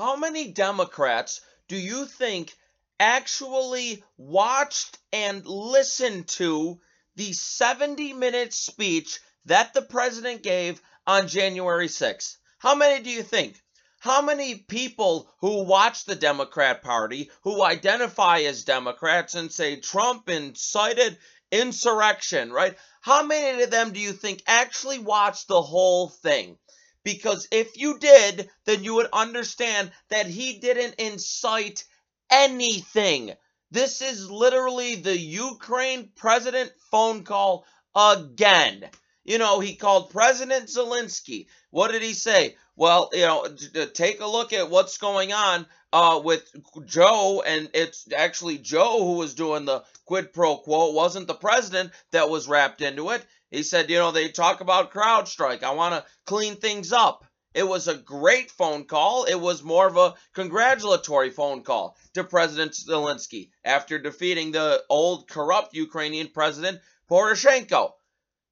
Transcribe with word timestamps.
how 0.00 0.16
many 0.16 0.50
Democrats 0.50 1.42
do 1.68 1.76
you 1.76 2.06
think 2.06 2.56
actually 2.98 4.02
watched 4.16 4.96
and 5.12 5.44
listened 5.44 6.26
to 6.26 6.80
the 7.16 7.34
70 7.34 8.14
minute 8.14 8.54
speech 8.54 9.20
that 9.44 9.74
the 9.74 9.82
president 9.82 10.42
gave 10.42 10.80
on 11.06 11.28
January 11.28 11.88
6th? 11.88 12.38
How 12.58 12.74
many 12.74 13.02
do 13.04 13.10
you 13.10 13.22
think? 13.22 13.60
How 13.98 14.22
many 14.22 14.54
people 14.54 15.30
who 15.40 15.64
watch 15.64 16.06
the 16.06 16.14
Democrat 16.14 16.80
Party, 16.80 17.30
who 17.42 17.62
identify 17.62 18.38
as 18.38 18.64
Democrats 18.64 19.34
and 19.34 19.52
say 19.52 19.76
Trump 19.76 20.30
incited 20.30 21.18
insurrection, 21.52 22.50
right? 22.50 22.74
How 23.02 23.22
many 23.22 23.62
of 23.62 23.70
them 23.70 23.92
do 23.92 24.00
you 24.00 24.14
think 24.14 24.42
actually 24.46 24.98
watched 24.98 25.46
the 25.46 25.60
whole 25.60 26.08
thing? 26.08 26.56
Because 27.04 27.48
if 27.50 27.76
you 27.76 27.98
did, 27.98 28.50
then 28.66 28.84
you 28.84 28.94
would 28.94 29.08
understand 29.12 29.90
that 30.08 30.26
he 30.26 30.58
didn't 30.58 30.94
incite 30.96 31.84
anything. 32.30 33.32
This 33.70 34.02
is 34.02 34.30
literally 34.30 34.96
the 34.96 35.16
Ukraine 35.18 36.10
president 36.16 36.72
phone 36.90 37.24
call 37.24 37.64
again. 37.94 38.90
You 39.24 39.38
know, 39.38 39.60
he 39.60 39.76
called 39.76 40.10
President 40.10 40.66
Zelensky. 40.66 41.46
What 41.70 41.92
did 41.92 42.02
he 42.02 42.14
say? 42.14 42.56
Well, 42.74 43.10
you 43.12 43.26
know, 43.26 43.46
take 43.92 44.20
a 44.20 44.26
look 44.26 44.52
at 44.52 44.70
what's 44.70 44.98
going 44.98 45.32
on 45.32 45.66
uh, 45.92 46.20
with 46.24 46.50
Joe, 46.86 47.42
and 47.46 47.68
it's 47.74 48.08
actually 48.12 48.58
Joe 48.58 49.04
who 49.04 49.16
was 49.16 49.34
doing 49.34 49.66
the 49.66 49.84
quid 50.06 50.32
pro 50.32 50.56
quo. 50.56 50.88
It 50.88 50.94
wasn't 50.94 51.26
the 51.26 51.34
president 51.34 51.92
that 52.12 52.30
was 52.30 52.48
wrapped 52.48 52.80
into 52.80 53.10
it. 53.10 53.24
He 53.50 53.64
said, 53.64 53.90
you 53.90 53.98
know, 53.98 54.12
they 54.12 54.28
talk 54.28 54.60
about 54.60 54.92
CrowdStrike. 54.92 55.62
I 55.62 55.72
want 55.72 55.94
to 55.94 56.10
clean 56.24 56.56
things 56.56 56.92
up. 56.92 57.24
It 57.52 57.64
was 57.64 57.88
a 57.88 57.96
great 57.96 58.48
phone 58.50 58.84
call. 58.84 59.24
It 59.24 59.34
was 59.34 59.64
more 59.64 59.88
of 59.88 59.96
a 59.96 60.14
congratulatory 60.34 61.30
phone 61.30 61.64
call 61.64 61.96
to 62.14 62.22
President 62.22 62.72
Zelensky 62.72 63.50
after 63.64 63.98
defeating 63.98 64.52
the 64.52 64.84
old 64.88 65.28
corrupt 65.28 65.74
Ukrainian 65.74 66.28
president 66.28 66.80
Poroshenko. 67.10 67.94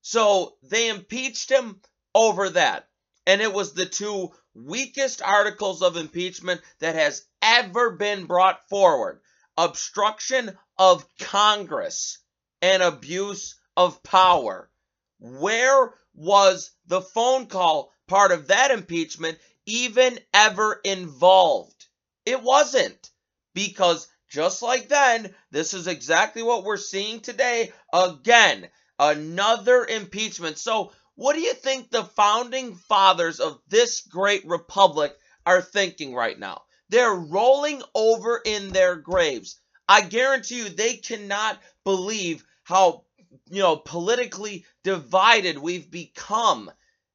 So 0.03 0.57
they 0.65 0.89
impeached 0.89 1.49
him 1.49 1.81
over 2.13 2.51
that. 2.51 2.89
And 3.25 3.41
it 3.41 3.53
was 3.53 3.75
the 3.75 3.87
two 3.87 4.33
weakest 4.55 5.23
articles 5.23 5.81
of 5.83 5.97
impeachment 5.97 6.61
that 6.81 6.97
has 6.97 7.25
ever 7.41 7.91
been 7.91 8.25
brought 8.25 8.69
forward 8.69 9.21
obstruction 9.57 10.57
of 10.77 11.07
Congress 11.19 12.19
and 12.63 12.83
abuse 12.83 13.57
of 13.77 14.03
power. 14.03 14.71
Where 15.19 15.95
was 16.15 16.71
the 16.87 17.01
phone 17.01 17.47
call 17.47 17.93
part 18.07 18.33
of 18.33 18.49
that 18.49 18.71
impeachment 18.71 19.39
even 19.67 20.19
ever 20.33 20.81
involved? 20.85 21.87
It 22.25 22.43
wasn't. 22.43 23.11
Because 23.55 24.09
just 24.29 24.63
like 24.63 24.89
then, 24.89 25.35
this 25.51 25.75
is 25.75 25.87
exactly 25.87 26.43
what 26.43 26.65
we're 26.65 26.77
seeing 26.77 27.21
today. 27.21 27.73
Again, 27.93 28.69
another 28.99 29.85
impeachment. 29.85 30.59
So, 30.59 30.93
what 31.15 31.35
do 31.35 31.41
you 31.41 31.55
think 31.55 31.91
the 31.91 32.05
founding 32.05 32.77
fathers 32.77 33.41
of 33.41 33.61
this 33.67 34.03
great 34.03 34.47
republic 34.47 35.17
are 35.45 35.63
thinking 35.63 36.15
right 36.15 36.39
now? 36.39 36.63
They're 36.91 37.15
rolling 37.15 37.83
over 37.95 38.41
in 38.45 38.71
their 38.71 38.97
graves. 38.97 39.61
I 39.89 40.03
guarantee 40.03 40.59
you 40.59 40.69
they 40.69 40.97
cannot 40.97 41.61
believe 41.85 42.45
how 42.63 43.05
you 43.51 43.63
know 43.63 43.77
politically 43.77 44.65
divided 44.85 45.59
we've 45.59 45.91
become 45.91 46.71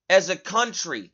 as 0.09 0.30
a 0.30 0.35
country. 0.35 1.11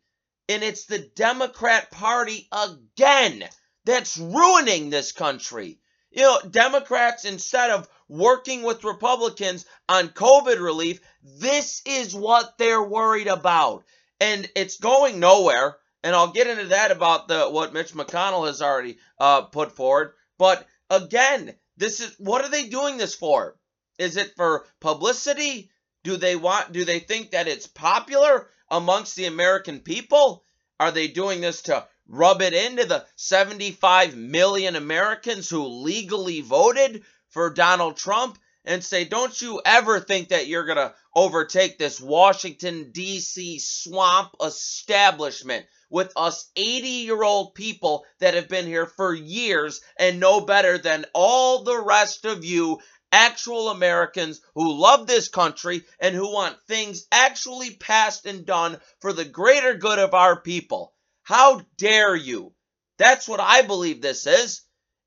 And 0.48 0.64
it's 0.64 0.86
the 0.86 1.00
Democrat 1.00 1.92
Party 1.92 2.48
again 2.52 3.44
that's 3.86 4.18
ruining 4.18 4.90
this 4.90 5.12
country. 5.12 5.80
You 6.12 6.24
know, 6.24 6.40
Democrats, 6.50 7.24
instead 7.24 7.70
of 7.70 7.88
working 8.08 8.64
with 8.64 8.84
Republicans 8.84 9.66
on 9.88 10.10
COVID 10.10 10.60
relief, 10.60 11.02
this 11.22 11.84
is 11.86 12.16
what 12.16 12.58
they're 12.58 12.84
worried 12.84 13.28
about. 13.28 13.84
And 14.20 14.50
it's 14.56 14.80
going 14.80 15.20
nowhere. 15.20 15.78
And 16.04 16.16
I'll 16.16 16.32
get 16.32 16.48
into 16.48 16.68
that 16.68 16.92
about 16.92 17.28
the 17.28 17.50
what 17.50 17.74
Mitch 17.74 17.94
McConnell 17.94 18.48
has 18.48 18.62
already 18.62 18.98
uh, 19.20 19.44
put 19.44 19.76
forward. 19.76 20.14
But 20.38 20.66
again, 20.90 21.54
this 21.78 22.00
is 22.00 22.16
what 22.18 22.44
are 22.44 22.50
they 22.50 22.68
doing 22.68 22.98
this 22.98 23.16
for? 23.16 23.59
Is 24.00 24.16
it 24.16 24.36
for 24.38 24.66
publicity? 24.80 25.70
Do 26.04 26.16
they 26.16 26.36
want 26.36 26.72
do 26.72 26.86
they 26.86 27.00
think 27.00 27.32
that 27.32 27.50
it's 27.50 27.68
popular 27.68 28.50
amongst 28.72 29.16
the 29.16 29.26
American 29.26 29.82
people? 29.82 30.44
Are 30.80 30.92
they 30.92 31.10
doing 31.10 31.42
this 31.42 31.64
to 31.64 31.86
rub 32.08 32.42
it 32.42 32.54
into 32.54 32.86
the 32.86 33.06
75 33.18 34.16
million 34.16 34.78
Americans 34.78 35.50
who 35.50 35.68
legally 35.68 36.40
voted 36.40 37.04
for 37.30 37.50
Donald 37.50 37.98
Trump 37.98 38.40
and 38.66 38.84
say, 38.84 39.04
don't 39.04 39.42
you 39.42 39.62
ever 39.66 40.00
think 40.00 40.30
that 40.30 40.48
you're 40.48 40.66
going 40.66 40.78
to 40.78 40.94
overtake 41.16 41.78
this 41.78 42.00
Washington, 42.00 42.92
D.C. 42.92 43.60
swamp 43.60 44.36
establishment 44.44 45.66
with 45.90 46.14
us 46.16 46.50
80 46.56 46.88
year 46.88 47.24
old 47.24 47.56
people 47.56 48.06
that 48.20 48.36
have 48.36 48.48
been 48.48 48.66
here 48.66 48.86
for 48.86 49.14
years 49.14 49.82
and 49.98 50.20
know 50.20 50.42
better 50.42 50.78
than 50.78 51.06
all 51.14 51.64
the 51.64 51.80
rest 51.80 52.26
of 52.26 52.46
you 52.46 52.80
actual 53.12 53.70
Americans 53.70 54.42
who 54.56 54.74
love 54.74 55.08
this 55.08 55.28
country 55.28 55.84
and 56.00 56.16
who 56.16 56.32
want 56.32 56.62
things 56.68 57.08
actually 57.12 57.72
passed 57.72 58.26
and 58.26 58.46
done 58.46 58.80
for 59.02 59.14
the 59.14 59.26
greater 59.26 59.76
good 59.76 60.00
of 60.00 60.14
our 60.14 60.40
people. 60.40 60.94
How 61.24 61.62
dare 61.78 62.16
you? 62.16 62.54
That's 62.98 63.28
what 63.28 63.40
I 63.40 63.62
believe 63.62 64.02
this 64.02 64.28
is. 64.28 64.62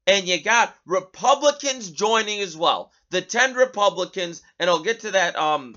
And 0.06 0.26
you 0.26 0.42
got 0.42 0.74
Republicans 0.84 1.90
joining 1.90 2.40
as 2.40 2.56
well. 2.56 2.92
The 3.10 3.22
10 3.22 3.54
Republicans, 3.54 4.42
and 4.58 4.68
I'll 4.68 4.82
get 4.82 5.00
to 5.00 5.12
that 5.12 5.36
um 5.36 5.76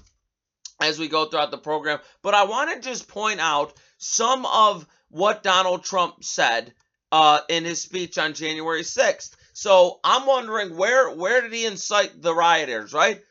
as 0.82 1.00
we 1.00 1.08
go 1.08 1.26
throughout 1.26 1.52
the 1.52 1.58
program, 1.58 2.00
but 2.22 2.34
I 2.34 2.44
want 2.46 2.72
to 2.72 2.90
just 2.90 3.08
point 3.08 3.40
out 3.40 3.74
some 3.98 4.46
of 4.46 4.86
what 5.10 5.44
Donald 5.44 5.84
Trump 5.84 6.24
said 6.24 6.74
uh, 7.12 7.40
in 7.48 7.64
his 7.64 7.82
speech 7.82 8.18
on 8.18 8.34
January 8.34 8.82
6th. 8.82 9.32
So 9.58 10.02
I'm 10.04 10.26
wondering 10.26 10.76
where 10.76 11.10
where 11.12 11.40
did 11.40 11.54
he 11.54 11.66
incite 11.66 12.22
the 12.22 12.36
rioters, 12.36 12.92
right? 12.92 13.24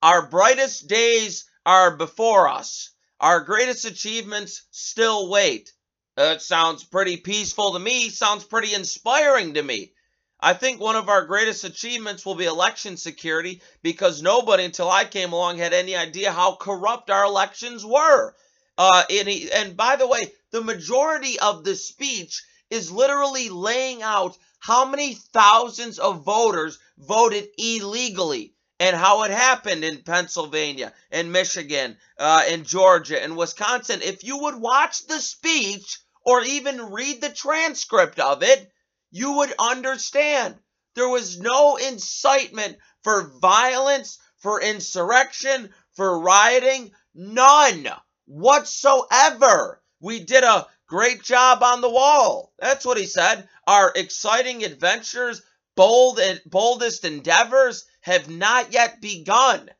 Our 0.00 0.28
brightest 0.28 0.86
days 0.86 1.44
are 1.66 1.96
before 1.96 2.46
us. 2.48 2.90
Our 3.18 3.40
greatest 3.40 3.84
achievements 3.84 4.62
still 4.70 5.28
wait. 5.28 5.72
That 6.16 6.40
sounds 6.40 6.84
pretty 6.84 7.16
peaceful 7.16 7.72
to 7.72 7.80
me, 7.80 8.10
sounds 8.10 8.44
pretty 8.44 8.74
inspiring 8.74 9.54
to 9.54 9.62
me. 9.62 9.92
I 10.38 10.54
think 10.54 10.80
one 10.80 10.94
of 10.94 11.08
our 11.08 11.26
greatest 11.26 11.64
achievements 11.64 12.24
will 12.24 12.36
be 12.36 12.44
election 12.44 12.96
security 12.96 13.60
because 13.82 14.22
nobody 14.22 14.64
until 14.64 14.88
I 14.88 15.04
came 15.04 15.32
along 15.32 15.58
had 15.58 15.72
any 15.72 15.96
idea 15.96 16.30
how 16.30 16.54
corrupt 16.54 17.10
our 17.10 17.24
elections 17.24 17.84
were. 17.84 18.36
Uh, 18.78 19.02
and, 19.10 19.26
he, 19.26 19.50
and 19.50 19.76
by 19.76 19.96
the 19.96 20.06
way, 20.06 20.32
the 20.52 20.62
majority 20.62 21.40
of 21.40 21.64
the 21.64 21.74
speech 21.74 22.40
is 22.72 22.90
literally 22.90 23.50
laying 23.50 24.02
out 24.02 24.38
how 24.58 24.86
many 24.86 25.14
thousands 25.14 25.98
of 25.98 26.24
voters 26.24 26.78
voted 26.96 27.48
illegally 27.58 28.54
and 28.80 28.96
how 28.96 29.24
it 29.24 29.30
happened 29.30 29.84
in 29.84 30.02
Pennsylvania 30.02 30.92
and 31.10 31.30
Michigan 31.30 31.98
uh, 32.18 32.44
and 32.48 32.64
Georgia 32.64 33.22
and 33.22 33.36
Wisconsin. 33.36 34.00
If 34.02 34.24
you 34.24 34.38
would 34.38 34.56
watch 34.56 35.06
the 35.06 35.20
speech 35.20 36.00
or 36.24 36.42
even 36.42 36.90
read 36.90 37.20
the 37.20 37.28
transcript 37.28 38.18
of 38.18 38.42
it, 38.42 38.72
you 39.10 39.32
would 39.32 39.52
understand. 39.58 40.56
There 40.94 41.08
was 41.08 41.38
no 41.38 41.76
incitement 41.76 42.78
for 43.02 43.34
violence, 43.40 44.18
for 44.38 44.62
insurrection, 44.62 45.74
for 45.94 46.18
rioting, 46.20 46.92
none 47.14 47.86
whatsoever. 48.24 49.82
We 50.00 50.20
did 50.20 50.42
a 50.42 50.66
great 50.92 51.22
job 51.22 51.62
on 51.62 51.80
the 51.80 51.88
wall. 51.88 52.52
That's 52.58 52.84
what 52.84 52.98
he 52.98 53.06
said. 53.06 53.48
Our 53.66 53.90
exciting 53.96 54.62
adventures, 54.62 55.40
bold 55.74 56.18
and 56.18 56.38
boldest 56.44 57.06
endeavors 57.06 57.86
have 58.02 58.28
not 58.28 58.74
yet 58.74 59.00
begun. 59.00 59.70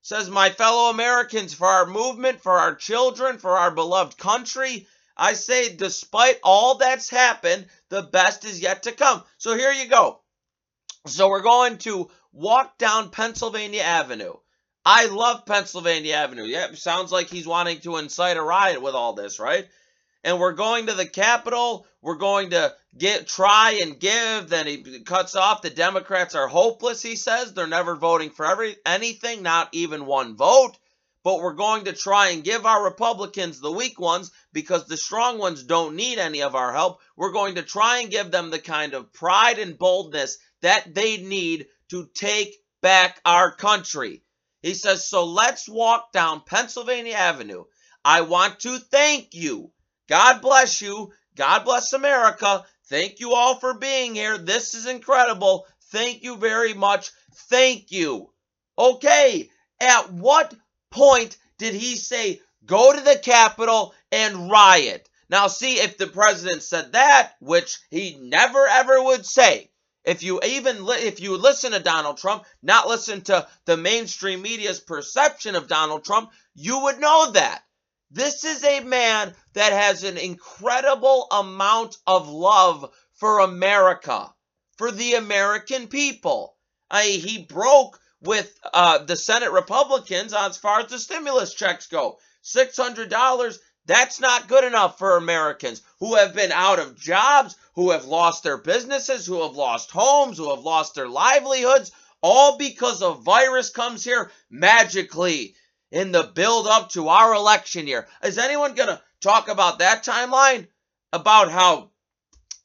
Says 0.00 0.30
my 0.30 0.48
fellow 0.48 0.88
Americans, 0.88 1.52
for 1.52 1.66
our 1.66 1.84
movement, 1.84 2.40
for 2.40 2.52
our 2.52 2.74
children, 2.74 3.36
for 3.36 3.58
our 3.58 3.70
beloved 3.70 4.16
country, 4.16 4.88
I 5.14 5.34
say, 5.34 5.76
despite 5.76 6.40
all 6.42 6.76
that's 6.76 7.10
happened, 7.10 7.66
the 7.90 8.02
best 8.02 8.46
is 8.46 8.58
yet 8.58 8.84
to 8.84 8.92
come. 8.92 9.22
So 9.36 9.54
here 9.54 9.72
you 9.72 9.88
go. 9.90 10.22
So 11.06 11.28
we're 11.28 11.42
going 11.42 11.76
to 11.78 12.10
walk 12.32 12.78
down 12.78 13.10
Pennsylvania 13.10 13.82
Avenue. 13.82 14.32
I 14.86 15.04
love 15.06 15.44
Pennsylvania 15.44 16.14
Avenue. 16.14 16.44
Yeah, 16.44 16.72
sounds 16.72 17.12
like 17.12 17.28
he's 17.28 17.46
wanting 17.46 17.80
to 17.80 17.98
incite 17.98 18.38
a 18.38 18.42
riot 18.42 18.80
with 18.80 18.94
all 18.94 19.12
this, 19.12 19.38
right? 19.38 19.68
And 20.24 20.38
we're 20.38 20.52
going 20.52 20.86
to 20.86 20.94
the 20.94 21.06
Capitol. 21.06 21.86
We're 22.00 22.16
going 22.16 22.50
to 22.50 22.74
get 22.96 23.26
try 23.26 23.80
and 23.82 23.98
give. 23.98 24.48
Then 24.48 24.66
he 24.66 25.00
cuts 25.00 25.34
off. 25.36 25.62
The 25.62 25.70
Democrats 25.70 26.34
are 26.34 26.48
hopeless. 26.48 27.02
He 27.02 27.16
says 27.16 27.52
they're 27.54 27.66
never 27.66 27.96
voting 27.96 28.30
for 28.30 28.46
every 28.46 28.76
anything, 28.86 29.42
not 29.42 29.68
even 29.72 30.06
one 30.06 30.36
vote. 30.36 30.76
but 31.24 31.40
we're 31.40 31.52
going 31.54 31.84
to 31.84 31.92
try 31.92 32.28
and 32.30 32.42
give 32.44 32.66
our 32.66 32.84
Republicans 32.84 33.60
the 33.60 33.70
weak 33.70 33.98
ones 34.00 34.30
because 34.52 34.86
the 34.86 34.96
strong 34.96 35.38
ones 35.38 35.62
don't 35.62 35.94
need 35.96 36.18
any 36.18 36.42
of 36.42 36.54
our 36.54 36.72
help. 36.72 37.00
We're 37.16 37.32
going 37.32 37.54
to 37.56 37.62
try 37.62 38.00
and 38.00 38.10
give 38.10 38.30
them 38.30 38.50
the 38.50 38.58
kind 38.58 38.94
of 38.94 39.12
pride 39.12 39.58
and 39.58 39.78
boldness 39.78 40.38
that 40.62 40.94
they 40.94 41.18
need 41.18 41.66
to 41.90 42.08
take 42.14 42.56
back 42.80 43.20
our 43.24 43.52
country. 43.54 44.22
He 44.62 44.74
says, 44.74 45.08
So 45.08 45.26
let's 45.26 45.68
walk 45.68 46.12
down 46.12 46.42
Pennsylvania 46.46 47.14
Avenue. 47.14 47.64
I 48.04 48.22
want 48.22 48.60
to 48.60 48.78
thank 48.78 49.34
you. 49.34 49.70
God 50.12 50.42
bless 50.42 50.82
you. 50.82 51.10
God 51.36 51.64
bless 51.64 51.94
America. 51.94 52.66
Thank 52.90 53.18
you 53.18 53.32
all 53.32 53.54
for 53.54 53.72
being 53.72 54.14
here. 54.14 54.36
This 54.36 54.74
is 54.74 54.84
incredible. 54.84 55.66
Thank 55.84 56.22
you 56.22 56.36
very 56.36 56.74
much. 56.74 57.12
Thank 57.48 57.90
you. 57.92 58.30
Okay, 58.78 59.48
at 59.80 60.12
what 60.12 60.54
point 60.90 61.38
did 61.56 61.72
he 61.72 61.96
say, 61.96 62.42
go 62.66 62.92
to 62.92 63.00
the 63.00 63.18
Capitol 63.22 63.94
and 64.10 64.50
riot? 64.50 65.08
Now, 65.30 65.46
see, 65.46 65.80
if 65.80 65.96
the 65.96 66.08
president 66.08 66.62
said 66.62 66.92
that, 66.92 67.32
which 67.40 67.78
he 67.90 68.18
never 68.20 68.66
ever 68.66 69.02
would 69.02 69.24
say, 69.24 69.70
if 70.04 70.22
you 70.22 70.42
even 70.44 70.84
li- 70.84 70.96
if 70.98 71.20
you 71.20 71.38
listen 71.38 71.72
to 71.72 71.80
Donald 71.80 72.18
Trump, 72.18 72.44
not 72.62 72.86
listen 72.86 73.22
to 73.22 73.48
the 73.64 73.78
mainstream 73.78 74.42
media's 74.42 74.78
perception 74.78 75.54
of 75.54 75.68
Donald 75.68 76.04
Trump, 76.04 76.32
you 76.54 76.82
would 76.82 77.00
know 77.00 77.30
that. 77.30 77.64
This 78.14 78.44
is 78.44 78.62
a 78.62 78.80
man 78.80 79.34
that 79.54 79.72
has 79.72 80.04
an 80.04 80.18
incredible 80.18 81.28
amount 81.30 81.96
of 82.06 82.28
love 82.28 82.92
for 83.14 83.38
America, 83.38 84.34
for 84.76 84.92
the 84.92 85.14
American 85.14 85.88
people. 85.88 86.54
I, 86.90 87.04
he 87.04 87.38
broke 87.38 87.98
with 88.20 88.54
uh, 88.74 88.98
the 88.98 89.16
Senate 89.16 89.50
Republicans 89.50 90.34
as 90.34 90.58
far 90.58 90.80
as 90.80 90.90
the 90.90 90.98
stimulus 90.98 91.54
checks 91.54 91.86
go. 91.86 92.18
$600, 92.44 93.58
that's 93.86 94.20
not 94.20 94.46
good 94.46 94.64
enough 94.64 94.98
for 94.98 95.16
Americans 95.16 95.80
who 95.98 96.16
have 96.16 96.34
been 96.34 96.52
out 96.52 96.78
of 96.78 97.00
jobs, 97.00 97.56
who 97.76 97.92
have 97.92 98.04
lost 98.04 98.42
their 98.42 98.58
businesses, 98.58 99.24
who 99.24 99.40
have 99.40 99.56
lost 99.56 99.90
homes, 99.90 100.36
who 100.36 100.50
have 100.50 100.64
lost 100.64 100.96
their 100.96 101.08
livelihoods, 101.08 101.92
all 102.20 102.58
because 102.58 103.00
a 103.00 103.14
virus 103.14 103.70
comes 103.70 104.04
here 104.04 104.30
magically 104.50 105.56
in 105.92 106.10
the 106.10 106.24
build 106.24 106.66
up 106.66 106.88
to 106.90 107.08
our 107.08 107.34
election 107.34 107.86
year. 107.86 108.08
Is 108.24 108.38
anyone 108.38 108.74
going 108.74 108.88
to 108.88 109.00
talk 109.20 109.48
about 109.48 109.78
that 109.78 110.02
timeline? 110.02 110.66
About 111.12 111.50
how 111.50 111.90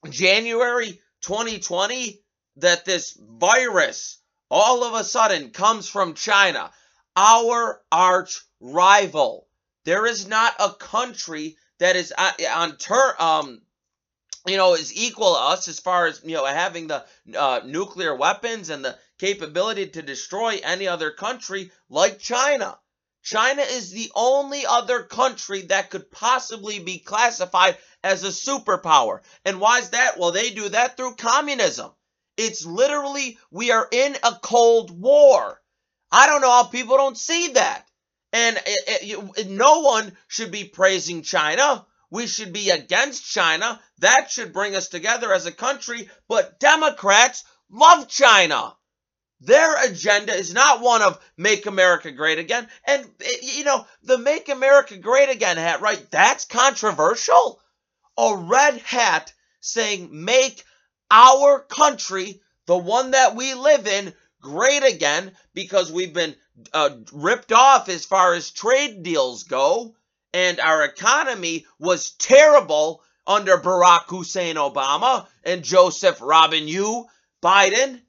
January 0.09 1.01
2020 1.21 2.21
that 2.55 2.85
this 2.85 3.17
virus 3.19 4.19
all 4.49 4.85
of 4.85 4.93
a 4.93 5.03
sudden 5.03 5.49
comes 5.51 5.89
from 5.89 6.13
China, 6.13 6.71
our 7.17 7.81
arch 7.91 8.39
rival. 8.61 9.47
There 9.83 10.05
is 10.05 10.27
not 10.27 10.55
a 10.59 10.69
country 10.69 11.57
that 11.79 11.97
is 11.97 12.13
on, 12.17 12.31
on 12.53 12.77
ter- 12.77 13.15
um, 13.19 13.61
you 14.47 14.55
know, 14.55 14.75
is 14.75 14.95
equal 14.95 15.33
to 15.33 15.41
us 15.41 15.67
as 15.67 15.79
far 15.81 16.07
as 16.07 16.21
you 16.23 16.35
know 16.35 16.45
having 16.45 16.87
the 16.87 17.03
uh, 17.37 17.59
nuclear 17.65 18.15
weapons 18.15 18.69
and 18.69 18.85
the 18.85 18.97
capability 19.19 19.87
to 19.87 20.01
destroy 20.01 20.59
any 20.63 20.87
other 20.87 21.11
country 21.11 21.71
like 21.89 22.19
China. 22.19 22.77
China 23.27 23.61
is 23.61 23.91
the 23.91 24.09
only 24.15 24.65
other 24.65 25.03
country 25.03 25.63
that 25.63 25.89
could 25.89 26.09
possibly 26.09 26.79
be 26.79 26.97
classified 26.97 27.77
as 28.01 28.23
a 28.23 28.29
superpower. 28.29 29.19
And 29.43 29.59
why 29.59 29.79
is 29.79 29.89
that? 29.89 30.17
Well, 30.17 30.31
they 30.31 30.51
do 30.51 30.69
that 30.69 30.95
through 30.95 31.15
communism. 31.15 31.91
It's 32.37 32.65
literally, 32.65 33.37
we 33.51 33.71
are 33.71 33.85
in 33.91 34.15
a 34.23 34.31
Cold 34.41 34.91
War. 34.91 35.61
I 36.09 36.27
don't 36.27 36.39
know 36.39 36.49
how 36.49 36.63
people 36.63 36.95
don't 36.95 37.17
see 37.17 37.49
that. 37.49 37.85
And 38.31 38.55
eh, 38.55 38.75
eh, 38.87 38.97
it, 39.01 39.31
it, 39.39 39.49
no 39.49 39.79
one 39.79 40.15
should 40.29 40.51
be 40.51 40.63
praising 40.63 41.21
China. 41.21 41.85
We 42.09 42.27
should 42.27 42.53
be 42.53 42.69
against 42.69 43.29
China. 43.29 43.81
That 43.97 44.31
should 44.31 44.53
bring 44.53 44.73
us 44.73 44.87
together 44.87 45.33
as 45.33 45.45
a 45.45 45.51
country. 45.51 46.09
But 46.29 46.61
Democrats 46.61 47.43
love 47.69 48.07
China. 48.07 48.77
Their 49.39 49.85
agenda 49.85 50.33
is 50.33 50.53
not 50.53 50.81
one 50.81 51.01
of 51.01 51.19
make 51.37 51.65
America 51.67 52.11
great 52.11 52.39
again. 52.39 52.67
And, 52.85 53.05
you 53.41 53.63
know, 53.63 53.85
the 54.03 54.17
make 54.17 54.49
America 54.49 54.97
great 54.97 55.29
again 55.29 55.57
hat, 55.57 55.81
right? 55.81 56.03
That's 56.09 56.45
controversial. 56.45 57.59
A 58.17 58.35
red 58.35 58.77
hat 58.79 59.31
saying 59.59 60.09
make 60.11 60.63
our 61.11 61.59
country, 61.59 62.41
the 62.65 62.77
one 62.77 63.11
that 63.11 63.35
we 63.35 63.53
live 63.53 63.87
in, 63.87 64.13
great 64.41 64.83
again 64.83 65.31
because 65.53 65.91
we've 65.91 66.13
been 66.13 66.35
uh, 66.73 66.89
ripped 67.11 67.51
off 67.51 67.89
as 67.89 68.05
far 68.05 68.33
as 68.33 68.49
trade 68.51 69.03
deals 69.03 69.43
go, 69.43 69.95
and 70.33 70.59
our 70.59 70.83
economy 70.83 71.65
was 71.79 72.11
terrible 72.11 73.03
under 73.25 73.57
Barack 73.57 74.05
Hussein 74.07 74.55
Obama 74.55 75.27
and 75.43 75.63
Joseph 75.63 76.19
Robin 76.21 76.67
U. 76.67 77.05
Biden. 77.43 78.01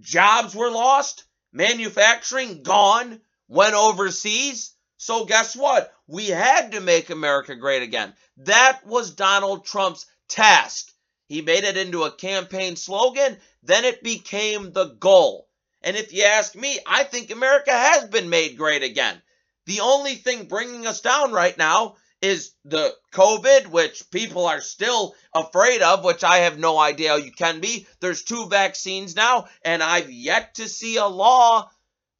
Jobs 0.00 0.54
were 0.54 0.70
lost, 0.70 1.24
manufacturing 1.52 2.62
gone, 2.62 3.20
went 3.48 3.74
overseas. 3.74 4.72
So 4.96 5.24
guess 5.24 5.54
what? 5.54 5.94
We 6.06 6.26
had 6.26 6.72
to 6.72 6.80
make 6.80 7.10
America 7.10 7.54
great 7.56 7.82
again. 7.82 8.14
That 8.38 8.86
was 8.86 9.14
Donald 9.14 9.64
Trump's 9.64 10.06
task. 10.28 10.90
He 11.26 11.42
made 11.42 11.64
it 11.64 11.76
into 11.76 12.04
a 12.04 12.12
campaign 12.12 12.76
slogan, 12.76 13.38
then 13.62 13.84
it 13.84 14.02
became 14.02 14.72
the 14.72 14.86
goal. 14.86 15.48
And 15.82 15.96
if 15.96 16.12
you 16.12 16.24
ask 16.24 16.54
me, 16.54 16.78
I 16.86 17.04
think 17.04 17.30
America 17.30 17.72
has 17.72 18.08
been 18.08 18.28
made 18.28 18.56
great 18.56 18.82
again. 18.82 19.22
The 19.66 19.80
only 19.80 20.16
thing 20.16 20.46
bringing 20.46 20.86
us 20.86 21.00
down 21.00 21.32
right 21.32 21.56
now 21.56 21.96
is 22.22 22.52
the 22.64 22.94
COVID, 23.12 23.68
which 23.68 24.10
people 24.10 24.46
are 24.46 24.60
still 24.60 25.14
afraid 25.34 25.82
of, 25.82 26.04
which 26.04 26.22
I 26.22 26.38
have 26.38 26.58
no 26.58 26.78
idea 26.78 27.10
how 27.10 27.16
you 27.16 27.32
can 27.32 27.60
be. 27.60 27.86
There's 28.00 28.22
two 28.22 28.46
vaccines 28.48 29.16
now, 29.16 29.46
and 29.64 29.82
I've 29.82 30.10
yet 30.10 30.54
to 30.56 30.68
see 30.68 30.96
a 30.96 31.06
law 31.06 31.70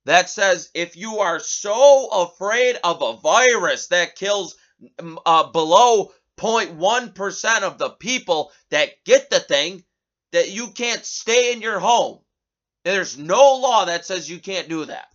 that 0.06 0.30
says 0.30 0.70
if 0.74 0.96
you 0.96 1.18
are 1.18 1.38
so 1.38 2.08
afraid 2.08 2.78
of 2.82 3.02
a 3.02 3.20
virus 3.20 3.88
that 3.88 4.16
kills 4.16 4.56
uh, 5.26 5.50
below 5.50 6.12
0.1% 6.38 7.62
of 7.62 7.78
the 7.78 7.90
people 7.90 8.50
that 8.70 9.04
get 9.04 9.28
the 9.28 9.40
thing 9.40 9.84
that 10.32 10.50
you 10.50 10.68
can't 10.68 11.04
stay 11.04 11.52
in 11.52 11.60
your 11.60 11.78
home. 11.78 12.20
There's 12.84 13.18
no 13.18 13.56
law 13.56 13.84
that 13.84 14.06
says 14.06 14.30
you 14.30 14.38
can't 14.38 14.68
do 14.68 14.86
that. 14.86 15.09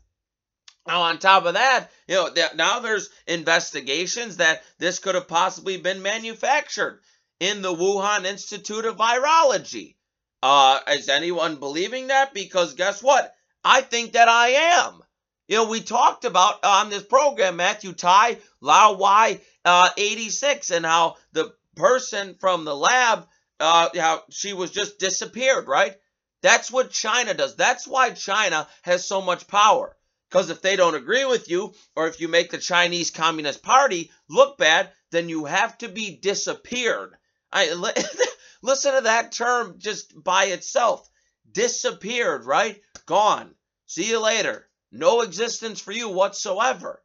Now, 0.88 1.04
on 1.04 1.18
top 1.18 1.46
of 1.46 1.56
that, 1.56 1.90
you 2.08 2.16
know, 2.16 2.30
now 2.56 2.80
there's 2.80 3.10
investigations 3.28 4.38
that 4.38 4.64
this 4.78 5.00
could 5.00 5.16
have 5.16 5.28
possibly 5.28 5.78
been 5.78 6.04
manufactured 6.04 7.02
in 7.40 7.62
the 7.62 7.74
Wuhan 7.74 8.26
Institute 8.26 8.86
of 8.86 8.98
Virology. 8.98 9.96
Uh, 10.44 10.80
is 10.90 11.10
anyone 11.10 11.56
believing 11.56 12.08
that? 12.08 12.34
Because 12.34 12.76
guess 12.76 13.02
what? 13.02 13.34
I 13.64 13.82
think 13.82 14.14
that 14.14 14.30
I 14.30 14.50
am. 14.50 15.02
You 15.48 15.58
know, 15.58 15.70
we 15.70 15.82
talked 15.82 16.24
about 16.24 16.64
on 16.64 16.90
this 16.90 17.04
program 17.04 17.56
Matthew 17.56 17.94
Tai 17.94 18.38
Lao 18.62 18.94
Y 18.94 19.42
uh, 19.64 19.90
86 19.98 20.70
and 20.70 20.86
how 20.86 21.18
the 21.34 21.54
person 21.76 22.36
from 22.40 22.64
the 22.64 22.76
lab, 22.76 23.28
uh, 23.60 23.90
how 23.96 24.24
she 24.30 24.54
was 24.54 24.70
just 24.70 25.00
disappeared, 25.00 25.68
right? 25.68 25.96
That's 26.42 26.72
what 26.72 26.92
China 26.92 27.34
does. 27.34 27.56
That's 27.56 27.88
why 27.88 28.12
China 28.12 28.68
has 28.84 29.08
so 29.08 29.22
much 29.22 29.48
power. 29.48 29.96
Because 30.36 30.50
if 30.50 30.62
they 30.62 30.76
don't 30.76 30.96
agree 30.96 31.24
with 31.24 31.50
you, 31.50 31.74
or 31.96 32.10
if 32.10 32.20
you 32.20 32.28
make 32.28 32.52
the 32.52 32.58
Chinese 32.58 33.10
Communist 33.10 33.64
Party 33.64 34.12
look 34.28 34.58
bad, 34.58 34.92
then 35.10 35.30
you 35.30 35.46
have 35.46 35.78
to 35.78 35.88
be 35.88 36.18
disappeared. 36.18 37.16
I 37.54 37.72
listen 38.62 38.96
to 38.96 39.02
that 39.04 39.32
term 39.32 39.76
just 39.78 40.22
by 40.22 40.48
itself. 40.48 41.10
Disappeared, 41.50 42.44
right? 42.44 42.82
Gone. 43.06 43.56
See 43.86 44.10
you 44.10 44.20
later. 44.20 44.68
No 44.92 45.22
existence 45.22 45.80
for 45.80 45.94
you 45.94 46.10
whatsoever. 46.10 47.02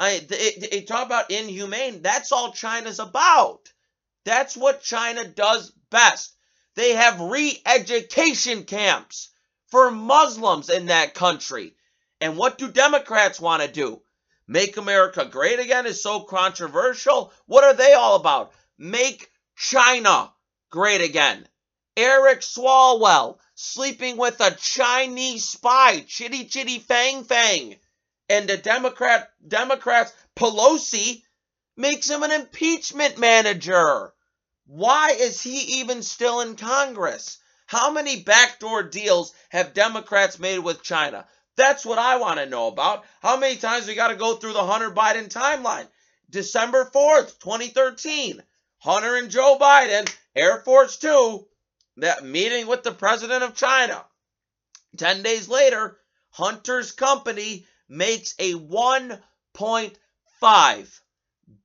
I, 0.00 0.14
it, 0.14 0.72
it, 0.72 0.88
talk 0.88 1.06
about 1.06 1.30
inhumane. 1.30 2.02
That's 2.02 2.32
all 2.32 2.50
China's 2.50 2.98
about. 2.98 3.72
That's 4.24 4.56
what 4.56 4.82
China 4.82 5.24
does 5.24 5.70
best. 5.90 6.34
They 6.74 6.94
have 6.94 7.20
re-education 7.20 8.64
camps 8.64 9.30
for 9.68 9.92
Muslims 9.92 10.68
in 10.68 10.86
that 10.86 11.14
country. 11.14 11.76
And 12.22 12.36
what 12.36 12.56
do 12.56 12.70
Democrats 12.70 13.40
want 13.40 13.62
to 13.62 13.68
do? 13.68 14.00
Make 14.46 14.76
America 14.76 15.24
great 15.24 15.58
again 15.58 15.86
is 15.86 16.00
so 16.00 16.20
controversial. 16.20 17.32
What 17.46 17.64
are 17.64 17.74
they 17.74 17.94
all 17.94 18.14
about? 18.14 18.52
Make 18.78 19.28
China 19.56 20.32
great 20.70 21.00
again. 21.00 21.48
Eric 21.96 22.42
Swalwell 22.42 23.40
sleeping 23.56 24.16
with 24.16 24.40
a 24.40 24.52
Chinese 24.52 25.48
spy, 25.48 26.04
Chitty 26.06 26.44
Chitty 26.44 26.78
Fang 26.78 27.24
Fang 27.24 27.76
and 28.28 28.48
the 28.48 28.56
Democrat 28.56 29.30
Democrats 29.46 30.12
Pelosi 30.36 31.24
makes 31.76 32.08
him 32.08 32.22
an 32.22 32.30
impeachment 32.30 33.18
manager. 33.18 34.14
Why 34.66 35.10
is 35.10 35.42
he 35.42 35.80
even 35.80 36.04
still 36.04 36.40
in 36.40 36.54
Congress? 36.54 37.38
How 37.66 37.90
many 37.90 38.22
backdoor 38.22 38.84
deals 38.84 39.32
have 39.48 39.74
Democrats 39.74 40.38
made 40.38 40.60
with 40.60 40.84
China? 40.84 41.26
That's 41.56 41.84
what 41.84 41.98
I 41.98 42.16
want 42.16 42.38
to 42.38 42.46
know 42.46 42.68
about. 42.68 43.04
How 43.20 43.36
many 43.36 43.56
times 43.56 43.86
we 43.86 43.94
got 43.94 44.08
to 44.08 44.16
go 44.16 44.36
through 44.36 44.54
the 44.54 44.64
Hunter 44.64 44.90
Biden 44.90 45.28
timeline? 45.28 45.86
December 46.30 46.90
4th, 46.92 47.38
2013. 47.40 48.42
Hunter 48.78 49.16
and 49.16 49.30
Joe 49.30 49.58
Biden, 49.60 50.10
Air 50.34 50.62
Force 50.62 50.96
Two, 50.96 51.46
that 51.98 52.24
meeting 52.24 52.66
with 52.66 52.82
the 52.82 52.90
president 52.90 53.44
of 53.44 53.54
China. 53.54 54.04
10 54.96 55.22
days 55.22 55.48
later, 55.48 55.98
Hunter's 56.30 56.92
company 56.92 57.66
makes 57.88 58.34
a 58.38 58.54
1.5 58.54 61.00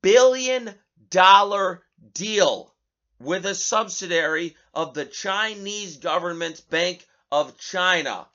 billion 0.01 0.75
dollar 1.09 1.83
deal 2.13 2.73
with 3.19 3.45
a 3.45 3.55
subsidiary 3.55 4.55
of 4.73 4.93
the 4.93 5.05
Chinese 5.05 5.95
government's 5.97 6.61
Bank 6.61 7.05
of 7.31 7.57
China. 7.57 8.27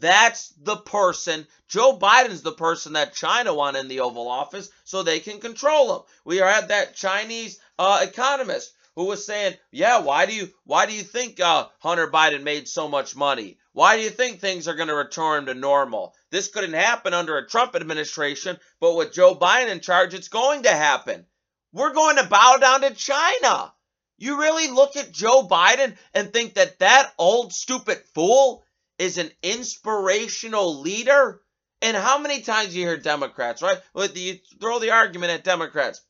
That's 0.00 0.48
the 0.60 0.76
person. 0.76 1.46
Joe 1.68 1.96
Biden's 1.96 2.42
the 2.42 2.52
person 2.52 2.94
that 2.94 3.14
China 3.14 3.54
wanted 3.54 3.80
in 3.80 3.88
the 3.88 4.00
Oval 4.00 4.26
Office 4.28 4.68
so 4.82 5.02
they 5.02 5.20
can 5.20 5.38
control 5.38 5.94
him. 5.94 6.02
We 6.24 6.38
had 6.38 6.68
that 6.68 6.96
Chinese 6.96 7.60
uh, 7.78 8.00
economist 8.02 8.72
who 8.96 9.04
was 9.04 9.24
saying, 9.24 9.56
"Yeah, 9.70 10.00
why 10.00 10.26
do 10.26 10.34
you 10.34 10.52
why 10.64 10.86
do 10.86 10.92
you 10.92 11.04
think 11.04 11.38
uh, 11.38 11.68
Hunter 11.78 12.10
Biden 12.10 12.42
made 12.42 12.66
so 12.66 12.88
much 12.88 13.14
money? 13.14 13.58
Why 13.74 13.96
do 13.96 14.02
you 14.02 14.10
think 14.10 14.40
things 14.40 14.66
are 14.66 14.74
going 14.74 14.88
to 14.88 14.94
return 14.94 15.46
to 15.46 15.54
normal? 15.54 16.14
This 16.30 16.48
couldn't 16.48 16.72
happen 16.72 17.14
under 17.14 17.38
a 17.38 17.46
Trump 17.46 17.76
administration, 17.76 18.58
but 18.80 18.96
with 18.96 19.12
Joe 19.12 19.36
Biden 19.36 19.68
in 19.68 19.80
charge, 19.80 20.14
it's 20.14 20.28
going 20.28 20.64
to 20.64 20.70
happen. 20.70 21.26
We're 21.72 21.92
going 21.92 22.16
to 22.16 22.24
bow 22.24 22.56
down 22.56 22.80
to 22.80 22.90
China." 22.90 23.72
You 24.18 24.40
really 24.40 24.68
look 24.68 24.96
at 24.96 25.12
Joe 25.12 25.46
Biden 25.46 25.94
and 26.14 26.32
think 26.32 26.54
that 26.54 26.78
that 26.78 27.12
old 27.18 27.52
stupid 27.52 28.02
fool 28.14 28.64
is 28.98 29.18
an 29.18 29.30
inspirational 29.42 30.80
leader? 30.80 31.42
And 31.82 31.96
how 31.96 32.18
many 32.18 32.40
times 32.40 32.74
you 32.74 32.86
hear 32.86 32.96
Democrats, 32.96 33.62
right? 33.62 33.80
You 34.14 34.38
throw 34.60 34.78
the 34.78 34.92
argument 34.92 35.32
at 35.32 35.44
Democrats. 35.44 36.00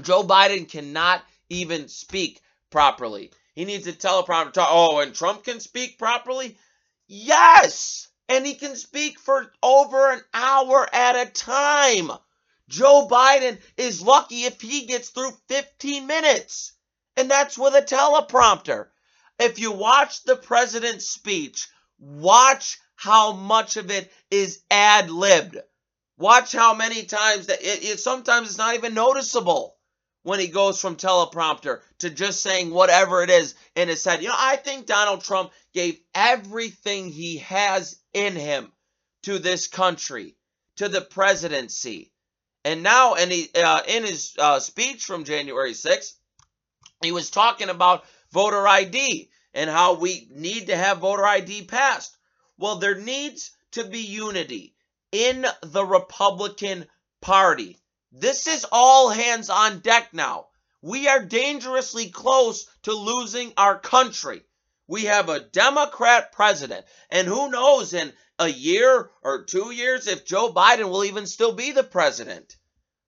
Joe 0.00 0.24
Biden 0.24 0.68
cannot 0.68 1.22
even 1.48 1.88
speak 1.88 2.40
properly. 2.70 3.32
He 3.54 3.64
needs 3.64 3.86
a 3.86 3.92
teleprompter. 3.92 4.64
Oh, 4.66 5.00
and 5.00 5.14
Trump 5.14 5.44
can 5.44 5.60
speak 5.60 5.98
properly? 5.98 6.58
Yes! 7.06 8.08
And 8.28 8.46
he 8.46 8.54
can 8.54 8.76
speak 8.76 9.18
for 9.18 9.52
over 9.62 10.12
an 10.12 10.22
hour 10.32 10.88
at 10.92 11.16
a 11.16 11.30
time. 11.30 12.12
Joe 12.68 13.08
Biden 13.10 13.58
is 13.76 14.00
lucky 14.00 14.44
if 14.44 14.60
he 14.60 14.86
gets 14.86 15.08
through 15.08 15.32
15 15.48 16.06
minutes. 16.06 16.72
And 17.16 17.28
that's 17.28 17.58
with 17.58 17.74
a 17.74 17.82
teleprompter. 17.82 18.86
If 19.40 19.58
you 19.58 19.72
watch 19.72 20.22
the 20.22 20.36
president's 20.36 21.08
speech, 21.08 21.68
watch 22.00 22.78
how 22.96 23.32
much 23.32 23.76
of 23.76 23.90
it 23.90 24.12
is 24.30 24.62
ad 24.70 25.10
libbed. 25.10 25.58
Watch 26.18 26.52
how 26.52 26.74
many 26.74 27.04
times 27.04 27.46
that 27.46 27.62
it, 27.62 27.84
it 27.84 28.00
sometimes 28.00 28.48
it's 28.48 28.58
not 28.58 28.74
even 28.74 28.94
noticeable 28.94 29.76
when 30.22 30.38
he 30.38 30.48
goes 30.48 30.80
from 30.80 30.96
teleprompter 30.96 31.80
to 32.00 32.10
just 32.10 32.42
saying 32.42 32.70
whatever 32.70 33.22
it 33.22 33.30
is 33.30 33.54
in 33.74 33.88
his 33.88 34.04
head. 34.04 34.22
You 34.22 34.28
know, 34.28 34.34
I 34.36 34.56
think 34.56 34.86
Donald 34.86 35.22
Trump 35.22 35.50
gave 35.72 35.98
everything 36.14 37.08
he 37.08 37.38
has 37.38 37.98
in 38.12 38.36
him 38.36 38.70
to 39.22 39.38
this 39.38 39.66
country, 39.66 40.36
to 40.76 40.88
the 40.88 41.00
presidency. 41.00 42.12
And 42.64 42.82
now, 42.82 43.14
and 43.14 43.32
he, 43.32 43.48
uh, 43.54 43.82
in 43.88 44.04
his 44.04 44.34
uh, 44.38 44.60
speech 44.60 45.04
from 45.04 45.24
January 45.24 45.72
6th, 45.72 46.12
he 47.02 47.12
was 47.12 47.30
talking 47.30 47.70
about 47.70 48.04
voter 48.30 48.68
ID 48.68 49.30
and 49.54 49.68
how 49.68 49.94
we 49.94 50.28
need 50.30 50.68
to 50.68 50.76
have 50.76 50.98
voter 50.98 51.26
ID 51.26 51.64
passed. 51.64 52.16
Well, 52.58 52.76
there 52.76 52.96
needs 52.96 53.50
to 53.72 53.84
be 53.84 54.00
unity 54.00 54.74
in 55.12 55.46
the 55.62 55.84
Republican 55.84 56.86
Party. 57.20 57.78
This 58.12 58.46
is 58.46 58.66
all 58.70 59.08
hands 59.08 59.50
on 59.50 59.80
deck 59.80 60.12
now. 60.12 60.48
We 60.82 61.08
are 61.08 61.24
dangerously 61.24 62.10
close 62.10 62.66
to 62.82 62.92
losing 62.92 63.52
our 63.56 63.78
country. 63.78 64.42
We 64.86 65.04
have 65.04 65.28
a 65.28 65.40
Democrat 65.40 66.32
president, 66.32 66.86
and 67.10 67.28
who 67.28 67.50
knows 67.50 67.92
in 67.92 68.12
a 68.38 68.48
year 68.48 69.10
or 69.22 69.44
two 69.44 69.70
years 69.70 70.06
if 70.06 70.24
Joe 70.24 70.52
Biden 70.52 70.90
will 70.90 71.04
even 71.04 71.26
still 71.26 71.52
be 71.52 71.72
the 71.72 71.84
president. 71.84 72.56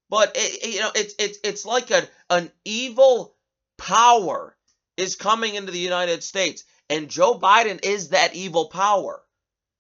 But 0.08 0.32
it, 0.37 0.75
you 0.75 0.80
know, 0.80 0.92
it's 0.94 1.14
it's 1.18 1.38
it's 1.42 1.64
like 1.64 1.90
a, 1.90 2.06
an 2.28 2.52
evil 2.64 3.34
power 3.78 4.56
is 4.96 5.16
coming 5.16 5.54
into 5.54 5.72
the 5.72 5.78
United 5.78 6.22
States, 6.22 6.64
and 6.88 7.08
Joe 7.08 7.38
Biden 7.38 7.84
is 7.84 8.11
that 8.11 8.34
evil 8.34 8.68
power. 8.68 9.22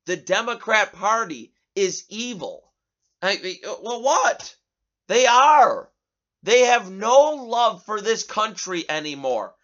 The 0.06 0.16
Democrat 0.16 0.92
Party 0.92 1.52
is 1.74 2.04
evil. 2.08 2.72
I, 3.20 3.58
well, 3.82 4.02
what? 4.02 4.56
They 5.08 5.26
are. 5.26 5.90
They 6.42 6.60
have 6.60 6.90
no 6.90 7.34
love 7.34 7.84
for 7.84 8.00
this 8.00 8.24
country 8.24 8.84
anymore. 8.88 9.54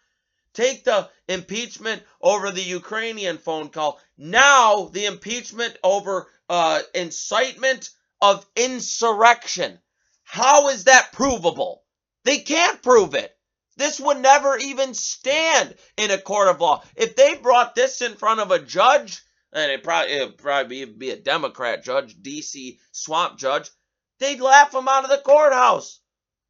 Take 0.53 0.83
the 0.83 1.09
impeachment 1.27 2.03
over 2.21 2.51
the 2.51 2.63
Ukrainian 2.63 3.37
phone 3.37 3.69
call. 3.69 3.99
Now, 4.17 4.85
the 4.85 5.05
impeachment 5.05 5.77
over 5.83 6.27
uh, 6.49 6.81
incitement 6.93 7.89
of 8.21 8.45
insurrection. 8.55 9.79
How 10.23 10.69
is 10.69 10.85
that 10.85 11.11
provable? 11.11 11.83
They 12.23 12.39
can't 12.39 12.81
prove 12.81 13.13
it. 13.13 13.35
This 13.79 13.97
would 13.97 14.17
never 14.17 14.57
even 14.57 14.93
stand 14.93 15.73
in 15.95 16.11
a 16.11 16.17
court 16.17 16.49
of 16.49 16.59
law. 16.59 16.83
If 16.97 17.15
they 17.15 17.35
brought 17.35 17.75
this 17.75 18.01
in 18.01 18.17
front 18.17 18.41
of 18.41 18.51
a 18.51 18.59
judge, 18.59 19.21
and 19.53 19.71
it 19.71 19.83
probably 19.83 20.11
it'd 20.11 20.37
probably 20.37 20.83
be 20.83 21.11
a 21.11 21.15
Democrat 21.15 21.81
judge, 21.81 22.21
DC 22.21 22.77
swamp 22.91 23.39
judge, 23.39 23.69
they'd 24.19 24.41
laugh 24.41 24.71
them 24.71 24.89
out 24.89 25.05
of 25.05 25.09
the 25.09 25.19
courthouse. 25.19 26.01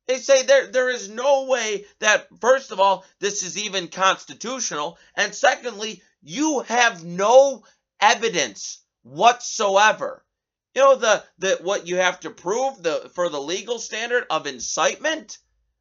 They 0.08 0.18
say 0.18 0.42
there 0.42 0.72
there 0.72 0.90
is 0.90 1.08
no 1.08 1.44
way 1.44 1.86
that 2.00 2.28
first 2.42 2.72
of 2.72 2.80
all 2.80 3.06
this 3.20 3.44
is 3.44 3.60
even 3.60 3.90
constitutional, 3.90 4.98
and 5.14 5.36
secondly, 5.36 6.02
you 6.24 6.62
have 6.62 7.04
no 7.04 7.64
evidence 8.02 8.80
whatsoever. 9.04 10.26
You 10.74 10.82
know 10.82 10.96
the 10.96 11.24
the 11.38 11.60
what 11.62 11.86
you 11.86 11.98
have 11.98 12.22
to 12.22 12.32
prove 12.32 12.82
the 12.82 13.12
for 13.14 13.30
the 13.30 13.40
legal 13.40 13.78
standard 13.78 14.26
of 14.32 14.48
incitement. 14.48 15.38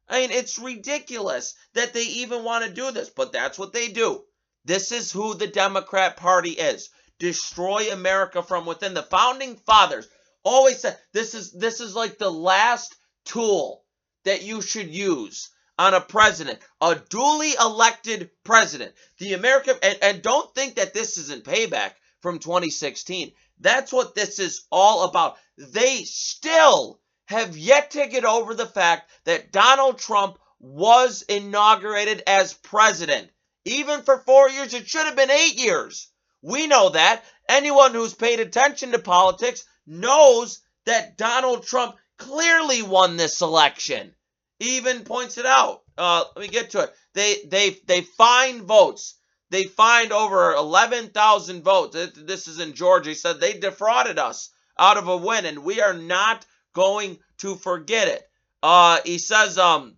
I 0.09 0.21
mean, 0.21 0.31
it's 0.31 0.57
ridiculous 0.57 1.53
that 1.73 1.93
they 1.93 2.03
even 2.03 2.43
want 2.43 2.65
to 2.65 2.71
do 2.71 2.91
this, 2.91 3.09
but 3.09 3.31
that's 3.31 3.59
what 3.59 3.73
they 3.73 3.89
do. 3.89 4.23
This 4.65 4.91
is 4.91 5.11
who 5.11 5.35
the 5.35 5.47
Democrat 5.47 6.17
Party 6.17 6.51
is. 6.51 6.89
Destroy 7.19 7.91
America 7.91 8.41
from 8.41 8.65
within. 8.65 8.93
The 8.93 9.03
founding 9.03 9.57
fathers 9.57 10.07
always 10.43 10.79
said 10.79 10.97
this 11.13 11.35
is 11.35 11.51
this 11.51 11.79
is 11.79 11.95
like 11.95 12.17
the 12.17 12.31
last 12.31 12.95
tool 13.25 13.83
that 14.23 14.41
you 14.41 14.61
should 14.61 14.89
use 14.89 15.49
on 15.77 15.93
a 15.93 16.01
president, 16.01 16.59
a 16.81 16.95
duly 16.95 17.53
elected 17.53 18.31
president. 18.43 18.93
The 19.17 19.33
American 19.33 19.77
and, 19.83 19.97
and 20.01 20.21
don't 20.21 20.53
think 20.55 20.75
that 20.75 20.93
this 20.93 21.17
isn't 21.17 21.45
payback 21.45 21.91
from 22.21 22.39
2016. 22.39 23.31
That's 23.59 23.91
what 23.91 24.15
this 24.15 24.39
is 24.39 24.63
all 24.71 25.03
about. 25.03 25.37
They 25.57 26.03
still 26.03 26.99
have 27.29 27.55
yet 27.55 27.91
to 27.91 28.07
get 28.07 28.25
over 28.25 28.55
the 28.55 28.65
fact 28.65 29.09
that 29.25 29.51
Donald 29.51 29.99
Trump 29.99 30.39
was 30.59 31.21
inaugurated 31.21 32.23
as 32.25 32.53
president. 32.53 33.29
Even 33.65 34.01
for 34.01 34.23
four 34.25 34.49
years, 34.49 34.73
it 34.73 34.87
should 34.87 35.05
have 35.05 35.15
been 35.15 35.29
eight 35.29 35.55
years. 35.55 36.09
We 36.41 36.65
know 36.65 36.89
that. 36.89 37.23
Anyone 37.47 37.93
who's 37.93 38.15
paid 38.15 38.39
attention 38.39 38.91
to 38.91 38.99
politics 38.99 39.63
knows 39.85 40.59
that 40.85 41.17
Donald 41.17 41.65
Trump 41.65 41.97
clearly 42.17 42.81
won 42.81 43.15
this 43.15 43.41
election. 43.41 44.15
Even 44.59 45.03
points 45.03 45.37
it 45.37 45.45
out. 45.45 45.83
Uh, 45.97 46.23
let 46.35 46.41
me 46.41 46.47
get 46.47 46.71
to 46.71 46.81
it. 46.81 46.93
They 47.13 47.35
they 47.45 47.77
they 47.85 48.01
find 48.01 48.63
votes. 48.63 49.15
They 49.51 49.63
find 49.63 50.11
over 50.11 50.53
11,000 50.53 51.63
votes. 51.63 51.97
This 52.15 52.47
is 52.47 52.59
in 52.59 52.73
Georgia. 52.73 53.09
He 53.09 53.15
said 53.15 53.39
they 53.39 53.53
defrauded 53.53 54.19
us 54.19 54.49
out 54.77 54.97
of 54.97 55.07
a 55.07 55.17
win, 55.17 55.45
and 55.45 55.63
we 55.63 55.81
are 55.81 55.93
not 55.93 56.45
going 56.73 57.19
to 57.39 57.55
forget 57.55 58.07
it. 58.07 58.23
Uh, 58.61 58.99
he 59.05 59.17
says 59.17 59.57
um 59.57 59.95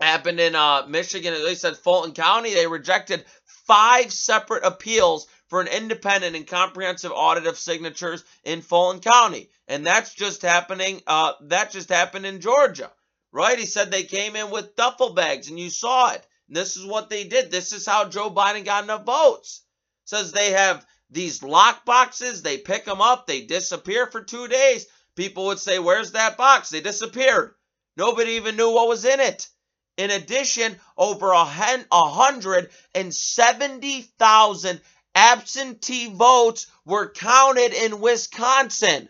happened 0.00 0.40
in 0.40 0.54
uh 0.54 0.86
Michigan. 0.86 1.34
They 1.44 1.54
said 1.54 1.76
Fulton 1.76 2.12
County. 2.12 2.54
They 2.54 2.66
rejected 2.66 3.24
five 3.66 4.12
separate 4.12 4.64
appeals 4.64 5.26
for 5.48 5.60
an 5.60 5.68
independent 5.68 6.36
and 6.36 6.46
comprehensive 6.46 7.12
audit 7.14 7.46
of 7.46 7.58
signatures 7.58 8.24
in 8.44 8.62
Fulton 8.62 9.00
County. 9.00 9.50
And 9.66 9.86
that's 9.86 10.14
just 10.14 10.42
happening, 10.42 11.02
uh, 11.06 11.32
that 11.42 11.70
just 11.70 11.88
happened 11.88 12.26
in 12.26 12.40
Georgia, 12.40 12.90
right? 13.32 13.58
He 13.58 13.66
said 13.66 13.90
they 13.90 14.04
came 14.04 14.36
in 14.36 14.50
with 14.50 14.76
duffel 14.76 15.14
bags 15.14 15.48
and 15.48 15.58
you 15.58 15.70
saw 15.70 16.12
it. 16.12 16.26
And 16.48 16.56
this 16.56 16.76
is 16.76 16.86
what 16.86 17.10
they 17.10 17.24
did. 17.24 17.50
This 17.50 17.72
is 17.72 17.86
how 17.86 18.08
Joe 18.08 18.30
Biden 18.30 18.64
got 18.64 18.84
enough 18.84 19.04
votes. 19.04 19.62
Says 20.04 20.32
they 20.32 20.50
have 20.52 20.86
these 21.10 21.42
lock 21.42 21.84
boxes, 21.84 22.42
they 22.42 22.58
pick 22.58 22.84
them 22.84 23.00
up, 23.00 23.26
they 23.26 23.42
disappear 23.42 24.06
for 24.06 24.22
two 24.22 24.48
days. 24.48 24.86
People 25.18 25.46
would 25.46 25.58
say, 25.58 25.80
Where's 25.80 26.12
that 26.12 26.36
box? 26.36 26.68
They 26.68 26.80
disappeared. 26.80 27.56
Nobody 27.96 28.34
even 28.34 28.54
knew 28.54 28.70
what 28.70 28.86
was 28.86 29.04
in 29.04 29.18
it. 29.18 29.48
In 29.96 30.12
addition, 30.12 30.78
over 30.96 31.32
a 31.32 31.44
hundred 31.44 32.70
and 32.94 33.12
seventy 33.12 34.02
thousand 34.02 34.80
absentee 35.16 36.14
votes 36.14 36.68
were 36.84 37.10
counted 37.10 37.74
in 37.74 37.98
Wisconsin 37.98 39.08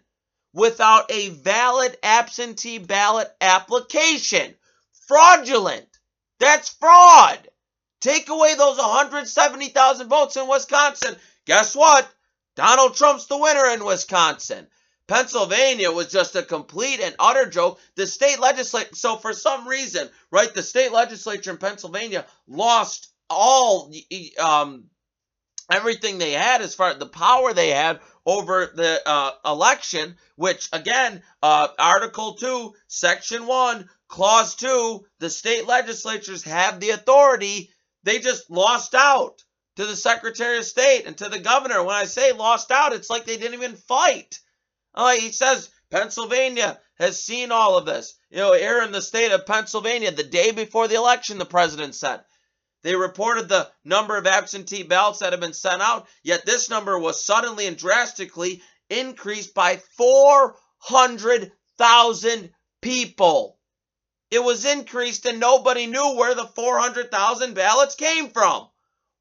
without 0.55 1.11
a 1.11 1.29
valid 1.29 1.99
absentee 2.03 2.79
ballot 2.79 3.31
application. 3.43 4.55
Fraudulent. 5.09 5.91
That's 6.41 6.71
fraud. 6.71 7.51
Take 8.01 8.31
away 8.31 8.55
those 8.55 8.79
170,000 8.79 10.09
votes 10.09 10.39
in 10.39 10.49
Wisconsin. 10.49 11.17
Guess 11.45 11.77
what? 11.77 12.11
Donald 12.57 12.97
Trump's 12.97 13.27
the 13.27 13.37
winner 13.37 13.67
in 13.67 13.85
Wisconsin. 13.85 14.69
Pennsylvania 15.09 15.91
was 15.91 16.13
just 16.13 16.37
a 16.37 16.43
complete 16.43 17.01
and 17.01 17.17
utter 17.19 17.47
joke. 17.47 17.81
The 17.97 18.07
state 18.07 18.39
legislature, 18.39 18.95
so 18.95 19.17
for 19.17 19.33
some 19.33 19.67
reason, 19.67 20.09
right, 20.31 20.53
the 20.53 20.63
state 20.63 20.93
legislature 20.93 21.51
in 21.51 21.57
Pennsylvania 21.57 22.27
lost 22.47 23.09
all 23.31 23.91
um, 24.39 24.85
everything 25.73 26.19
they 26.19 26.33
had 26.33 26.61
as 26.61 26.75
far 26.75 26.91
as 26.91 26.99
the 26.99 27.07
power 27.07 27.55
they 27.55 27.71
had 27.71 28.01
over 28.27 28.71
the 28.75 29.01
uh, 29.07 29.31
election, 29.47 30.17
which 30.37 30.69
again, 30.75 31.23
uh, 31.43 31.69
Article 31.79 32.35
2, 32.35 32.75
Section 32.87 33.47
1, 33.47 33.89
Clause 34.09 34.57
2, 34.57 35.07
the 35.21 35.31
state 35.31 35.67
legislatures 35.67 36.43
have 36.45 36.81
the 36.81 36.91
authority. 36.91 37.71
They 38.03 38.19
just 38.19 38.51
lost 38.51 38.95
out 38.95 39.43
to 39.77 39.87
the 39.87 39.97
Secretary 39.97 40.59
of 40.59 40.65
State 40.65 41.07
and 41.07 41.17
to 41.17 41.31
the 41.31 41.39
governor. 41.39 41.83
When 41.83 41.95
I 41.95 42.05
say 42.05 42.33
lost 42.33 42.71
out, 42.71 42.93
it's 42.93 43.09
like 43.09 43.25
they 43.25 43.39
didn't 43.39 43.55
even 43.55 43.77
fight. 43.77 44.39
Oh, 44.95 45.17
he 45.17 45.33
says 45.33 45.71
Pennsylvania 45.91 46.79
has 46.99 47.23
seen 47.23 47.53
all 47.53 47.77
of 47.77 47.85
this. 47.87 48.15
You 48.31 48.39
know, 48.39 48.53
here 48.53 48.83
in 48.83 48.93
the 48.93 49.03
state 49.03 49.33
of 49.33 49.47
Pennsylvania, 49.47 50.11
the 50.11 50.25
day 50.25 50.51
before 50.51 50.89
the 50.89 50.97
election, 50.97 51.39
the 51.39 51.47
president 51.47 51.95
said, 51.95 52.23
they 52.83 52.95
reported 52.95 53.49
the 53.49 53.69
number 53.85 54.17
of 54.17 54.25
absentee 54.27 54.85
ballots 54.85 55.21
that 55.21 55.33
have 55.33 55.41
been 55.41 55.53
sent 55.53 55.83
out, 55.83 56.09
yet 56.23 56.47
this 56.47 56.71
number 56.71 56.99
was 56.99 57.25
suddenly 57.25 57.67
and 57.67 57.77
drastically 57.77 58.63
increased 58.89 59.55
by 59.55 59.77
400,000 59.97 62.51
people. 62.81 63.59
It 64.31 64.45
was 64.45 64.65
increased 64.65 65.27
and 65.27 65.41
nobody 65.41 65.87
knew 65.87 66.17
where 66.17 66.35
the 66.35 66.47
400,000 66.47 67.55
ballots 67.55 67.95
came 67.95 68.31
from. 68.31 68.69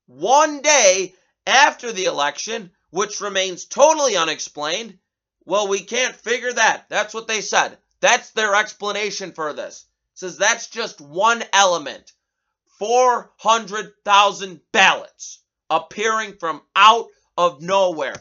One 0.05 0.61
day 0.61 1.15
after 1.45 1.91
the 1.91 2.05
election, 2.05 2.71
which 2.91 3.19
remains 3.21 3.65
totally 3.65 4.15
unexplained, 4.17 4.99
well, 5.47 5.69
we 5.69 5.79
can't 5.79 6.13
figure 6.13 6.51
that. 6.51 6.89
That's 6.89 7.13
what 7.13 7.29
they 7.29 7.39
said. 7.39 7.77
That's 8.01 8.31
their 8.31 8.53
explanation 8.53 9.31
for 9.31 9.53
this. 9.53 9.85
It 10.13 10.19
says 10.19 10.37
that's 10.37 10.67
just 10.67 10.99
one 10.99 11.41
element. 11.53 12.11
400,000 12.79 14.59
ballots 14.73 15.39
appearing 15.69 16.33
from 16.37 16.61
out 16.75 17.07
of 17.37 17.61
nowhere 17.61 18.15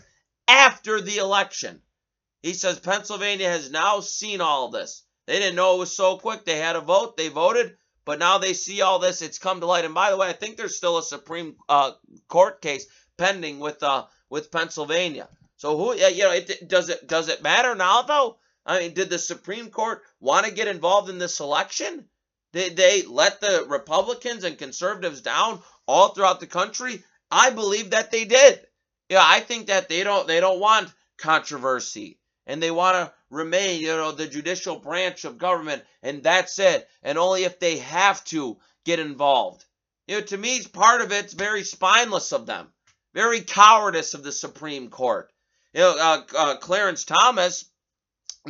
after 0.46 1.00
the 1.00 1.16
election. 1.16 1.82
He 2.42 2.54
says 2.54 2.78
Pennsylvania 2.78 3.48
has 3.48 3.72
now 3.72 3.98
seen 3.98 4.40
all 4.40 4.70
this. 4.70 5.02
They 5.26 5.40
didn't 5.40 5.56
know 5.56 5.74
it 5.74 5.80
was 5.80 5.96
so 5.96 6.18
quick. 6.18 6.44
They 6.44 6.58
had 6.58 6.76
a 6.76 6.80
vote, 6.80 7.16
they 7.16 7.28
voted, 7.28 7.76
but 8.04 8.20
now 8.20 8.38
they 8.38 8.52
see 8.52 8.82
all 8.82 9.00
this. 9.00 9.20
It's 9.20 9.40
come 9.40 9.58
to 9.60 9.66
light. 9.66 9.84
And 9.84 9.94
by 9.94 10.12
the 10.12 10.16
way, 10.16 10.28
I 10.28 10.32
think 10.32 10.56
there's 10.56 10.76
still 10.76 10.98
a 10.98 11.02
Supreme 11.02 11.56
uh, 11.68 11.92
Court 12.28 12.62
case 12.62 12.86
pending 13.16 13.58
with 13.58 13.82
uh, 13.82 14.04
with 14.30 14.52
Pennsylvania. 14.52 15.28
So 15.56 15.76
who, 15.76 15.94
you 15.94 16.24
know, 16.24 16.32
it, 16.32 16.68
does 16.68 16.88
it 16.90 17.06
does 17.06 17.28
it 17.28 17.42
matter 17.42 17.74
now 17.74 18.02
though? 18.02 18.38
I 18.66 18.80
mean, 18.80 18.94
did 18.94 19.10
the 19.10 19.18
Supreme 19.18 19.70
Court 19.70 20.02
want 20.20 20.44
to 20.44 20.52
get 20.52 20.68
involved 20.68 21.08
in 21.08 21.18
this 21.18 21.40
election? 21.40 22.08
Did 22.52 22.76
they 22.76 23.02
let 23.02 23.40
the 23.40 23.64
Republicans 23.68 24.44
and 24.44 24.58
conservatives 24.58 25.20
down 25.20 25.62
all 25.86 26.10
throughout 26.10 26.40
the 26.40 26.46
country? 26.46 27.02
I 27.30 27.50
believe 27.50 27.90
that 27.90 28.10
they 28.10 28.24
did. 28.24 28.66
Yeah, 29.08 29.22
I 29.24 29.40
think 29.40 29.68
that 29.68 29.88
they 29.88 30.04
don't 30.04 30.26
they 30.26 30.40
don't 30.40 30.60
want 30.60 30.92
controversy 31.16 32.18
and 32.46 32.62
they 32.62 32.70
want 32.70 32.96
to 32.96 33.12
remain, 33.30 33.80
you 33.80 33.88
know, 33.88 34.12
the 34.12 34.26
judicial 34.26 34.76
branch 34.76 35.24
of 35.24 35.38
government 35.38 35.84
and 36.02 36.22
that's 36.22 36.58
it. 36.58 36.88
And 37.02 37.18
only 37.18 37.44
if 37.44 37.58
they 37.58 37.78
have 37.78 38.22
to 38.26 38.58
get 38.84 38.98
involved. 38.98 39.64
You 40.06 40.16
know, 40.16 40.20
to 40.26 40.36
me, 40.36 40.62
part 40.62 41.00
of 41.00 41.12
it's 41.12 41.32
very 41.32 41.64
spineless 41.64 42.32
of 42.32 42.46
them, 42.46 42.72
very 43.14 43.40
cowardice 43.40 44.14
of 44.14 44.22
the 44.22 44.32
Supreme 44.32 44.88
Court. 44.90 45.32
You 45.76 45.82
know, 45.82 45.96
uh, 45.96 46.22
uh, 46.36 46.56
Clarence 46.56 47.04
Thomas, 47.04 47.66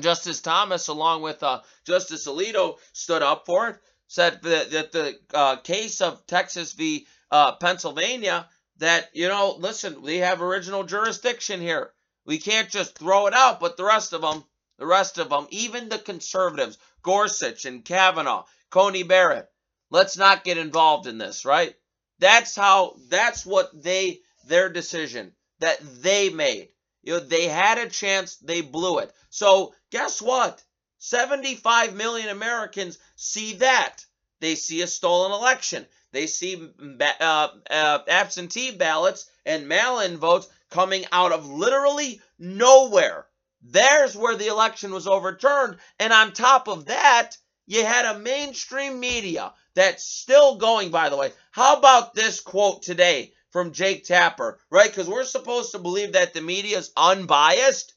Justice 0.00 0.40
Thomas, 0.40 0.88
along 0.88 1.20
with 1.20 1.42
uh, 1.42 1.60
Justice 1.84 2.26
Alito, 2.26 2.78
stood 2.94 3.22
up 3.22 3.44
for 3.44 3.68
it 3.68 3.76
said 4.08 4.40
that, 4.42 4.70
that 4.70 4.92
the 4.92 5.18
uh, 5.34 5.56
case 5.56 6.00
of 6.00 6.26
Texas 6.26 6.72
v. 6.72 7.06
Uh, 7.30 7.52
Pennsylvania, 7.56 8.48
that, 8.78 9.10
you 9.14 9.28
know, 9.28 9.56
listen, 9.58 10.02
we 10.02 10.18
have 10.18 10.40
original 10.40 10.84
jurisdiction 10.84 11.60
here. 11.60 11.92
We 12.24 12.38
can't 12.38 12.70
just 12.70 12.96
throw 12.96 13.26
it 13.26 13.34
out, 13.34 13.60
but 13.60 13.76
the 13.76 13.84
rest 13.84 14.12
of 14.12 14.20
them, 14.20 14.44
the 14.78 14.86
rest 14.86 15.18
of 15.18 15.28
them, 15.28 15.46
even 15.50 15.88
the 15.88 15.98
conservatives, 15.98 16.78
Gorsuch 17.02 17.64
and 17.64 17.84
Kavanaugh, 17.84 18.44
Coney 18.70 19.02
Barrett, 19.02 19.48
let's 19.90 20.16
not 20.16 20.44
get 20.44 20.58
involved 20.58 21.06
in 21.06 21.18
this, 21.18 21.44
right? 21.44 21.74
That's 22.18 22.54
how, 22.54 22.96
that's 23.08 23.44
what 23.44 23.70
they, 23.82 24.20
their 24.46 24.68
decision 24.68 25.32
that 25.60 25.78
they 26.02 26.30
made. 26.30 26.68
You 27.06 27.12
know, 27.14 27.20
they 27.20 27.46
had 27.46 27.78
a 27.78 27.88
chance, 27.88 28.34
they 28.36 28.62
blew 28.62 28.98
it. 28.98 29.12
So 29.30 29.72
guess 29.90 30.20
what? 30.20 30.62
75 30.98 31.94
million 31.94 32.28
Americans 32.28 32.98
see 33.14 33.54
that. 33.54 34.04
They 34.40 34.56
see 34.56 34.82
a 34.82 34.88
stolen 34.88 35.30
election. 35.30 35.86
They 36.10 36.26
see 36.26 36.68
uh, 37.00 37.48
uh, 37.70 37.98
absentee 38.08 38.72
ballots 38.72 39.30
and 39.44 39.68
mail 39.68 40.00
in 40.00 40.16
votes 40.16 40.48
coming 40.70 41.04
out 41.12 41.30
of 41.30 41.48
literally 41.48 42.20
nowhere. 42.40 43.26
There's 43.62 44.16
where 44.16 44.36
the 44.36 44.48
election 44.48 44.92
was 44.92 45.06
overturned. 45.06 45.76
And 46.00 46.12
on 46.12 46.32
top 46.32 46.68
of 46.68 46.86
that, 46.86 47.36
you 47.66 47.84
had 47.84 48.04
a 48.04 48.18
mainstream 48.18 48.98
media 48.98 49.52
that's 49.74 50.02
still 50.02 50.56
going, 50.56 50.90
by 50.90 51.08
the 51.08 51.16
way. 51.16 51.32
How 51.52 51.76
about 51.76 52.14
this 52.14 52.40
quote 52.40 52.82
today 52.82 53.32
from 53.56 53.72
Jake 53.72 54.04
Tapper, 54.04 54.58
right? 54.68 54.90
Because 54.90 55.08
we're 55.08 55.24
supposed 55.24 55.72
to 55.72 55.78
believe 55.78 56.12
that 56.12 56.34
the 56.34 56.42
media 56.42 56.76
is 56.76 56.92
unbiased. 56.94 57.94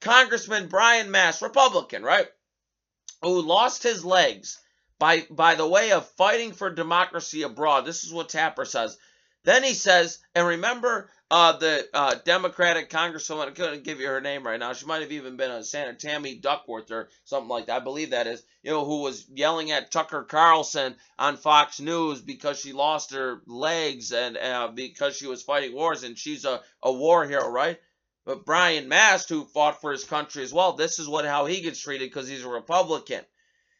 Congressman 0.00 0.68
Brian 0.68 1.10
Mast, 1.10 1.42
Republican, 1.42 2.02
right? 2.02 2.26
Who 3.20 3.42
lost 3.42 3.82
his 3.82 4.02
legs 4.02 4.58
by, 4.98 5.26
by 5.28 5.56
the 5.56 5.68
way 5.68 5.92
of 5.92 6.08
fighting 6.12 6.52
for 6.52 6.70
democracy 6.70 7.42
abroad. 7.42 7.84
This 7.84 8.04
is 8.04 8.14
what 8.14 8.30
Tapper 8.30 8.64
says. 8.64 8.96
Then 9.44 9.62
he 9.62 9.74
says, 9.74 10.20
and 10.34 10.46
remember 10.46 11.10
uh, 11.30 11.56
the 11.56 11.88
uh, 11.94 12.14
Democratic 12.24 12.90
Congresswoman, 12.90 13.48
I 13.48 13.50
couldn't 13.50 13.84
give 13.84 13.98
you 13.98 14.06
her 14.08 14.20
name 14.20 14.46
right 14.46 14.60
now. 14.60 14.72
She 14.72 14.86
might 14.86 15.00
have 15.02 15.12
even 15.12 15.36
been 15.36 15.50
a 15.50 15.64
Senator 15.64 15.96
Tammy 15.96 16.34
Duckworth 16.34 16.90
or 16.90 17.08
something 17.24 17.48
like 17.48 17.66
that. 17.66 17.80
I 17.80 17.84
believe 17.84 18.10
that 18.10 18.26
is, 18.26 18.42
you 18.62 18.70
know, 18.70 18.84
who 18.84 19.00
was 19.00 19.26
yelling 19.28 19.70
at 19.70 19.90
Tucker 19.90 20.24
Carlson 20.24 20.94
on 21.18 21.36
Fox 21.36 21.80
News 21.80 22.20
because 22.20 22.60
she 22.60 22.72
lost 22.72 23.14
her 23.14 23.40
legs 23.46 24.12
and 24.12 24.36
uh, 24.36 24.68
because 24.74 25.16
she 25.16 25.26
was 25.26 25.42
fighting 25.42 25.74
wars 25.74 26.04
and 26.04 26.18
she's 26.18 26.44
a, 26.44 26.60
a 26.82 26.92
war 26.92 27.24
hero, 27.24 27.48
right? 27.48 27.80
But 28.26 28.44
Brian 28.44 28.88
Mast, 28.88 29.28
who 29.28 29.44
fought 29.44 29.80
for 29.80 29.92
his 29.92 30.04
country 30.04 30.42
as 30.42 30.52
well, 30.52 30.74
this 30.74 30.98
is 30.98 31.08
what 31.08 31.24
how 31.24 31.46
he 31.46 31.62
gets 31.62 31.80
treated 31.80 32.08
because 32.08 32.28
he's 32.28 32.44
a 32.44 32.48
Republican. 32.48 33.24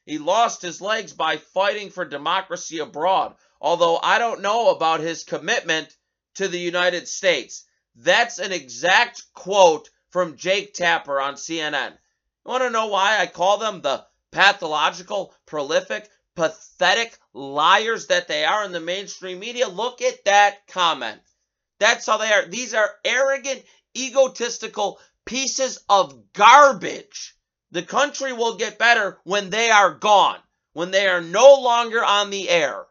He 0.07 0.19
lost 0.19 0.61
his 0.61 0.81
legs 0.81 1.13
by 1.13 1.37
fighting 1.39 1.91
for 1.91 2.05
democracy 2.05 2.79
abroad, 2.79 3.37
although 3.61 3.99
I 4.03 4.19
don't 4.19 4.43
know 4.43 4.71
about 4.71 5.01
his 5.01 5.25
commitment 5.25 5.95
to 6.35 6.49
the 6.49 6.59
United 6.59 7.09
States. 7.09 7.65
That's 7.97 8.39
an 8.39 8.53
exact 8.53 9.23
quote 9.35 9.91
from 10.11 10.37
Jake 10.37 10.75
Tapper 10.75 11.21
on 11.21 11.35
CNN. 11.35 11.91
You 11.91 12.51
want 12.51 12.63
to 12.63 12.71
know 12.71 12.89
why 12.89 13.19
I 13.19 13.27
call 13.27 13.59
them 13.59 13.81
the 13.81 14.05
pathological, 14.31 15.35
prolific, 15.47 16.11
pathetic 16.35 17.19
liars 17.33 18.09
that 18.09 18.29
they 18.29 18.45
are 18.45 18.65
in 18.65 18.73
the 18.73 18.81
mainstream 18.81 19.39
media? 19.39 19.69
Look 19.69 20.03
at 20.03 20.25
that 20.25 20.67
comment. 20.67 21.21
That's 21.79 22.07
how 22.07 22.19
they 22.19 22.33
are. 22.33 22.47
These 22.47 22.75
are 22.75 22.91
arrogant, 23.05 23.63
egotistical 23.97 25.01
pieces 25.25 25.79
of 25.89 26.33
garbage. 26.33 27.35
The 27.71 27.83
country 27.83 28.33
will 28.33 28.57
get 28.57 28.79
better 28.79 29.19
when 29.25 29.51
they 29.51 29.71
are 29.71 29.95
gone, 29.95 30.39
when 30.73 30.91
they 30.91 31.09
are 31.09 31.21
no 31.21 31.61
longer 31.61 32.05
on 32.05 32.31
the 32.31 32.49
air. 32.49 32.87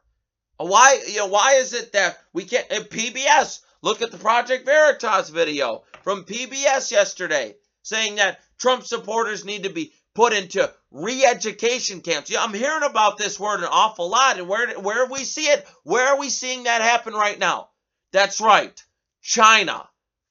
Why, 0.57 1.01
you 1.07 1.17
know, 1.17 1.27
why 1.27 1.53
is 1.55 1.73
it 1.73 1.93
that 1.93 2.17
we 2.31 2.45
can't, 2.45 2.69
PBS, 2.69 3.61
look 3.81 4.01
at 4.01 4.11
the 4.11 4.17
Project 4.17 4.65
Veritas 4.65 5.29
video 5.29 5.83
from 6.03 6.25
PBS 6.25 6.91
yesterday 6.91 7.55
saying 7.81 8.15
that 8.15 8.39
Trump 8.57 8.85
supporters 8.85 9.45
need 9.45 9.63
to 9.63 9.69
be 9.69 9.93
put 10.15 10.33
into 10.33 10.71
re-education 10.91 12.01
camps. 12.01 12.29
Yeah, 12.29 12.43
I'm 12.43 12.53
hearing 12.53 12.83
about 12.83 13.17
this 13.17 13.39
word 13.39 13.59
an 13.59 13.69
awful 13.69 14.09
lot. 14.09 14.37
And 14.37 14.47
where, 14.47 14.79
where 14.79 15.07
we 15.07 15.23
see 15.23 15.45
it? 15.45 15.67
Where 15.83 16.07
are 16.09 16.19
we 16.19 16.29
seeing 16.29 16.63
that 16.63 16.81
happen 16.81 17.13
right 17.13 17.37
now? 17.37 17.69
That's 18.11 18.39
right. 18.39 18.81
China. 19.21 19.87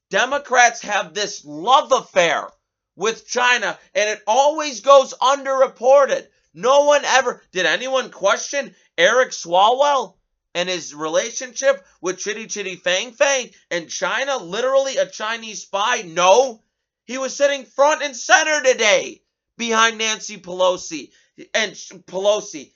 Democrats 0.09 0.81
have 0.83 1.13
this 1.13 1.43
love 1.43 1.91
affair 1.91 2.47
with 2.95 3.27
China, 3.27 3.77
and 3.95 4.09
it 4.09 4.21
always 4.27 4.81
goes 4.81 5.13
underreported. 5.15 6.27
No 6.53 6.85
one 6.85 7.03
ever 7.05 7.41
did 7.51 7.65
anyone 7.65 8.11
question 8.11 8.75
Eric 8.97 9.31
Swalwell? 9.31 10.15
and 10.55 10.69
his 10.69 10.93
relationship 10.93 11.85
with 12.01 12.19
Chitty 12.19 12.47
Chitty 12.47 12.75
Fang 12.75 13.11
Fang 13.11 13.49
and 13.71 13.89
China, 13.89 14.37
literally 14.37 14.97
a 14.97 15.07
Chinese 15.07 15.63
spy? 15.63 16.03
No. 16.03 16.61
He 17.05 17.17
was 17.17 17.35
sitting 17.35 17.65
front 17.65 18.03
and 18.03 18.15
center 18.15 18.61
today 18.61 19.21
behind 19.57 19.97
Nancy 19.97 20.37
Pelosi 20.37 21.11
and 21.53 21.73
Pelosi. 21.73 22.71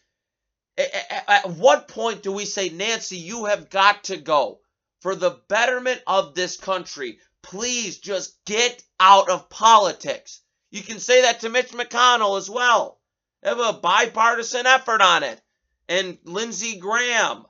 At 0.78 1.50
what 1.50 1.88
point 1.88 2.24
do 2.24 2.32
we 2.32 2.46
say, 2.46 2.70
Nancy, 2.70 3.18
you 3.18 3.46
have 3.46 3.70
got 3.70 4.06
to 4.06 4.18
go 4.18 4.60
for 5.02 5.16
the 5.16 5.40
betterment 5.48 6.02
of 6.06 6.36
this 6.36 6.58
country? 6.58 7.20
Please 7.42 7.98
just 7.98 8.44
get 8.46 8.84
out 9.00 9.30
of 9.30 9.50
politics. 9.50 10.42
You 10.70 10.84
can 10.84 11.00
say 11.00 11.22
that 11.22 11.40
to 11.42 11.50
Mitch 11.50 11.72
McConnell 11.72 12.38
as 12.38 12.50
well. 12.50 12.97
Have 13.48 13.60
a 13.62 13.72
bipartisan 13.72 14.66
effort 14.66 15.02
on 15.02 15.24
it. 15.24 15.42
And 15.88 16.18
Lindsey 16.26 16.80
Graham 16.80 17.46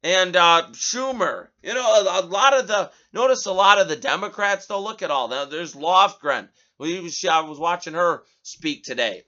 and 0.00 0.36
uh, 0.36 0.68
Schumer. 0.70 1.48
You 1.60 1.74
know, 1.74 1.80
a, 1.82 2.20
a, 2.20 2.22
lot 2.24 2.54
of 2.54 2.68
the 2.68 2.92
notice 3.12 3.46
a 3.46 3.52
lot 3.52 3.80
of 3.80 3.88
the 3.88 3.96
Democrats. 3.96 4.66
Though, 4.66 4.80
look 4.80 5.02
at 5.02 5.10
all 5.10 5.26
that. 5.28 5.50
There's 5.50 5.74
Lofgren. 5.74 6.48
We 6.78 7.12
I 7.28 7.40
was 7.40 7.58
watching 7.58 7.94
her 7.94 8.22
speak 8.42 8.84
today. 8.84 9.24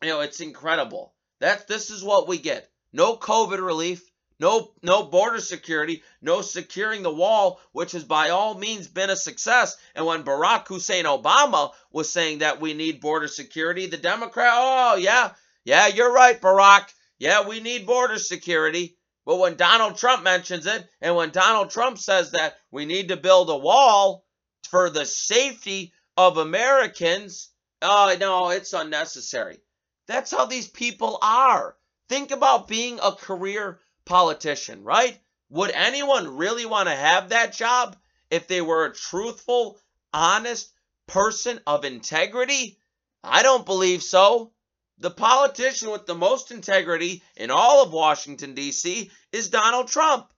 You 0.00 0.08
know, 0.08 0.20
it's 0.20 0.40
incredible. 0.40 1.12
That 1.40 1.68
this 1.68 1.90
is 1.90 2.02
what 2.02 2.26
we 2.28 2.38
get. 2.38 2.70
No 2.94 3.18
COVID 3.18 3.62
relief. 3.62 4.10
No, 4.38 4.72
no 4.82 5.04
border 5.04 5.40
security, 5.40 6.02
no 6.20 6.42
securing 6.42 7.02
the 7.02 7.14
wall, 7.14 7.58
which 7.72 7.92
has 7.92 8.04
by 8.04 8.28
all 8.30 8.54
means 8.54 8.86
been 8.86 9.08
a 9.08 9.16
success. 9.16 9.76
And 9.94 10.04
when 10.04 10.24
Barack 10.24 10.68
Hussein 10.68 11.06
Obama 11.06 11.72
was 11.90 12.10
saying 12.10 12.38
that 12.38 12.60
we 12.60 12.74
need 12.74 13.00
border 13.00 13.28
security, 13.28 13.86
the 13.86 13.96
Democrat, 13.96 14.50
oh 14.52 14.96
yeah, 14.96 15.30
yeah, 15.64 15.86
you're 15.86 16.12
right, 16.12 16.40
Barack. 16.40 16.92
Yeah, 17.18 17.48
we 17.48 17.60
need 17.60 17.86
border 17.86 18.18
security. 18.18 18.98
But 19.24 19.38
when 19.38 19.56
Donald 19.56 19.96
Trump 19.96 20.22
mentions 20.22 20.66
it, 20.66 20.86
and 21.00 21.16
when 21.16 21.30
Donald 21.30 21.70
Trump 21.70 21.98
says 21.98 22.32
that 22.32 22.56
we 22.70 22.84
need 22.84 23.08
to 23.08 23.16
build 23.16 23.48
a 23.48 23.56
wall 23.56 24.26
for 24.68 24.90
the 24.90 25.06
safety 25.06 25.94
of 26.16 26.36
Americans, 26.36 27.48
oh 27.80 28.14
no, 28.20 28.50
it's 28.50 28.74
unnecessary. 28.74 29.58
That's 30.06 30.30
how 30.30 30.44
these 30.44 30.68
people 30.68 31.18
are. 31.22 31.74
Think 32.08 32.30
about 32.30 32.68
being 32.68 33.00
a 33.02 33.12
career 33.12 33.80
politician, 34.06 34.82
right? 34.84 35.18
Would 35.50 35.70
anyone 35.72 36.36
really 36.36 36.64
want 36.64 36.88
to 36.88 36.94
have 36.94 37.28
that 37.28 37.52
job 37.52 37.96
if 38.30 38.48
they 38.48 38.62
were 38.62 38.86
a 38.86 38.94
truthful, 38.94 39.78
honest 40.12 40.72
person 41.06 41.60
of 41.66 41.84
integrity? 41.84 42.78
I 43.22 43.42
don't 43.42 43.66
believe 43.66 44.02
so. 44.02 44.52
The 44.98 45.10
politician 45.10 45.90
with 45.90 46.06
the 46.06 46.14
most 46.14 46.50
integrity 46.50 47.22
in 47.36 47.50
all 47.50 47.82
of 47.82 47.92
Washington, 47.92 48.54
D.C. 48.54 49.10
is 49.30 49.50
Donald 49.50 49.88
Trump. 49.88 50.32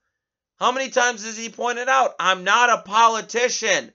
How 0.59 0.73
many 0.73 0.89
times 0.89 1.23
has 1.23 1.37
he 1.37 1.49
pointed 1.49 1.87
out, 1.87 2.15
I'm 2.19 2.43
not 2.43 2.69
a 2.69 2.81
politician. 2.81 3.93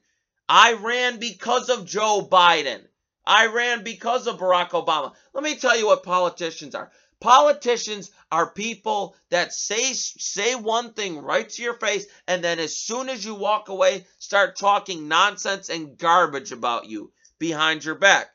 I 0.49 0.73
ran 0.73 1.19
because 1.19 1.69
of 1.69 1.85
Joe 1.85 2.27
Biden. 2.31 2.83
I 3.27 3.47
ran 3.47 3.85
because 3.85 4.27
of 4.27 4.39
Barack 4.39 4.71
Obama. 4.71 5.13
Let 5.35 5.45
me 5.45 5.57
tell 5.57 5.79
you 5.79 5.87
what 5.87 6.03
politicians 6.03 6.75
are. 6.75 6.91
Politicians 7.21 8.11
are 8.31 8.51
people 8.51 9.17
that 9.31 9.53
say 9.53 9.93
say 9.95 10.55
one 10.55 10.93
thing 10.93 11.19
right 11.19 11.49
to 11.49 11.63
your 11.63 11.75
face 11.75 12.07
and 12.27 12.45
then 12.45 12.59
as 12.59 12.77
soon 12.77 13.09
as 13.09 13.25
you 13.25 13.35
walk 13.35 13.69
away 13.69 14.07
start 14.19 14.57
talking 14.57 15.09
nonsense 15.09 15.69
and 15.69 15.97
garbage 15.97 16.53
about 16.53 16.87
you 16.87 17.13
behind 17.39 17.85
your 17.85 17.95
back 17.95 18.31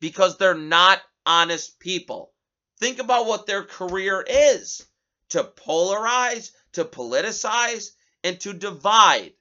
because 0.00 0.36
they're 0.36 0.54
not 0.54 1.00
honest 1.26 1.78
people. 1.78 2.32
Think 2.78 2.98
about 2.98 3.26
what 3.26 3.46
their 3.46 3.64
career 3.64 4.24
is 4.26 4.84
to 5.30 5.44
polarize, 5.44 6.50
to 6.72 6.84
politicize, 6.84 7.90
and 8.24 8.40
to 8.40 8.52
divide. 8.52 9.32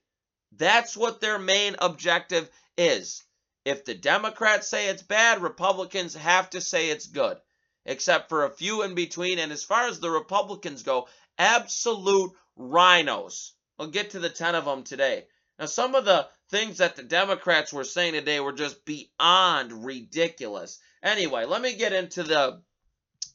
That's 0.52 0.96
what 0.96 1.22
their 1.22 1.40
main 1.40 1.76
objective 1.80 2.50
is. 2.78 3.24
If 3.66 3.86
the 3.86 3.94
Democrats 3.94 4.68
say 4.68 4.88
it's 4.88 5.04
bad, 5.04 5.42
Republicans 5.42 6.16
have 6.16 6.50
to 6.52 6.62
say 6.62 6.90
it's 6.90 7.08
good, 7.08 7.38
except 7.90 8.30
for 8.30 8.46
a 8.46 8.52
few 8.52 8.84
in 8.84 8.94
between. 8.94 9.40
And 9.40 9.52
as 9.52 9.64
far 9.64 9.88
as 9.88 10.00
the 10.00 10.12
Republicans 10.12 10.84
go, 10.84 11.08
absolute 11.38 12.32
RINOs. 12.58 13.52
I'll 13.80 13.88
get 13.88 14.12
to 14.12 14.20
the 14.20 14.30
10 14.30 14.54
of 14.54 14.66
them 14.66 14.84
today. 14.84 15.26
Now, 15.58 15.66
some 15.66 15.96
of 15.96 16.06
the 16.06 16.28
things 16.52 16.78
that 16.78 16.96
the 16.96 17.04
Democrats 17.04 17.74
were 17.74 17.84
saying 17.84 18.14
today 18.14 18.40
were 18.40 18.54
just 18.54 18.86
beyond 18.86 19.86
ridiculous. 19.86 20.80
Anyway, 21.02 21.46
let 21.46 21.62
me 21.62 21.76
get 21.76 21.92
into 21.92 22.24
the 22.24 22.62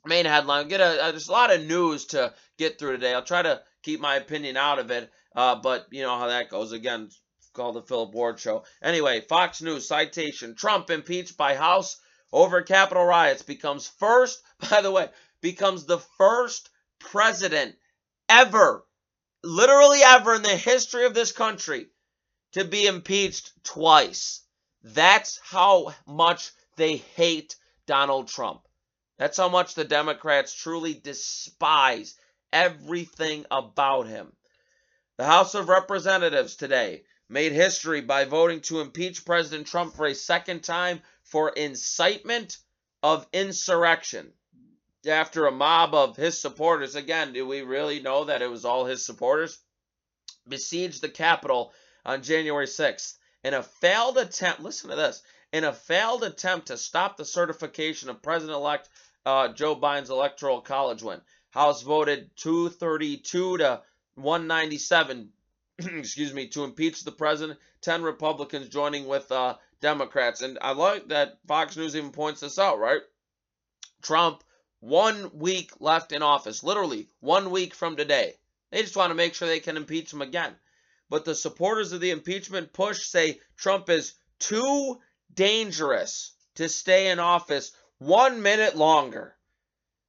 main 0.07 0.25
headline. 0.25 0.69
Get 0.69 0.81
a, 0.81 1.03
uh, 1.03 1.11
there's 1.11 1.29
a 1.29 1.33
lot 1.33 1.53
of 1.53 1.67
news 1.67 2.07
to 2.07 2.33
get 2.57 2.79
through 2.79 2.93
today. 2.93 3.13
I'll 3.13 3.25
try 3.25 3.43
to 3.43 3.61
keep 3.83 4.01
my 4.01 4.17
opinion 4.17 4.57
out 4.57 4.79
of 4.79 4.91
it, 4.91 5.11
uh, 5.35 5.57
but 5.57 5.87
you 5.91 6.03
know 6.03 6.17
how 6.17 6.29
that 6.29 6.51
goes. 6.51 6.73
Again, 6.73 7.11
called 7.55 7.77
the 7.77 7.83
Philip 7.83 8.13
Ward 8.13 8.39
Show. 8.39 8.65
Anyway, 8.83 9.21
Fox 9.21 9.63
News 9.63 9.89
citation: 9.89 10.55
Trump 10.55 10.91
impeached 10.91 11.37
by 11.37 11.55
House 11.55 11.99
over 12.35 12.63
Capitol 12.63 13.05
riots 13.05 13.43
becomes 13.43 13.87
first. 13.87 14.43
By 14.71 14.83
the 14.83 14.91
way, 14.91 15.09
becomes 15.41 15.85
the 15.85 16.01
first 16.19 16.69
president 16.99 17.77
ever, 18.29 18.85
literally 19.45 20.01
ever 20.03 20.35
in 20.35 20.43
the 20.43 20.57
history 20.57 21.07
of 21.07 21.15
this 21.15 21.31
country, 21.31 21.87
to 22.53 22.65
be 22.65 22.87
impeached 22.87 23.53
twice. 23.63 24.41
That's 24.83 25.39
how 25.45 25.95
much 26.07 26.51
they 26.77 26.97
hate 26.97 27.55
Donald 27.87 28.29
Trump. 28.29 28.63
That's 29.17 29.37
how 29.37 29.49
much 29.49 29.75
the 29.75 29.85
Democrats 29.85 30.53
truly 30.53 30.95
despise 30.95 32.17
everything 32.53 33.47
about 33.51 34.09
him. 34.09 34.33
The 35.19 35.25
House 35.25 35.55
of 35.55 35.69
Representatives 35.69 36.57
today 36.57 37.05
made 37.29 37.53
history 37.53 38.01
by 38.01 38.25
voting 38.25 38.61
to 38.63 38.81
impeach 38.81 39.25
President 39.25 39.69
Trump 39.69 39.95
for 39.95 40.07
a 40.07 40.15
second 40.15 40.65
time 40.65 41.01
for 41.25 41.51
incitement 41.51 42.57
of 43.03 43.27
insurrection. 43.33 44.33
After 45.07 45.47
a 45.47 45.53
mob 45.53 45.95
of 45.95 46.17
his 46.17 46.41
supporters, 46.41 46.95
again, 46.95 47.33
do 47.33 47.47
we 47.47 47.61
really 47.61 48.01
know 48.01 48.25
that 48.25 48.41
it 48.41 48.51
was 48.51 48.65
all 48.65 48.87
his 48.87 49.05
supporters? 49.05 49.59
Besieged 50.49 51.03
the 51.03 51.11
Capitol 51.11 51.73
on 52.05 52.23
January 52.23 52.67
6th 52.67 53.15
in 53.45 53.53
a 53.53 53.63
failed 53.63 54.17
attempt, 54.17 54.61
listen 54.63 54.91
to 54.91 54.97
this, 54.97 55.23
in 55.53 55.65
a 55.65 55.73
failed 55.73 56.25
attempt 56.25 56.69
to 56.69 56.79
stop 56.79 57.17
the 57.17 57.25
certification 57.25 58.09
of 58.09 58.23
President 58.23 58.57
elect 58.57 58.89
uh, 59.27 59.49
Joe 59.49 59.77
Biden's 59.77 60.11
Electoral 60.11 60.63
College 60.63 61.03
win. 61.03 61.21
House 61.51 61.83
voted 61.83 62.31
232 62.37 63.59
to 63.59 63.83
197, 64.15 65.31
excuse 65.79 66.33
me, 66.33 66.47
to 66.49 66.63
impeach 66.63 67.03
the 67.03 67.11
president. 67.11 67.59
10 67.81 68.03
Republicans 68.03 68.69
joining 68.69 69.07
with 69.07 69.31
uh, 69.33 69.57
Democrats. 69.81 70.41
And 70.41 70.59
I 70.63 70.73
like 70.73 71.09
that 71.09 71.39
Fox 71.47 71.77
News 71.77 71.97
even 71.97 72.13
points 72.13 72.41
this 72.41 72.59
out, 72.59 72.79
right? 72.79 73.03
Trump, 74.01 74.45
one 74.81 75.31
week 75.37 75.73
left 75.81 76.13
in 76.13 76.23
office, 76.23 76.63
literally 76.63 77.09
one 77.21 77.51
week 77.51 77.75
from 77.75 77.97
today. 77.97 78.35
They 78.71 78.83
just 78.83 78.97
want 78.97 79.11
to 79.11 79.15
make 79.15 79.35
sure 79.35 79.49
they 79.49 79.61
can 79.61 79.77
impeach 79.77 80.13
him 80.13 80.23
again. 80.23 80.55
But 81.11 81.25
the 81.25 81.35
supporters 81.35 81.93
of 81.93 82.01
the 82.01 82.11
impeachment 82.11 82.73
push 82.73 83.07
say 83.07 83.41
Trump 83.57 83.91
is 83.91 84.15
too 84.39 85.01
dangerous 85.33 86.33
to 86.55 86.69
stay 86.69 87.11
in 87.11 87.19
office 87.19 87.73
one 87.99 88.43
minute 88.43 88.77
longer. 88.77 89.37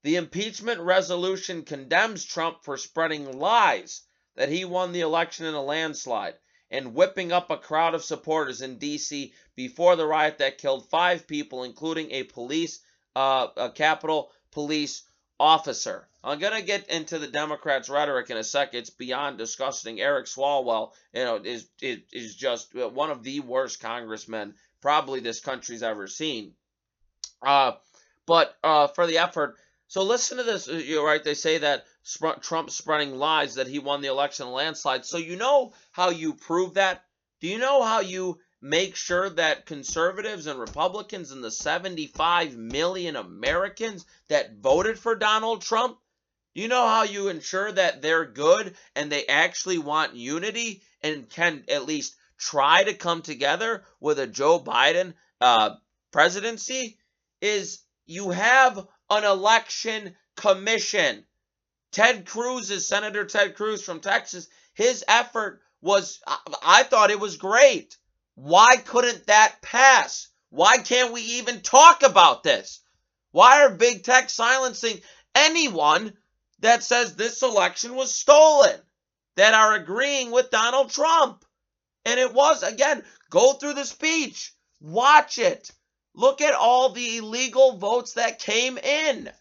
The 0.03 0.17
impeachment 0.17 0.81
resolution 0.81 1.63
condemns 1.63 2.23
Trump 2.23 2.63
for 2.63 2.77
spreading 2.77 3.39
lies 3.39 4.03
that 4.35 4.49
he 4.49 4.65
won 4.65 4.91
the 4.91 5.01
election 5.01 5.45
in 5.45 5.53
a 5.53 5.61
landslide 5.61 6.35
and 6.71 6.93
whipping 6.93 7.31
up 7.31 7.49
a 7.49 7.57
crowd 7.57 7.93
of 7.93 8.03
supporters 8.03 8.61
in 8.61 8.77
D.C. 8.77 9.33
before 9.55 9.95
the 9.95 10.05
riot 10.05 10.39
that 10.39 10.57
killed 10.57 10.89
five 10.89 11.27
people, 11.27 11.63
including 11.63 12.11
a 12.11 12.23
police, 12.23 12.79
uh, 13.15 13.47
a 13.55 13.69
Capitol 13.69 14.31
police 14.51 15.03
officer. 15.39 16.07
I'm 16.23 16.39
gonna 16.39 16.63
get 16.63 16.89
into 16.89 17.19
the 17.19 17.27
Democrats' 17.27 17.87
rhetoric 17.87 18.31
in 18.31 18.37
a 18.37 18.43
second. 18.43 18.79
It's 18.79 18.89
beyond 18.89 19.37
disgusting. 19.37 20.01
Eric 20.01 20.25
Swalwell, 20.25 20.93
you 21.13 21.23
know, 21.23 21.35
is 21.35 21.67
is, 21.81 21.99
is 22.11 22.35
just 22.35 22.73
one 22.73 23.11
of 23.11 23.21
the 23.21 23.41
worst 23.41 23.79
congressmen 23.79 24.55
probably 24.81 25.19
this 25.19 25.39
country's 25.39 25.83
ever 25.83 26.07
seen. 26.07 26.53
Uh, 27.41 27.73
but 28.25 28.57
uh, 28.63 28.87
for 28.87 29.05
the 29.05 29.19
effort, 29.19 29.55
so 29.87 30.01
listen 30.01 30.37
to 30.37 30.43
this. 30.43 30.67
You're 30.67 31.05
right. 31.05 31.23
They 31.23 31.35
say 31.35 31.59
that 31.59 31.85
Trump 32.41 32.69
spreading 32.69 33.15
lies 33.15 33.55
that 33.55 33.67
he 33.67 33.79
won 33.79 34.01
the 34.01 34.07
election 34.09 34.51
landslide. 34.51 35.05
So 35.05 35.17
you 35.17 35.35
know 35.35 35.73
how 35.91 36.09
you 36.09 36.33
prove 36.33 36.75
that? 36.75 37.03
Do 37.41 37.47
you 37.47 37.57
know 37.57 37.83
how 37.83 37.99
you 37.99 38.39
make 38.61 38.95
sure 38.95 39.29
that 39.29 39.65
conservatives 39.65 40.47
and 40.47 40.59
Republicans 40.59 41.31
and 41.31 41.43
the 41.43 41.51
75 41.51 42.55
million 42.57 43.15
Americans 43.15 44.05
that 44.27 44.55
voted 44.57 44.97
for 44.97 45.15
Donald 45.15 45.61
Trump, 45.61 45.97
do 46.55 46.61
you 46.61 46.67
know 46.67 46.87
how 46.87 47.03
you 47.03 47.27
ensure 47.27 47.71
that 47.71 48.01
they're 48.01 48.25
good 48.25 48.75
and 48.95 49.11
they 49.11 49.27
actually 49.27 49.77
want 49.77 50.15
unity 50.15 50.81
and 51.03 51.29
can 51.29 51.63
at 51.69 51.85
least 51.85 52.15
try 52.39 52.83
to 52.83 52.93
come 52.93 53.21
together 53.21 53.83
with 53.99 54.17
a 54.17 54.25
Joe 54.25 54.59
Biden 54.59 55.13
uh, 55.41 55.75
presidency 56.11 56.97
is 57.41 57.81
you 58.07 58.31
have 58.31 58.87
an 59.09 59.25
election 59.25 60.15
commission 60.35 61.25
Ted 61.95 62.25
Cruz 62.25 62.71
is 62.71 62.85
Senator 62.85 63.23
Ted 63.23 63.55
Cruz 63.55 63.81
from 63.81 64.01
Texas. 64.01 64.49
His 64.73 65.05
effort 65.07 65.61
was, 65.79 66.19
I 66.61 66.83
thought 66.83 67.09
it 67.09 67.21
was 67.21 67.37
great. 67.37 67.95
Why 68.33 68.75
couldn't 68.75 69.27
that 69.27 69.61
pass? 69.61 70.27
Why 70.49 70.77
can't 70.79 71.13
we 71.13 71.21
even 71.21 71.61
talk 71.61 72.03
about 72.03 72.43
this? 72.43 72.81
Why 73.31 73.61
are 73.61 73.69
big 73.69 74.03
tech 74.03 74.29
silencing 74.29 74.99
anyone 75.33 76.17
that 76.59 76.83
says 76.83 77.15
this 77.15 77.41
election 77.41 77.95
was 77.95 78.13
stolen, 78.13 78.77
that 79.37 79.53
are 79.53 79.75
agreeing 79.75 80.31
with 80.31 80.51
Donald 80.51 80.89
Trump? 80.89 81.45
And 82.03 82.19
it 82.19 82.33
was, 82.33 82.61
again, 82.61 83.05
go 83.29 83.53
through 83.53 83.75
the 83.75 83.85
speech, 83.85 84.53
watch 84.81 85.39
it, 85.39 85.71
look 86.13 86.41
at 86.41 86.55
all 86.55 86.89
the 86.89 87.19
illegal 87.19 87.77
votes 87.77 88.15
that 88.15 88.39
came 88.39 88.77
in. 88.77 89.31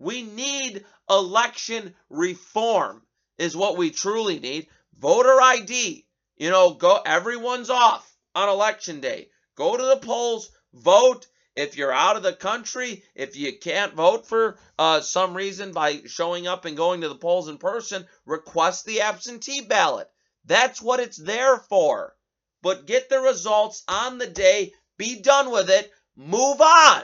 We 0.00 0.22
need 0.22 0.86
election 1.10 1.94
reform, 2.08 3.06
is 3.36 3.54
what 3.54 3.76
we 3.76 3.90
truly 3.90 4.38
need. 4.38 4.68
Voter 4.98 5.38
ID, 5.38 6.06
you 6.38 6.48
know, 6.48 6.72
go, 6.72 7.02
everyone's 7.04 7.68
off 7.68 8.10
on 8.34 8.48
election 8.48 9.00
day. 9.00 9.28
Go 9.56 9.76
to 9.76 9.82
the 9.82 9.98
polls, 9.98 10.50
vote. 10.72 11.26
If 11.54 11.76
you're 11.76 11.92
out 11.92 12.16
of 12.16 12.22
the 12.22 12.32
country, 12.32 13.04
if 13.14 13.36
you 13.36 13.58
can't 13.58 13.92
vote 13.92 14.26
for 14.26 14.58
uh, 14.78 15.02
some 15.02 15.36
reason 15.36 15.72
by 15.72 16.00
showing 16.06 16.46
up 16.46 16.64
and 16.64 16.78
going 16.78 17.02
to 17.02 17.08
the 17.10 17.16
polls 17.16 17.48
in 17.48 17.58
person, 17.58 18.08
request 18.24 18.86
the 18.86 19.02
absentee 19.02 19.60
ballot. 19.60 20.08
That's 20.46 20.80
what 20.80 21.00
it's 21.00 21.18
there 21.18 21.58
for. 21.58 22.16
But 22.62 22.86
get 22.86 23.10
the 23.10 23.20
results 23.20 23.84
on 23.86 24.16
the 24.16 24.28
day, 24.28 24.72
be 24.96 25.20
done 25.20 25.50
with 25.50 25.68
it, 25.68 25.92
move 26.16 26.62
on. 26.62 27.02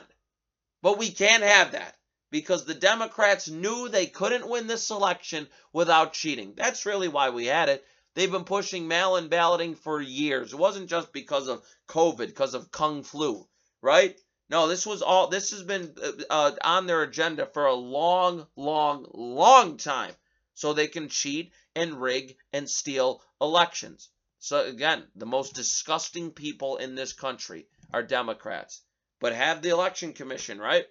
But 0.81 0.97
we 0.97 1.11
can't 1.11 1.43
have 1.43 1.73
that 1.73 1.96
because 2.31 2.65
the 2.65 2.75
Democrats 2.75 3.49
knew 3.49 3.89
they 3.89 4.07
couldn't 4.07 4.49
win 4.49 4.67
this 4.67 4.91
election 4.91 5.49
without 5.73 6.13
cheating. 6.13 6.55
That's 6.57 6.87
really 6.87 7.09
why 7.09 7.31
we 7.31 7.47
had 7.47 7.69
it. 7.69 7.85
They've 8.15 8.31
been 8.31 8.45
pushing 8.45 8.89
mail 8.89 9.17
in 9.17 9.29
balloting 9.29 9.75
for 9.75 10.01
years. 10.01 10.53
It 10.53 10.59
wasn't 10.59 10.89
just 10.89 11.13
because 11.13 11.49
of 11.49 11.63
COVID, 11.89 12.27
because 12.29 12.55
of 12.55 12.71
Kung 12.71 13.03
Flu 13.03 13.47
right? 13.87 14.19
No, 14.49 14.67
this 14.67 14.85
was 14.85 15.01
all, 15.01 15.29
this 15.29 15.51
has 15.51 15.63
been 15.63 15.95
uh, 16.03 16.13
uh, 16.31 16.53
on 16.63 16.87
their 16.87 17.03
agenda 17.03 17.47
for 17.47 17.67
a 17.67 17.75
long, 17.75 18.47
long, 18.57 19.07
long 19.13 19.77
time. 19.77 20.13
So 20.55 20.73
they 20.73 20.89
can 20.89 21.09
cheat 21.09 21.53
and 21.75 22.01
rig 22.01 22.37
and 22.53 22.69
steal 22.69 23.23
elections. 23.41 24.09
So 24.39 24.65
again, 24.65 25.05
the 25.15 25.27
most 25.27 25.55
disgusting 25.55 26.31
people 26.31 26.77
in 26.79 26.95
this 26.95 27.13
country 27.13 27.67
are 27.93 28.03
Democrats. 28.03 28.83
But 29.21 29.35
have 29.35 29.63
the 29.63 29.71
election 29.71 30.13
commission, 30.13 30.59
right? 30.59 30.87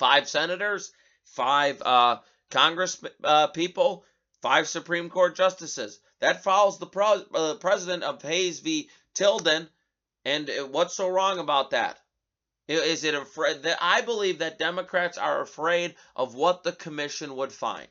Five 0.00 0.30
senators, 0.30 0.94
five 1.24 1.82
uh, 1.82 2.20
Congress 2.50 3.04
uh, 3.22 3.48
people, 3.48 4.06
five 4.40 4.66
Supreme 4.66 5.10
Court 5.10 5.36
justices. 5.36 6.00
That 6.20 6.42
follows 6.42 6.78
the 6.78 6.86
pro- 6.86 7.26
uh, 7.34 7.54
president 7.56 8.02
of 8.04 8.22
Hayes 8.22 8.60
v. 8.60 8.88
Tilden 9.12 9.68
and 10.24 10.48
uh, 10.48 10.66
what's 10.66 10.94
so 10.94 11.06
wrong 11.06 11.38
about 11.38 11.72
that? 11.72 11.98
Is 12.66 13.04
it 13.04 13.14
afraid 13.14 13.64
that 13.64 13.76
I 13.82 14.00
believe 14.00 14.38
that 14.38 14.58
Democrats 14.58 15.18
are 15.18 15.42
afraid 15.42 15.94
of 16.16 16.34
what 16.34 16.62
the 16.62 16.72
commission 16.72 17.36
would 17.36 17.52
find? 17.52 17.86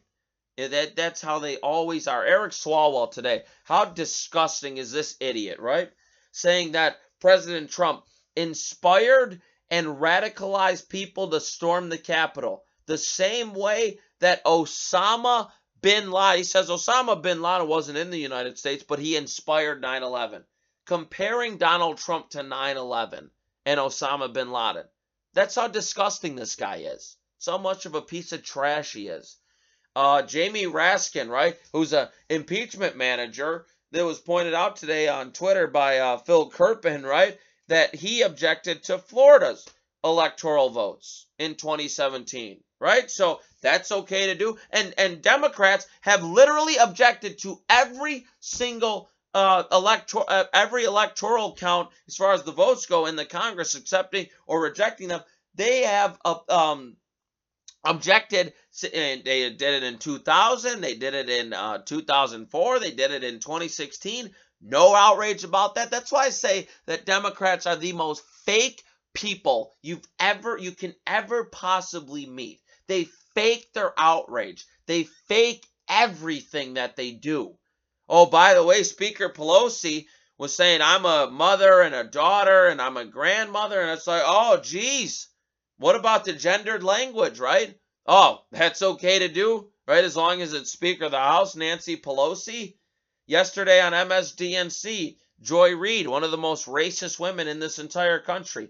That 0.57 0.95
that's 0.95 1.21
how 1.21 1.37
they 1.37 1.57
always 1.57 2.07
are. 2.07 2.25
Eric 2.25 2.53
Swalwell 2.53 3.11
today. 3.11 3.43
How 3.65 3.85
disgusting 3.85 4.77
is 4.77 4.91
this 4.91 5.15
idiot, 5.19 5.59
right? 5.59 5.91
Saying 6.31 6.71
that 6.71 6.97
President 7.19 7.69
Trump 7.69 8.03
inspired 8.35 9.43
and 9.71 9.87
radicalize 9.87 10.87
people 10.87 11.29
to 11.29 11.39
storm 11.39 11.89
the 11.89 11.97
Capitol 11.97 12.63
the 12.85 12.97
same 12.97 13.53
way 13.53 13.99
that 14.19 14.43
Osama 14.43 15.51
bin 15.81 16.11
Laden, 16.11 16.37
he 16.37 16.43
says 16.43 16.69
Osama 16.69 17.21
bin 17.21 17.41
Laden 17.41 17.67
wasn't 17.67 17.97
in 17.97 18.09
the 18.09 18.19
United 18.19 18.57
States, 18.57 18.83
but 18.83 18.99
he 18.99 19.15
inspired 19.15 19.81
9 19.81 20.03
11 20.03 20.43
comparing 20.85 21.57
Donald 21.57 21.97
Trump 21.97 22.31
to 22.31 22.41
9 22.41 22.77
11 22.77 23.29
and 23.65 23.79
Osama 23.79 24.33
bin 24.33 24.51
Laden. 24.51 24.85
That's 25.33 25.55
how 25.55 25.67
disgusting 25.67 26.35
this 26.35 26.55
guy 26.55 26.77
is. 26.77 27.15
So 27.37 27.57
much 27.57 27.85
of 27.85 27.93
a 27.93 28.01
piece 28.01 28.31
of 28.31 28.43
trash 28.43 28.93
he 28.93 29.07
is. 29.07 29.37
Uh, 29.95 30.23
Jamie 30.23 30.65
Raskin, 30.65 31.29
right, 31.29 31.57
who's 31.73 31.93
a 31.93 32.11
impeachment 32.29 32.97
manager, 32.97 33.65
that 33.91 34.05
was 34.05 34.19
pointed 34.19 34.53
out 34.53 34.75
today 34.75 35.07
on 35.07 35.31
Twitter 35.31 35.67
by 35.67 35.99
uh, 35.99 36.17
Phil 36.17 36.49
Kerpen, 36.49 37.03
right, 37.03 37.37
that 37.69 37.95
he 37.95 38.23
objected 38.23 38.83
to 38.83 38.97
Florida's 38.97 39.65
electoral 40.03 40.69
votes 40.69 41.27
in 41.37 41.55
2017, 41.55 42.61
right? 42.79 43.09
So 43.09 43.41
that's 43.61 43.91
okay 43.91 44.27
to 44.27 44.35
do. 44.35 44.57
And 44.71 44.93
and 44.97 45.21
Democrats 45.21 45.87
have 46.01 46.23
literally 46.23 46.77
objected 46.77 47.39
to 47.39 47.61
every 47.69 48.25
single 48.39 49.09
uh, 49.33 49.63
elector- 49.71 50.27
uh, 50.27 50.45
every 50.53 50.83
electoral 50.85 51.55
count 51.55 51.89
as 52.07 52.15
far 52.15 52.33
as 52.33 52.43
the 52.43 52.51
votes 52.51 52.87
go 52.87 53.05
in 53.05 53.15
the 53.15 53.25
Congress 53.25 53.75
accepting 53.75 54.27
or 54.47 54.61
rejecting 54.61 55.07
them, 55.07 55.21
they 55.55 55.83
have 55.83 56.19
uh, 56.25 56.39
um, 56.49 56.97
objected. 57.83 58.53
And 58.93 59.23
they 59.23 59.49
did 59.49 59.61
it 59.61 59.83
in 59.83 59.97
2000. 59.97 60.81
They 60.81 60.95
did 60.95 61.13
it 61.13 61.29
in 61.29 61.53
uh, 61.53 61.79
2004. 61.79 62.79
They 62.79 62.91
did 62.91 63.11
it 63.11 63.23
in 63.23 63.39
2016. 63.39 64.31
No 64.61 64.93
outrage 64.93 65.43
about 65.43 65.75
that. 65.75 65.91
That's 65.91 66.11
why 66.11 66.25
I 66.25 66.29
say 66.29 66.67
that 66.85 67.05
Democrats 67.05 67.65
are 67.65 67.77
the 67.77 67.93
most 67.93 68.23
fake 68.45 68.83
people 69.13 69.75
you've 69.81 70.05
ever 70.19 70.57
you 70.57 70.71
can 70.71 70.93
ever 71.07 71.45
possibly 71.45 72.25
meet. 72.25 72.61
They 72.87 73.07
fake 73.35 73.71
their 73.73 73.93
outrage. 73.97 74.65
They 74.85 75.03
fake 75.27 75.65
everything 75.87 76.73
that 76.73 76.95
they 76.95 77.11
do. 77.11 77.55
Oh, 78.07 78.25
by 78.25 78.53
the 78.53 78.63
way, 78.63 78.83
Speaker 78.83 79.29
Pelosi 79.29 80.07
was 80.37 80.55
saying, 80.55 80.81
I'm 80.81 81.05
a 81.05 81.29
mother 81.29 81.81
and 81.81 81.93
a 81.93 82.03
daughter 82.03 82.67
and 82.67 82.81
I'm 82.81 82.97
a 82.97 83.05
grandmother. 83.05 83.79
And 83.79 83.91
it's 83.91 84.07
like, 84.07 84.23
oh, 84.25 84.59
geez, 84.61 85.27
what 85.77 85.95
about 85.95 86.25
the 86.25 86.33
gendered 86.33 86.83
language, 86.83 87.39
right? 87.39 87.75
Oh, 88.07 88.39
that's 88.51 88.81
okay 88.81 89.19
to 89.19 89.27
do, 89.27 89.69
right? 89.87 90.03
As 90.03 90.17
long 90.17 90.41
as 90.41 90.53
it's 90.53 90.71
Speaker 90.71 91.05
of 91.05 91.11
the 91.11 91.19
House, 91.19 91.55
Nancy 91.55 91.97
Pelosi. 91.97 92.75
Yesterday 93.29 93.79
on 93.79 93.93
MSDNC, 93.93 95.15
Joy 95.41 95.75
Reid, 95.75 96.07
one 96.07 96.23
of 96.23 96.31
the 96.31 96.37
most 96.37 96.65
racist 96.65 97.19
women 97.19 97.47
in 97.47 97.59
this 97.59 97.77
entire 97.79 98.19
country. 98.19 98.69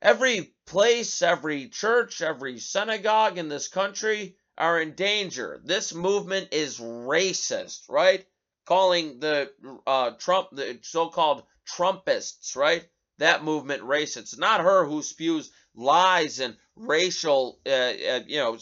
Every 0.00 0.54
place, 0.66 1.22
every 1.22 1.68
church, 1.68 2.22
every 2.22 2.58
synagogue 2.58 3.38
in 3.38 3.48
this 3.48 3.68
country 3.68 4.36
are 4.56 4.80
in 4.80 4.94
danger. 4.94 5.60
This 5.62 5.94
movement 5.94 6.48
is 6.52 6.80
racist, 6.80 7.88
right? 7.88 8.26
calling 8.64 9.20
the 9.20 9.50
uh, 9.86 10.12
Trump, 10.12 10.48
the 10.52 10.78
so-called 10.82 11.42
Trumpists, 11.66 12.56
right? 12.56 12.84
That 13.18 13.44
movement 13.44 13.82
racist. 13.82 14.38
Not 14.38 14.60
her 14.60 14.84
who 14.84 15.02
spews 15.02 15.50
lies 15.74 16.40
and 16.40 16.56
racial, 16.76 17.60
uh, 17.66 17.70
uh, 17.70 18.20
you 18.26 18.38
know, 18.38 18.56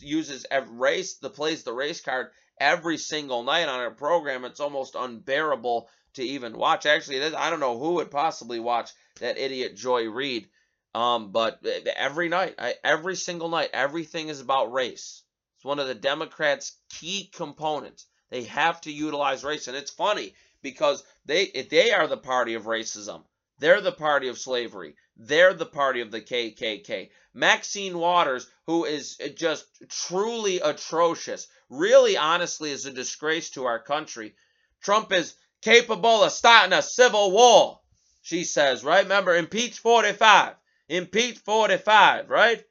uses 0.00 0.46
race, 0.68 1.14
the 1.14 1.30
plays 1.30 1.62
the 1.62 1.72
race 1.72 2.00
card 2.00 2.28
every 2.60 2.98
single 2.98 3.42
night 3.42 3.68
on 3.68 3.80
her 3.80 3.90
program. 3.90 4.44
It's 4.44 4.60
almost 4.60 4.94
unbearable 4.94 5.88
to 6.14 6.22
even 6.22 6.56
watch. 6.56 6.86
Actually, 6.86 7.22
I 7.34 7.50
don't 7.50 7.60
know 7.60 7.78
who 7.78 7.94
would 7.94 8.10
possibly 8.10 8.60
watch 8.60 8.90
that 9.20 9.38
idiot 9.38 9.76
Joy 9.76 10.08
Reid. 10.08 10.48
Um, 10.94 11.32
but 11.32 11.64
every 11.96 12.28
night, 12.28 12.54
every 12.82 13.16
single 13.16 13.48
night, 13.48 13.70
everything 13.72 14.28
is 14.28 14.40
about 14.40 14.72
race. 14.72 15.22
It's 15.56 15.64
one 15.64 15.78
of 15.78 15.86
the 15.86 15.94
Democrats' 15.94 16.76
key 16.88 17.30
components. 17.32 18.06
They 18.30 18.44
have 18.44 18.80
to 18.82 18.92
utilize 18.92 19.44
race. 19.44 19.68
And 19.68 19.76
it's 19.76 19.90
funny 19.90 20.34
because 20.62 21.04
they 21.24 21.46
they 21.70 21.92
are 21.92 22.06
the 22.06 22.16
party 22.16 22.54
of 22.54 22.64
racism. 22.64 23.24
They're 23.58 23.80
the 23.80 23.92
party 23.92 24.28
of 24.28 24.38
slavery. 24.38 24.94
They're 25.16 25.54
the 25.54 25.66
party 25.66 26.00
of 26.00 26.10
the 26.12 26.20
KKK. 26.20 27.10
Maxine 27.34 27.98
Waters, 27.98 28.46
who 28.66 28.84
is 28.84 29.16
just 29.34 29.66
truly 29.88 30.60
atrocious, 30.60 31.48
really 31.68 32.16
honestly 32.16 32.70
is 32.70 32.86
a 32.86 32.92
disgrace 32.92 33.50
to 33.50 33.64
our 33.64 33.80
country. 33.80 34.36
Trump 34.80 35.12
is 35.12 35.34
capable 35.60 36.22
of 36.22 36.32
starting 36.32 36.72
a 36.72 36.82
civil 36.82 37.32
war, 37.32 37.80
she 38.22 38.44
says, 38.44 38.84
right? 38.84 39.02
Remember, 39.02 39.34
impeach 39.34 39.78
45. 39.80 40.54
Impeach 40.88 41.38
45, 41.38 42.30
right? 42.30 42.64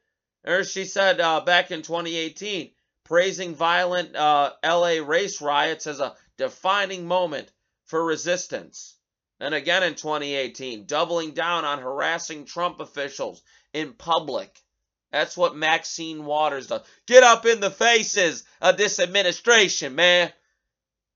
Or 0.45 0.63
she 0.63 0.85
said 0.85 1.19
uh, 1.19 1.41
back 1.41 1.71
in 1.71 1.81
2018, 1.81 2.71
praising 3.03 3.55
violent 3.55 4.15
uh, 4.15 4.53
LA 4.63 4.99
race 5.05 5.41
riots 5.41 5.85
as 5.87 5.99
a 5.99 6.15
defining 6.37 7.05
moment 7.07 7.51
for 7.85 8.03
resistance. 8.03 8.96
And 9.39 9.53
again 9.53 9.83
in 9.83 9.95
2018, 9.95 10.85
doubling 10.85 11.31
down 11.31 11.63
on 11.63 11.79
harassing 11.79 12.45
Trump 12.45 12.79
officials 12.79 13.41
in 13.73 13.93
public. 13.93 14.59
That's 15.11 15.37
what 15.37 15.55
Maxine 15.55 16.25
Waters 16.25 16.67
does. 16.67 16.81
Get 17.05 17.23
up 17.23 17.45
in 17.45 17.59
the 17.59 17.71
faces 17.71 18.43
of 18.61 18.77
this 18.77 18.99
administration, 18.99 19.95
man. 19.95 20.33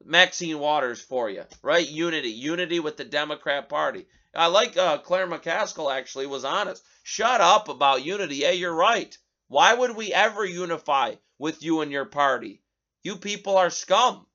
Maxine 0.04 0.60
Waters 0.60 1.02
for 1.02 1.30
you, 1.30 1.44
right? 1.62 1.88
Unity, 1.88 2.30
unity 2.30 2.80
with 2.80 2.98
the 2.98 3.06
Democrat 3.06 3.70
Party. 3.70 4.06
I 4.34 4.48
like 4.48 4.78
uh, 4.78 5.00
Claire 5.00 5.28
McCaskill 5.28 5.94
actually 5.94 6.26
was 6.26 6.46
honest. 6.46 6.84
Shut 7.04 7.42
up 7.42 7.68
about 7.68 8.06
unity. 8.06 8.38
Yeah, 8.38 8.52
you're 8.52 8.74
right. 8.74 9.16
Why 9.48 9.74
would 9.74 9.96
we 9.96 10.14
ever 10.14 10.46
unify 10.46 11.16
with 11.38 11.62
you 11.62 11.82
and 11.82 11.92
your 11.92 12.06
party? 12.06 12.62
You 13.04 13.18
people 13.18 13.58
are 13.58 13.70
scum. 13.70 14.26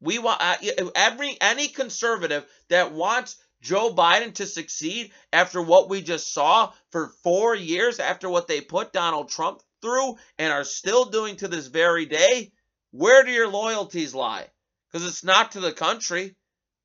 We 0.00 0.18
want 0.18 0.40
uh, 0.40 0.56
every 0.94 1.36
any 1.40 1.68
conservative 1.68 2.46
that 2.68 2.92
wants 2.92 3.36
Joe 3.60 3.92
Biden 3.94 4.34
to 4.34 4.46
succeed 4.46 5.12
after 5.32 5.60
what 5.60 5.88
we 5.88 6.00
just 6.00 6.32
saw 6.32 6.72
for 6.90 7.08
four 7.22 7.54
years, 7.54 8.00
after 8.00 8.28
what 8.28 8.48
they 8.48 8.60
put 8.60 8.92
Donald 8.92 9.28
Trump 9.28 9.62
through 9.82 10.16
and 10.38 10.52
are 10.52 10.64
still 10.64 11.04
doing 11.04 11.36
to 11.36 11.48
this 11.48 11.66
very 11.66 12.06
day, 12.06 12.52
where 12.90 13.22
do 13.22 13.30
your 13.30 13.48
loyalties 13.48 14.14
lie? 14.14 14.46
Because 14.90 15.06
it's 15.06 15.24
not 15.24 15.52
to 15.52 15.60
the 15.60 15.72
country. 15.72 16.34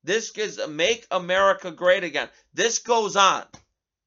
This 0.04 0.30
is 0.36 0.60
make 0.68 1.06
America 1.10 1.72
great 1.72 2.04
again. 2.04 2.28
This 2.54 2.78
goes 2.78 3.16
on. 3.16 3.44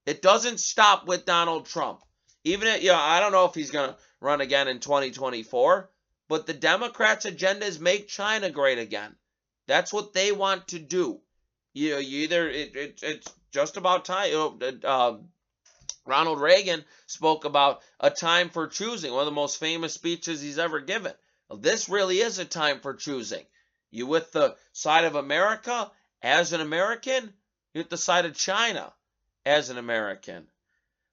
It 0.06 0.22
doesn't 0.22 0.60
stop 0.60 1.08
with 1.08 1.26
Donald 1.26 1.66
Trump. 1.66 2.02
Even 2.46 2.68
if, 2.70 2.84
you 2.84 2.90
know, 2.90 2.98
I 2.98 3.20
don't 3.20 3.34
know 3.34 3.46
if 3.46 3.54
he's 3.54 3.72
going 3.72 3.90
to 3.90 3.98
run 4.22 4.40
again 4.40 4.68
in 4.68 4.80
2024, 4.80 5.90
but 6.30 6.46
the 6.46 6.54
Democrats' 6.54 7.26
agenda 7.26 7.66
is 7.66 7.80
make 7.80 8.08
China 8.08 8.50
great 8.50 8.78
again. 8.78 9.16
That's 9.68 9.92
what 9.92 10.14
they 10.14 10.32
want 10.32 10.70
to 10.70 10.80
do. 10.80 11.20
You 11.74 11.92
know, 11.92 11.98
you 11.98 12.20
either 12.20 12.48
it, 12.48 12.76
it 12.76 13.00
it's 13.04 13.34
just 13.52 13.76
about 13.76 14.06
time. 14.06 14.60
Uh, 14.84 15.18
Ronald 16.06 16.40
Reagan 16.40 16.86
spoke 17.08 17.46
about 17.46 17.82
a 18.00 18.10
time 18.10 18.50
for 18.50 18.68
choosing, 18.68 19.12
one 19.12 19.22
of 19.22 19.26
the 19.26 19.32
most 19.32 19.60
famous 19.60 19.94
speeches 19.94 20.42
he's 20.42 20.58
ever 20.58 20.80
given. 20.80 21.14
This 21.56 21.90
really 21.90 22.20
is 22.20 22.40
a 22.40 22.46
time 22.46 22.80
for 22.80 22.94
choosing. 22.94 23.46
You 23.92 24.06
with 24.06 24.32
the 24.32 24.56
side 24.72 25.06
of 25.06 25.16
America 25.16 25.92
as 26.22 26.54
an 26.54 26.62
American, 26.62 27.34
you 27.74 27.82
with 27.82 27.90
the 27.90 27.98
side 27.98 28.26
of 28.26 28.36
China 28.36 28.94
as 29.46 29.70
an 29.70 29.78
American. 29.78 30.48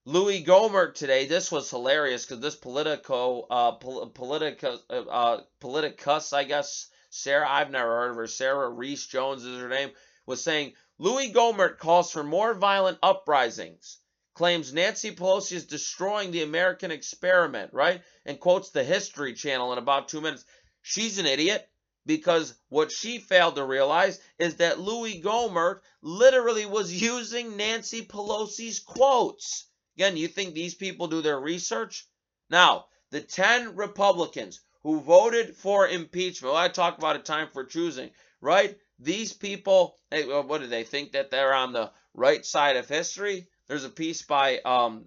Louis 0.09 0.41
Gohmert 0.41 0.93
today. 0.93 1.25
This 1.25 1.51
was 1.51 1.69
hilarious 1.69 2.25
because 2.25 2.39
this 2.39 2.55
Politico, 2.55 3.45
uh, 3.49 3.73
pol- 3.73 4.09
Politica, 4.09 4.79
uh, 4.89 4.93
uh, 4.93 5.41
Politicus, 5.59 6.31
I 6.31 6.45
guess 6.45 6.87
Sarah, 7.09 7.45
I've 7.45 7.71
never 7.71 7.89
heard 7.89 8.11
of 8.11 8.15
her. 8.15 8.27
Sarah 8.27 8.69
Reese 8.69 9.05
Jones 9.07 9.43
is 9.43 9.59
her 9.59 9.67
name. 9.67 9.91
Was 10.25 10.41
saying 10.41 10.75
Louis 10.97 11.33
Gohmert 11.33 11.77
calls 11.77 12.09
for 12.09 12.23
more 12.23 12.53
violent 12.53 12.99
uprisings. 13.03 13.97
Claims 14.33 14.71
Nancy 14.71 15.13
Pelosi 15.13 15.57
is 15.57 15.65
destroying 15.65 16.31
the 16.31 16.43
American 16.43 16.91
experiment, 16.91 17.73
right? 17.73 18.01
And 18.25 18.39
quotes 18.39 18.69
the 18.69 18.85
History 18.85 19.33
Channel 19.33 19.73
in 19.73 19.77
about 19.77 20.07
two 20.07 20.21
minutes. 20.21 20.45
She's 20.83 21.19
an 21.19 21.25
idiot 21.25 21.67
because 22.05 22.53
what 22.69 22.93
she 22.93 23.17
failed 23.17 23.57
to 23.57 23.65
realize 23.65 24.21
is 24.39 24.55
that 24.55 24.79
Louis 24.79 25.21
Gohmert 25.21 25.81
literally 26.01 26.65
was 26.65 26.93
using 26.93 27.57
Nancy 27.57 28.05
Pelosi's 28.05 28.79
quotes. 28.79 29.65
Again, 29.97 30.15
you 30.15 30.27
think 30.27 30.53
these 30.53 30.75
people 30.75 31.07
do 31.07 31.21
their 31.21 31.39
research? 31.39 32.05
Now, 32.51 32.85
the 33.09 33.19
10 33.19 33.75
Republicans 33.75 34.61
who 34.83 34.99
voted 35.01 35.55
for 35.55 35.87
impeachment, 35.87 36.53
well, 36.53 36.61
I 36.61 36.67
talk 36.67 36.99
about 36.99 37.15
a 37.15 37.19
time 37.19 37.47
for 37.51 37.65
choosing, 37.65 38.11
right? 38.39 38.77
These 38.99 39.33
people, 39.33 39.97
what 40.11 40.61
do 40.61 40.67
they 40.67 40.83
think 40.83 41.13
that 41.13 41.31
they're 41.31 41.53
on 41.53 41.73
the 41.73 41.91
right 42.13 42.45
side 42.45 42.77
of 42.77 42.87
history? 42.87 43.47
There's 43.67 43.85
a 43.85 43.89
piece 43.89 44.21
by 44.21 44.59
um, 44.59 45.05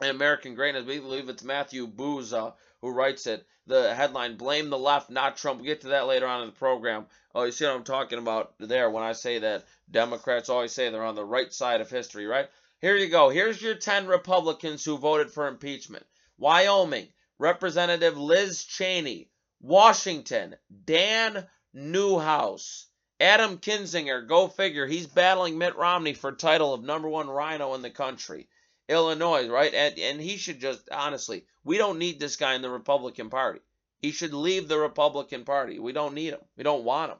American 0.00 0.54
Greatness, 0.54 0.86
we 0.86 1.00
believe 1.00 1.28
it's 1.28 1.44
Matthew 1.44 1.86
Booza 1.86 2.54
who 2.80 2.90
writes 2.90 3.26
it. 3.26 3.46
The 3.66 3.94
headline, 3.94 4.36
Blame 4.36 4.70
the 4.70 4.78
Left, 4.78 5.10
Not 5.10 5.36
Trump. 5.36 5.58
We'll 5.60 5.66
get 5.66 5.82
to 5.82 5.88
that 5.88 6.06
later 6.06 6.26
on 6.26 6.40
in 6.40 6.46
the 6.46 6.52
program. 6.52 7.06
Oh, 7.34 7.42
you 7.44 7.52
see 7.52 7.66
what 7.66 7.74
I'm 7.74 7.84
talking 7.84 8.18
about 8.18 8.54
there 8.58 8.88
when 8.90 9.04
I 9.04 9.12
say 9.12 9.40
that 9.40 9.66
Democrats 9.90 10.48
always 10.48 10.72
say 10.72 10.88
they're 10.88 11.04
on 11.04 11.14
the 11.14 11.24
right 11.24 11.52
side 11.52 11.82
of 11.82 11.90
history, 11.90 12.26
right? 12.26 12.48
Here 12.80 12.96
you 12.96 13.08
go. 13.08 13.28
Here's 13.28 13.60
your 13.60 13.74
10 13.74 14.06
Republicans 14.06 14.84
who 14.84 14.98
voted 14.98 15.32
for 15.32 15.48
impeachment 15.48 16.06
Wyoming, 16.36 17.08
Representative 17.38 18.16
Liz 18.16 18.64
Cheney. 18.64 19.28
Washington, 19.60 20.56
Dan 20.84 21.48
Newhouse. 21.72 22.86
Adam 23.18 23.58
Kinzinger, 23.58 24.28
go 24.28 24.46
figure, 24.46 24.86
he's 24.86 25.08
battling 25.08 25.58
Mitt 25.58 25.74
Romney 25.74 26.14
for 26.14 26.30
title 26.30 26.72
of 26.72 26.84
number 26.84 27.08
one 27.08 27.28
RINO 27.28 27.74
in 27.74 27.82
the 27.82 27.90
country. 27.90 28.48
Illinois, 28.88 29.48
right? 29.48 29.74
And, 29.74 29.98
and 29.98 30.20
he 30.20 30.36
should 30.36 30.60
just, 30.60 30.88
honestly, 30.92 31.44
we 31.64 31.76
don't 31.76 31.98
need 31.98 32.20
this 32.20 32.36
guy 32.36 32.54
in 32.54 32.62
the 32.62 32.70
Republican 32.70 33.28
Party. 33.28 33.60
He 34.00 34.12
should 34.12 34.32
leave 34.32 34.68
the 34.68 34.78
Republican 34.78 35.44
Party. 35.44 35.80
We 35.80 35.92
don't 35.92 36.14
need 36.14 36.34
him. 36.34 36.44
We 36.56 36.62
don't 36.62 36.84
want 36.84 37.10
him. 37.10 37.18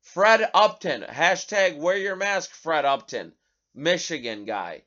Fred 0.00 0.50
Upton, 0.52 1.02
hashtag 1.02 1.76
wear 1.76 1.96
your 1.96 2.16
mask, 2.16 2.50
Fred 2.50 2.84
Upton. 2.84 3.32
Michigan 3.74 4.44
guy. 4.44 4.82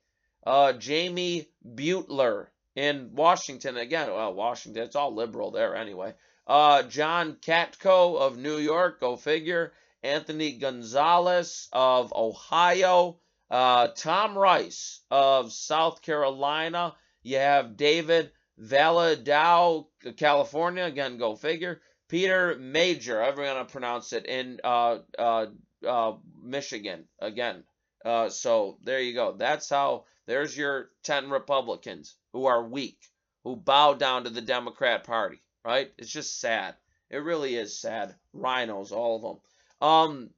Uh, 0.46 0.74
Jaime 0.74 1.48
Beutler 1.66 2.48
in 2.76 3.12
Washington 3.14 3.78
again. 3.78 4.12
Well, 4.12 4.34
Washington, 4.34 4.84
it's 4.84 4.96
all 4.96 5.16
liberal 5.16 5.52
there 5.52 5.76
anyway. 5.76 6.14
Uh, 6.46 6.84
John 6.84 7.38
Katko 7.42 8.20
of 8.20 8.38
New 8.38 8.58
York, 8.58 9.00
go 9.00 9.16
figure. 9.16 9.74
Anthony 10.04 10.54
Gonzalez 10.54 11.70
of 11.72 12.14
Ohio. 12.14 13.20
Uh, 13.50 13.88
Tom 13.96 14.38
Rice 14.38 15.02
of 15.10 15.54
South 15.54 16.02
Carolina. 16.02 16.96
You 17.22 17.38
have 17.38 17.78
David 17.78 18.32
Valadao, 18.60 19.86
California. 20.18 20.84
Again, 20.84 21.18
go 21.18 21.36
figure. 21.36 21.82
Peter 22.10 22.56
Major, 22.60 23.24
I'm 23.24 23.36
going 23.36 23.66
to 23.66 23.72
pronounce 23.72 24.12
it, 24.14 24.26
in 24.26 24.60
uh, 24.64 25.00
uh, 25.18 25.46
uh, 25.88 26.14
Michigan. 26.44 27.06
Again, 27.20 27.64
uh, 28.04 28.30
so 28.30 28.78
there 28.84 29.00
you 29.00 29.14
go. 29.14 29.34
That's 29.34 29.70
how 29.70 30.06
there's 30.26 30.56
your 30.56 30.90
10 31.04 31.30
Republicans 31.30 32.16
who 32.34 32.46
are 32.46 32.64
weak, 32.64 33.00
who 33.44 33.56
bow 33.56 33.94
down 33.94 34.24
to 34.24 34.30
the 34.30 34.42
Democrat 34.42 35.04
Party, 35.04 35.42
right? 35.64 35.92
It's 35.98 36.12
just 36.12 36.40
sad. 36.40 36.76
It 37.10 37.18
really 37.18 37.56
is 37.56 37.78
sad. 37.78 38.16
RINOs, 38.36 38.92
all 38.92 39.16
of 39.16 39.22
them. 39.22 39.88
Um, 39.88 40.30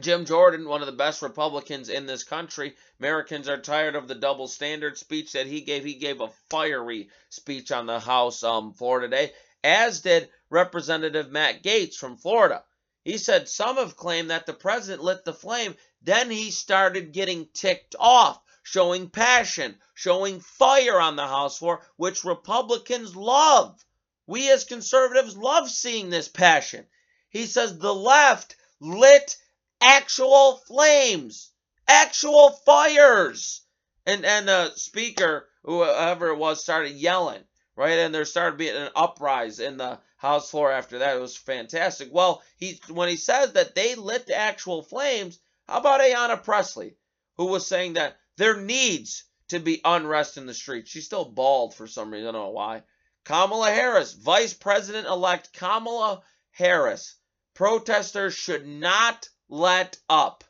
Jim 0.00 0.24
Jordan, 0.24 0.68
one 0.68 0.80
of 0.80 0.86
the 0.86 0.92
best 0.92 1.20
Republicans 1.20 1.88
in 1.88 2.06
this 2.06 2.24
country. 2.24 2.76
Americans 3.00 3.48
are 3.48 3.60
tired 3.60 3.96
of 3.96 4.08
the 4.08 4.14
double 4.14 4.46
standard 4.48 4.96
speech 4.96 5.32
that 5.32 5.46
he 5.46 5.60
gave. 5.60 5.84
He 5.84 5.94
gave 5.94 6.20
a 6.20 6.32
fiery 6.48 7.10
speech 7.28 7.72
on 7.72 7.86
the 7.86 8.00
House 8.00 8.42
um, 8.42 8.72
floor 8.72 9.00
today, 9.00 9.32
as 9.62 10.00
did 10.00 10.30
Representative 10.48 11.30
Matt 11.30 11.62
Gaetz 11.62 11.96
from 11.96 12.16
Florida. 12.16 12.64
He 13.04 13.18
said 13.18 13.48
some 13.48 13.76
have 13.76 13.96
claimed 13.96 14.30
that 14.30 14.46
the 14.46 14.52
president 14.52 15.02
lit 15.02 15.24
the 15.24 15.34
flame 15.34 15.74
then 16.02 16.30
he 16.30 16.50
started 16.50 17.12
getting 17.12 17.46
ticked 17.52 17.94
off, 17.98 18.40
showing 18.62 19.10
passion, 19.10 19.78
showing 19.94 20.40
fire 20.40 20.98
on 20.98 21.16
the 21.16 21.26
House 21.26 21.58
floor, 21.58 21.86
which 21.96 22.24
Republicans 22.24 23.14
love. 23.14 23.84
We 24.26 24.50
as 24.50 24.64
conservatives 24.64 25.36
love 25.36 25.68
seeing 25.68 26.08
this 26.08 26.28
passion. 26.28 26.86
He 27.28 27.46
says 27.46 27.78
the 27.78 27.94
left 27.94 28.56
lit 28.80 29.36
actual 29.80 30.56
flames, 30.66 31.50
actual 31.86 32.50
fires. 32.50 33.62
And 34.06 34.24
and 34.24 34.48
the 34.48 34.74
speaker, 34.76 35.48
whoever 35.62 36.28
it 36.28 36.38
was, 36.38 36.62
started 36.62 36.92
yelling, 36.92 37.42
right? 37.76 37.98
And 37.98 38.14
there 38.14 38.24
started 38.24 38.56
being 38.56 38.74
an 38.74 38.90
uprise 38.96 39.60
in 39.60 39.76
the 39.76 39.98
House 40.16 40.50
floor 40.50 40.72
after 40.72 40.98
that. 40.98 41.16
It 41.16 41.20
was 41.20 41.36
fantastic. 41.36 42.08
Well, 42.10 42.42
he 42.56 42.80
when 42.88 43.08
he 43.08 43.16
says 43.16 43.52
that 43.52 43.74
they 43.74 43.94
lit 43.94 44.26
the 44.26 44.36
actual 44.36 44.82
flames, 44.82 45.38
how 45.70 45.78
about 45.78 46.00
Ayanna 46.00 46.42
Pressley, 46.42 46.96
who 47.36 47.46
was 47.46 47.64
saying 47.64 47.92
that 47.92 48.16
there 48.36 48.60
needs 48.60 49.22
to 49.50 49.60
be 49.60 49.80
unrest 49.84 50.36
in 50.36 50.46
the 50.46 50.52
streets? 50.52 50.90
She's 50.90 51.06
still 51.06 51.24
bald 51.24 51.76
for 51.76 51.86
some 51.86 52.10
reason. 52.10 52.26
I 52.26 52.32
don't 52.32 52.42
know 52.42 52.50
why. 52.50 52.82
Kamala 53.24 53.70
Harris, 53.70 54.12
Vice 54.14 54.52
President 54.52 55.06
elect 55.06 55.52
Kamala 55.52 56.22
Harris. 56.50 57.14
Protesters 57.54 58.34
should 58.34 58.66
not 58.66 59.28
let 59.48 59.96
up. 60.08 60.42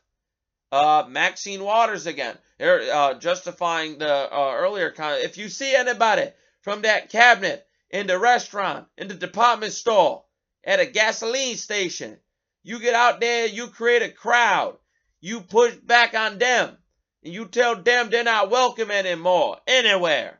Uh, 0.71 1.05
Maxine 1.07 1.63
Waters 1.63 2.07
again, 2.07 2.35
uh, 2.59 3.13
justifying 3.15 3.99
the 3.99 4.11
uh, 4.11 4.55
earlier 4.55 4.89
comment. 4.89 5.23
If 5.23 5.37
you 5.37 5.49
see 5.49 5.75
anybody 5.75 6.31
from 6.61 6.81
that 6.81 7.09
cabinet 7.09 7.63
in 7.91 8.07
the 8.07 8.17
restaurant, 8.17 8.87
in 8.97 9.07
the 9.07 9.13
department 9.13 9.73
store, 9.73 10.23
at 10.63 10.79
a 10.79 10.85
gasoline 10.87 11.57
station, 11.57 12.17
you 12.63 12.79
get 12.79 12.95
out 12.95 13.19
there, 13.19 13.45
you 13.45 13.67
create 13.67 14.01
a 14.01 14.09
crowd, 14.09 14.77
you 15.21 15.41
push 15.41 15.75
back 15.75 16.13
on 16.15 16.39
them 16.39 16.77
and 17.23 17.33
you 17.33 17.45
tell 17.45 17.75
them 17.75 18.09
they're 18.09 18.23
not 18.23 18.49
welcome 18.49 18.91
anymore 18.91 19.57
anywhere. 19.67 20.39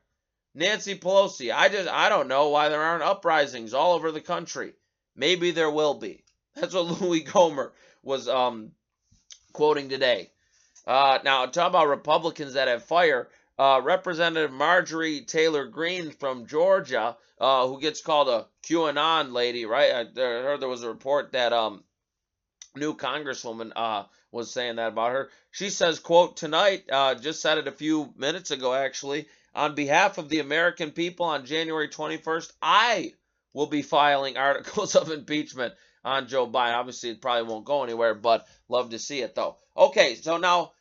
Nancy 0.53 0.97
Pelosi, 0.97 1.53
I 1.53 1.69
just 1.69 1.87
I 1.87 2.09
don't 2.09 2.27
know 2.27 2.49
why 2.49 2.69
there 2.69 2.81
aren't 2.81 3.03
uprisings 3.03 3.73
all 3.73 3.93
over 3.93 4.11
the 4.11 4.19
country. 4.21 4.73
Maybe 5.15 5.51
there 5.51 5.71
will 5.71 5.93
be. 5.93 6.23
That's 6.55 6.73
what 6.73 6.85
Louis 7.01 7.23
Gohmert 7.23 7.71
was 8.03 8.27
um 8.27 8.71
quoting 9.53 9.87
today. 9.89 10.31
Uh, 10.85 11.19
now 11.23 11.45
talk 11.45 11.69
about 11.69 11.87
Republicans 11.87 12.53
that 12.53 12.67
have 12.67 12.83
fire. 12.83 13.29
Uh, 13.59 13.79
Representative 13.83 14.51
Marjorie 14.51 15.21
Taylor 15.21 15.67
Greene 15.67 16.11
from 16.11 16.47
Georgia, 16.47 17.15
uh, 17.39 17.67
who 17.67 17.79
gets 17.79 18.01
called 18.01 18.27
a 18.27 18.47
QAnon 18.63 19.31
lady, 19.33 19.65
right? 19.65 19.91
I 19.93 20.19
heard 20.19 20.59
there 20.59 20.67
was 20.67 20.83
a 20.83 20.89
report 20.89 21.33
that 21.33 21.53
um 21.53 21.83
new 22.75 22.95
Congresswoman 22.95 23.71
uh 23.75 24.03
was 24.31 24.51
saying 24.51 24.77
that 24.77 24.89
about 24.89 25.11
her. 25.11 25.29
She 25.51 25.69
says, 25.69 25.99
quote, 25.99 26.37
tonight, 26.37 26.85
uh, 26.91 27.15
just 27.15 27.41
said 27.41 27.57
it 27.57 27.67
a 27.67 27.71
few 27.71 28.13
minutes 28.15 28.51
ago, 28.51 28.73
actually, 28.73 29.27
on 29.53 29.75
behalf 29.75 30.17
of 30.17 30.29
the 30.29 30.39
American 30.39 30.91
people 30.91 31.25
on 31.25 31.45
January 31.45 31.89
21st, 31.89 32.53
I 32.61 33.13
will 33.53 33.67
be 33.67 33.81
filing 33.81 34.37
articles 34.37 34.95
of 34.95 35.11
impeachment 35.11 35.73
on 36.03 36.27
Joe 36.27 36.47
Biden. 36.47 36.75
Obviously, 36.75 37.09
it 37.09 37.21
probably 37.21 37.51
won't 37.51 37.65
go 37.65 37.83
anywhere, 37.83 38.15
but 38.15 38.47
love 38.69 38.91
to 38.91 38.99
see 38.99 39.21
it 39.21 39.35
though. 39.35 39.57
Okay, 39.75 40.15
so 40.15 40.37
now 40.37 40.71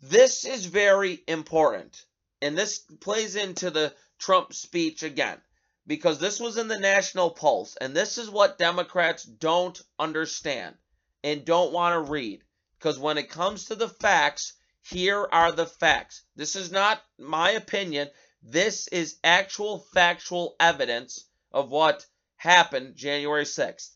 this 0.00 0.44
is 0.44 0.66
very 0.66 1.20
important. 1.26 2.04
And 2.40 2.56
this 2.56 2.78
plays 2.78 3.36
into 3.36 3.70
the 3.70 3.94
Trump 4.18 4.52
speech 4.52 5.02
again 5.02 5.38
because 5.86 6.18
this 6.18 6.38
was 6.38 6.56
in 6.56 6.68
the 6.68 6.78
National 6.78 7.30
Pulse. 7.30 7.76
And 7.76 7.94
this 7.94 8.18
is 8.18 8.30
what 8.30 8.58
Democrats 8.58 9.24
don't 9.24 9.80
understand 9.98 10.76
and 11.24 11.44
don't 11.44 11.72
want 11.72 11.94
to 11.94 12.12
read. 12.12 12.44
Because 12.78 12.98
when 12.98 13.18
it 13.18 13.30
comes 13.30 13.66
to 13.66 13.74
the 13.74 13.88
facts, 13.88 14.52
here 14.82 15.28
are 15.32 15.52
the 15.52 15.66
facts. 15.66 16.22
This 16.36 16.54
is 16.54 16.70
not 16.70 17.02
my 17.18 17.50
opinion. 17.50 18.08
This 18.42 18.86
is 18.88 19.18
actual 19.24 19.80
factual 19.92 20.54
evidence 20.60 21.24
of 21.52 21.70
what 21.70 22.06
happened 22.36 22.94
January 22.96 23.44
6th. 23.44 23.90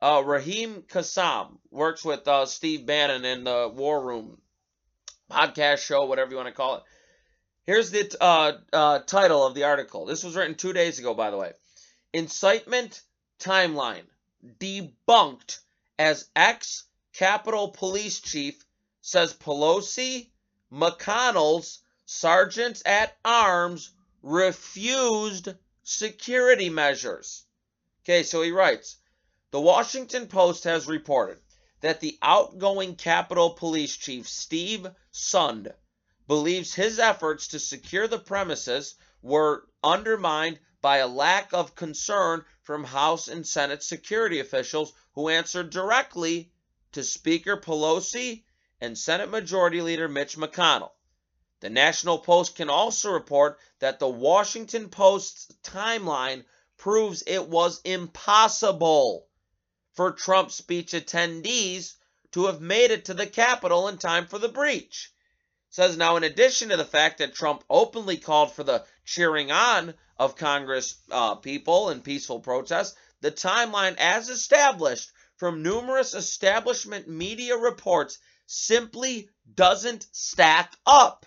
Uh, 0.00 0.22
Raheem 0.24 0.82
Kassam 0.82 1.58
works 1.70 2.04
with 2.04 2.26
uh, 2.26 2.46
Steve 2.46 2.86
Bannon 2.86 3.24
in 3.24 3.44
the 3.44 3.70
War 3.72 4.00
Room 4.00 4.40
podcast 5.30 5.78
show, 5.78 6.04
whatever 6.04 6.30
you 6.30 6.36
want 6.36 6.48
to 6.48 6.54
call 6.54 6.76
it. 6.76 6.82
Here's 7.64 7.90
the 7.90 8.16
uh, 8.20 8.52
uh, 8.72 8.98
title 9.00 9.46
of 9.46 9.54
the 9.54 9.64
article. 9.64 10.06
This 10.06 10.24
was 10.24 10.34
written 10.34 10.56
two 10.56 10.72
days 10.72 10.98
ago, 10.98 11.14
by 11.14 11.30
the 11.30 11.36
way. 11.36 11.52
Incitement 12.12 13.00
timeline 13.38 14.06
debunked 14.58 15.60
as 15.98 16.28
ex 16.34 16.84
Capitol 17.12 17.68
Police 17.68 18.20
Chief 18.20 18.64
says 19.02 19.34
Pelosi, 19.34 20.30
McConnell's 20.72 21.80
sergeants 22.06 22.82
at 22.86 23.18
arms 23.22 23.90
refused 24.22 25.50
security 25.82 26.70
measures. 26.70 27.44
Okay, 28.02 28.22
so 28.22 28.40
he 28.40 28.50
writes 28.50 28.96
The 29.50 29.60
Washington 29.60 30.26
Post 30.26 30.64
has 30.64 30.86
reported 30.86 31.38
that 31.80 32.00
the 32.00 32.18
outgoing 32.22 32.96
Capitol 32.96 33.50
Police 33.50 33.96
Chief, 33.96 34.26
Steve 34.26 34.86
Sund, 35.12 35.74
believes 36.26 36.72
his 36.72 36.98
efforts 36.98 37.48
to 37.48 37.58
secure 37.58 38.08
the 38.08 38.18
premises 38.18 38.94
were 39.20 39.66
undermined 39.84 40.58
by 40.80 40.98
a 40.98 41.06
lack 41.06 41.52
of 41.52 41.74
concern 41.74 42.44
from 42.62 42.84
House 42.84 43.28
and 43.28 43.46
Senate 43.46 43.82
security 43.82 44.40
officials 44.40 44.92
who 45.14 45.28
answered 45.28 45.70
directly 45.70 46.50
to 46.92 47.02
Speaker 47.02 47.56
Pelosi 47.56 48.44
and 48.80 48.96
Senate 48.96 49.30
Majority 49.30 49.80
Leader 49.80 50.08
Mitch 50.08 50.36
McConnell. 50.36 50.92
The 51.60 51.70
National 51.70 52.18
Post 52.18 52.56
can 52.56 52.68
also 52.68 53.10
report 53.10 53.58
that 53.78 53.98
the 53.98 54.08
Washington 54.08 54.88
Post's 54.88 55.46
timeline 55.62 56.44
proves 56.76 57.22
it 57.26 57.48
was 57.48 57.80
impossible 57.84 59.28
for 59.92 60.10
Trump 60.10 60.50
speech 60.50 60.92
attendees 60.92 61.94
to 62.32 62.46
have 62.46 62.60
made 62.60 62.90
it 62.90 63.04
to 63.04 63.14
the 63.14 63.26
Capitol 63.26 63.86
in 63.88 63.98
time 63.98 64.26
for 64.26 64.38
the 64.38 64.48
breach. 64.48 65.12
It 65.68 65.74
says 65.74 65.96
now, 65.96 66.16
in 66.16 66.24
addition 66.24 66.70
to 66.70 66.76
the 66.76 66.84
fact 66.84 67.18
that 67.18 67.34
Trump 67.34 67.62
openly 67.70 68.16
called 68.16 68.52
for 68.52 68.64
the 68.64 68.84
cheering 69.04 69.52
on 69.52 69.94
of 70.18 70.34
Congress 70.34 70.96
uh, 71.10 71.36
people 71.36 71.90
in 71.90 72.02
peaceful 72.02 72.40
protests, 72.40 72.96
the 73.20 73.30
timeline, 73.30 73.94
as 73.98 74.28
established 74.28 75.12
from 75.42 75.60
numerous 75.60 76.14
establishment 76.14 77.08
media 77.08 77.56
reports, 77.56 78.20
simply 78.46 79.28
doesn't 79.56 80.06
stack 80.12 80.72
up. 80.86 81.26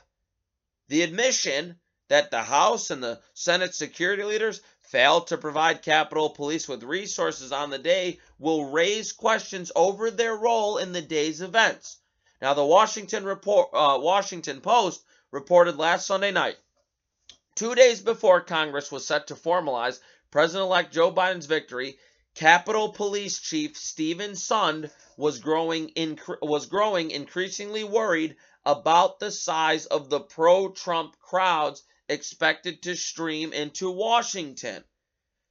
The 0.88 1.02
admission 1.02 1.76
that 2.08 2.32
the 2.32 2.42
House 2.42 2.92
and 2.92 3.04
the 3.04 3.20
Senate 3.34 3.76
security 3.76 4.24
leaders 4.24 4.62
failed 4.84 5.28
to 5.28 5.38
provide 5.38 5.82
Capitol 5.82 6.30
Police 6.30 6.66
with 6.66 6.84
resources 6.84 7.52
on 7.52 7.70
the 7.70 7.78
day 7.78 8.22
will 8.40 8.72
raise 8.72 9.12
questions 9.12 9.70
over 9.76 10.10
their 10.10 10.38
role 10.38 10.78
in 10.78 10.94
the 10.94 11.02
day's 11.02 11.42
events. 11.42 11.98
Now, 12.42 12.54
the 12.54 12.66
Washington 12.66 13.26
report, 13.26 13.72
uh, 13.74 14.00
Washington 14.02 14.62
Post 14.62 15.04
reported 15.32 15.76
last 15.76 16.08
Sunday 16.08 16.32
night, 16.32 16.56
two 17.56 17.76
days 17.76 18.00
before 18.00 18.40
Congress 18.40 18.94
was 18.94 19.06
set 19.06 19.28
to 19.28 19.36
formalize 19.36 20.00
President-elect 20.32 20.94
Joe 20.94 21.12
Biden's 21.12 21.48
victory, 21.48 21.98
Capitol 22.36 22.92
Police 22.92 23.40
Chief 23.40 23.78
Stephen 23.78 24.32
Sund 24.32 24.92
was 25.16 25.40
growing 25.40 25.94
inc- 25.94 26.42
was 26.42 26.66
growing 26.66 27.10
increasingly 27.10 27.86
worried 27.86 28.36
about 28.66 29.20
the 29.20 29.32
size 29.32 29.86
of 29.86 30.10
the 30.10 30.20
pro-Trump 30.20 31.18
crowds 31.18 31.84
expected 32.10 32.84
to 32.84 32.94
stream 32.94 33.54
into 33.54 33.90
Washington. 33.90 34.84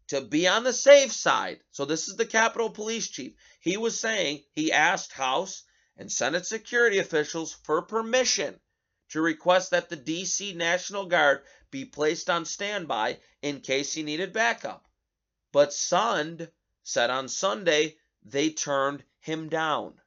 To 0.09 0.21
be 0.21 0.47
on 0.47 0.63
the 0.63 0.75
safe 0.75 1.11
side, 1.11 1.63
so 1.71 1.87
this 1.87 2.07
is 2.07 2.17
the 2.17 2.27
Capitol 2.27 2.69
Police 2.69 3.09
Chief, 3.09 3.33
he 3.61 3.79
was 3.79 3.99
saying 3.99 4.45
he 4.53 4.71
asked 4.71 5.13
House 5.13 5.63
and 5.97 6.13
Senate 6.13 6.45
security 6.45 6.99
officials 6.99 7.57
for 7.65 7.81
permission 7.81 8.61
to 9.09 9.23
request 9.23 9.71
that 9.71 9.89
the 9.89 9.97
D.C. 9.97 10.53
National 10.53 11.07
Guard 11.07 11.45
be 11.71 11.87
placed 11.87 12.29
on 12.29 12.45
standby 12.45 13.21
in 13.41 13.63
case 13.63 13.95
he 13.95 14.03
needed 14.03 14.35
backup. 14.35 14.87
But 15.51 15.71
Sund 15.71 16.51
said 16.87 17.09
on 17.09 17.27
Sunday 17.29 17.97
they 18.23 18.51
turned 18.51 19.03
him 19.19 19.49
down. 19.49 19.99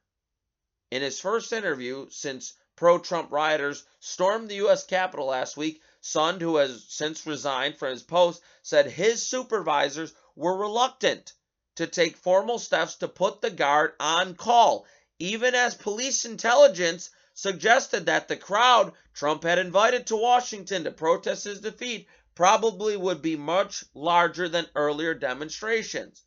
In 0.92 1.02
his 1.02 1.18
first 1.20 1.52
interview 1.52 2.08
since 2.08 2.54
pro 2.76 3.00
Trump 3.00 3.32
rioters 3.32 3.84
stormed 3.98 4.48
the 4.48 4.54
U.S. 4.54 4.84
Capitol 4.84 5.26
last 5.26 5.56
week, 5.56 5.82
Sund, 6.00 6.40
who 6.40 6.56
has 6.56 6.84
since 6.88 7.26
resigned 7.26 7.76
from 7.76 7.90
his 7.90 8.04
post, 8.04 8.40
said 8.62 8.86
his 8.86 9.26
supervisors 9.26 10.14
were 10.36 10.56
reluctant 10.56 11.32
to 11.74 11.88
take 11.88 12.16
formal 12.16 12.60
steps 12.60 12.94
to 12.94 13.08
put 13.08 13.40
the 13.40 13.50
guard 13.50 13.94
on 13.98 14.36
call, 14.36 14.86
even 15.18 15.56
as 15.56 15.74
police 15.74 16.24
intelligence 16.24 17.10
suggested 17.34 18.06
that 18.06 18.28
the 18.28 18.36
crowd 18.36 18.92
Trump 19.14 19.42
had 19.42 19.58
invited 19.58 20.06
to 20.06 20.16
Washington 20.16 20.84
to 20.84 20.92
protest 20.92 21.42
his 21.42 21.60
defeat 21.60 22.08
probably 22.36 22.96
would 22.96 23.20
be 23.20 23.34
much 23.34 23.84
larger 23.94 24.48
than 24.48 24.70
earlier 24.76 25.12
demonstrations. 25.12 26.22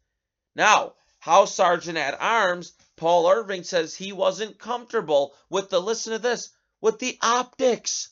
Now, 0.55 0.93
House 1.19 1.55
Sergeant 1.55 1.97
at 1.97 2.19
Arms 2.19 2.73
Paul 2.95 3.29
Irving 3.29 3.63
says 3.63 3.95
he 3.95 4.11
wasn't 4.11 4.59
comfortable 4.59 5.35
with 5.49 5.69
the 5.69 5.81
listen 5.81 6.13
to 6.13 6.19
this 6.19 6.49
with 6.79 6.99
the 6.99 7.17
optics 7.21 8.09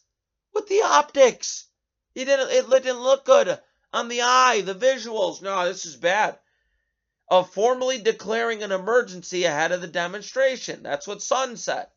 with 0.54 0.68
the 0.68 0.82
optics. 0.82 1.68
He 2.14 2.26
didn't. 2.26 2.50
It 2.50 2.70
didn't 2.70 3.02
look 3.02 3.24
good 3.24 3.60
on 3.94 4.08
the 4.08 4.22
eye. 4.22 4.62
The 4.62 4.76
visuals. 4.76 5.42
No, 5.42 5.66
this 5.66 5.86
is 5.86 5.96
bad. 5.96 6.38
Of 7.30 7.54
formally 7.54 8.00
declaring 8.00 8.64
an 8.64 8.72
emergency 8.72 9.46
ahead 9.46 9.72
of 9.72 9.82
the 9.82 9.88
demonstration. 9.88 10.82
That's 10.82 11.08
what 11.08 11.20
Sund 11.20 11.58
said. 11.60 11.88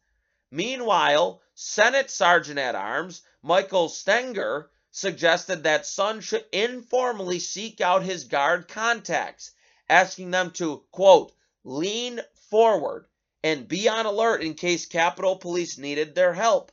Meanwhile, 0.50 1.40
Senate 1.54 2.10
Sergeant 2.10 2.58
at 2.58 2.74
Arms 2.74 3.22
Michael 3.42 3.88
Stenger 3.88 4.70
suggested 4.90 5.62
that 5.62 5.84
Sund 5.84 6.22
should 6.22 6.44
informally 6.52 7.38
seek 7.38 7.80
out 7.80 8.02
his 8.02 8.24
guard 8.24 8.68
contacts, 8.68 9.52
asking 9.92 10.30
them 10.30 10.50
to, 10.52 10.82
quote, 10.90 11.32
lean 11.64 12.18
forward 12.48 13.04
and 13.44 13.68
be 13.68 13.90
on 13.90 14.06
alert 14.06 14.42
in 14.42 14.54
case 14.54 14.86
Capitol 14.86 15.36
Police 15.36 15.76
needed 15.76 16.14
their 16.14 16.32
help. 16.32 16.72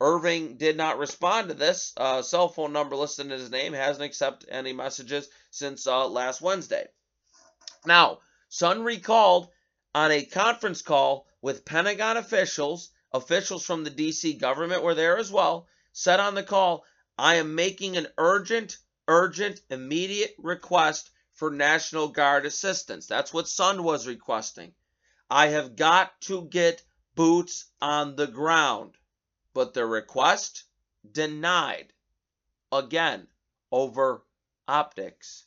Irving 0.00 0.56
did 0.56 0.76
not 0.76 0.98
respond 0.98 1.48
to 1.48 1.54
this. 1.54 1.92
Uh, 1.96 2.22
cell 2.22 2.48
phone 2.48 2.72
number 2.72 2.96
listed 2.96 3.26
in 3.26 3.30
his 3.30 3.50
name 3.50 3.72
hasn't 3.72 4.04
accepted 4.04 4.48
any 4.48 4.72
messages 4.72 5.28
since 5.52 5.86
uh, 5.86 6.08
last 6.08 6.40
Wednesday. 6.40 6.88
Now, 7.86 8.18
Sund 8.50 8.84
recalled 8.84 9.48
on 9.94 10.10
a 10.10 10.24
conference 10.24 10.82
call 10.82 11.28
with 11.40 11.64
Pentagon 11.64 12.16
officials, 12.16 12.90
officials 13.12 13.64
from 13.64 13.84
the 13.84 13.92
DC 13.92 14.40
government 14.40 14.82
were 14.82 14.94
there 14.96 15.18
as 15.18 15.30
well, 15.30 15.68
said 15.92 16.18
on 16.18 16.34
the 16.34 16.42
call, 16.42 16.84
I 17.16 17.36
am 17.36 17.54
making 17.54 17.96
an 17.96 18.08
urgent, 18.18 18.76
urgent, 19.06 19.60
immediate 19.70 20.34
request 20.36 21.10
for 21.36 21.50
National 21.50 22.08
Guard 22.08 22.44
assistance. 22.44 23.06
That's 23.06 23.32
what 23.32 23.46
Sund 23.46 23.80
was 23.80 24.06
requesting. 24.06 24.74
I 25.30 25.48
have 25.48 25.76
got 25.76 26.20
to 26.22 26.42
get 26.42 26.82
boots 27.14 27.66
on 27.80 28.16
the 28.16 28.26
ground 28.26 28.96
but 29.56 29.72
the 29.72 29.86
request 29.86 30.64
denied 31.10 31.90
again 32.70 33.26
over 33.72 34.22
optics. 34.68 35.46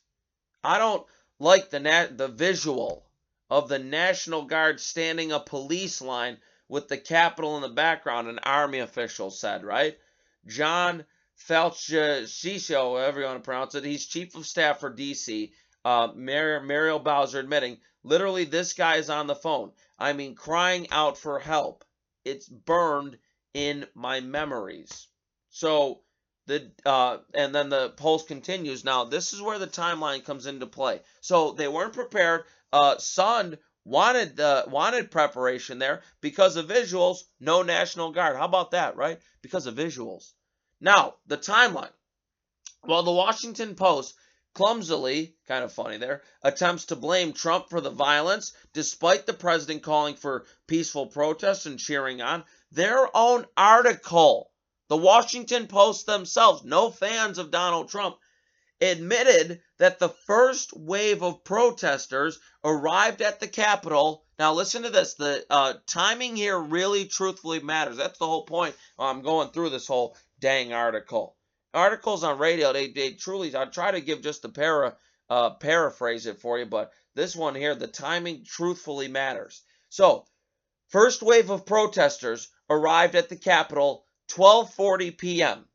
I 0.64 0.78
don't 0.78 1.06
like 1.38 1.70
the 1.70 1.78
the 2.16 2.26
visual 2.26 3.06
of 3.48 3.68
the 3.68 3.78
National 3.78 4.46
Guard 4.46 4.80
standing 4.80 5.30
a 5.30 5.38
police 5.38 6.02
line 6.02 6.38
with 6.66 6.88
the 6.88 6.98
Capitol 6.98 7.54
in 7.54 7.62
the 7.62 7.68
background, 7.68 8.26
an 8.26 8.40
army 8.40 8.80
official 8.80 9.30
said, 9.30 9.62
right? 9.62 9.96
John 10.44 11.04
Falcicchio, 11.48 12.86
uh, 12.86 12.90
whatever 12.90 13.20
you 13.20 13.26
want 13.26 13.38
to 13.38 13.44
pronounce 13.44 13.76
it, 13.76 13.84
he's 13.84 14.06
chief 14.06 14.34
of 14.34 14.44
staff 14.44 14.80
for 14.80 14.92
DC. 14.92 15.52
Uh, 15.84 16.08
Mar- 16.14 16.60
Muriel 16.60 16.98
Bowser 16.98 17.40
admitting, 17.40 17.78
literally, 18.02 18.44
this 18.44 18.74
guy 18.74 18.96
is 18.96 19.10
on 19.10 19.26
the 19.26 19.34
phone. 19.34 19.72
I 19.98 20.12
mean, 20.12 20.34
crying 20.34 20.88
out 20.90 21.18
for 21.18 21.38
help. 21.38 21.84
It's 22.24 22.48
burned 22.48 23.18
in 23.54 23.86
my 23.94 24.20
memories. 24.20 25.08
So 25.50 26.00
the 26.46 26.70
uh, 26.84 27.18
and 27.34 27.54
then 27.54 27.68
the 27.68 27.90
post 27.90 28.28
continues. 28.28 28.84
Now 28.84 29.04
this 29.04 29.32
is 29.32 29.42
where 29.42 29.58
the 29.58 29.66
timeline 29.66 30.24
comes 30.24 30.46
into 30.46 30.66
play. 30.66 31.00
So 31.20 31.52
they 31.52 31.68
weren't 31.68 31.92
prepared. 31.92 32.44
Uh, 32.72 32.96
Sund 32.96 33.58
wanted 33.84 34.36
the 34.36 34.64
wanted 34.68 35.10
preparation 35.10 35.78
there 35.78 36.02
because 36.20 36.56
of 36.56 36.66
visuals. 36.66 37.24
No 37.40 37.62
National 37.62 38.12
Guard. 38.12 38.36
How 38.36 38.44
about 38.44 38.72
that, 38.72 38.96
right? 38.96 39.20
Because 39.42 39.66
of 39.66 39.74
visuals. 39.74 40.32
Now 40.80 41.14
the 41.26 41.38
timeline. 41.38 41.92
Well, 42.84 43.02
the 43.02 43.12
Washington 43.12 43.74
Post 43.74 44.14
clumsily, 44.60 45.34
kind 45.48 45.64
of 45.64 45.72
funny 45.72 45.96
there, 45.96 46.20
attempts 46.42 46.84
to 46.84 46.94
blame 46.94 47.32
Trump 47.32 47.70
for 47.70 47.80
the 47.80 47.88
violence, 47.88 48.52
despite 48.74 49.24
the 49.24 49.32
president 49.32 49.82
calling 49.82 50.14
for 50.14 50.44
peaceful 50.66 51.06
protests 51.06 51.64
and 51.64 51.78
cheering 51.78 52.20
on. 52.20 52.44
Their 52.70 53.08
own 53.16 53.46
article, 53.56 54.50
the 54.88 54.98
Washington 54.98 55.66
Post 55.66 56.04
themselves, 56.04 56.62
no 56.62 56.90
fans 56.90 57.38
of 57.38 57.50
Donald 57.50 57.88
Trump, 57.88 58.18
admitted 58.82 59.62
that 59.78 59.98
the 59.98 60.10
first 60.10 60.76
wave 60.76 61.22
of 61.22 61.42
protesters 61.42 62.38
arrived 62.62 63.22
at 63.22 63.40
the 63.40 63.48
Capitol. 63.48 64.26
Now, 64.38 64.52
listen 64.52 64.82
to 64.82 64.90
this. 64.90 65.14
The 65.14 65.42
uh, 65.48 65.74
timing 65.86 66.36
here 66.36 66.58
really 66.58 67.06
truthfully 67.06 67.60
matters. 67.60 67.96
That's 67.96 68.18
the 68.18 68.26
whole 68.26 68.44
point. 68.44 68.76
I'm 68.98 69.22
going 69.22 69.52
through 69.52 69.70
this 69.70 69.86
whole 69.86 70.18
dang 70.38 70.74
article 70.74 71.34
articles 71.72 72.24
on 72.24 72.38
radio, 72.38 72.72
they, 72.72 72.88
they 72.88 73.12
truly, 73.12 73.54
I 73.54 73.64
try 73.66 73.90
to 73.90 74.00
give 74.00 74.22
just 74.22 74.44
a 74.44 74.48
para, 74.48 74.96
uh, 75.28 75.50
paraphrase 75.50 76.26
it 76.26 76.40
for 76.40 76.58
you, 76.58 76.66
but 76.66 76.92
this 77.14 77.34
one 77.36 77.54
here, 77.54 77.74
the 77.74 77.86
timing 77.86 78.44
truthfully 78.44 79.08
matters. 79.08 79.62
So, 79.88 80.26
first 80.88 81.22
wave 81.22 81.50
of 81.50 81.66
protesters 81.66 82.48
arrived 82.68 83.14
at 83.14 83.28
the 83.28 83.36
Capitol 83.36 84.04
12:40 84.28 85.18
p.m. 85.18 85.68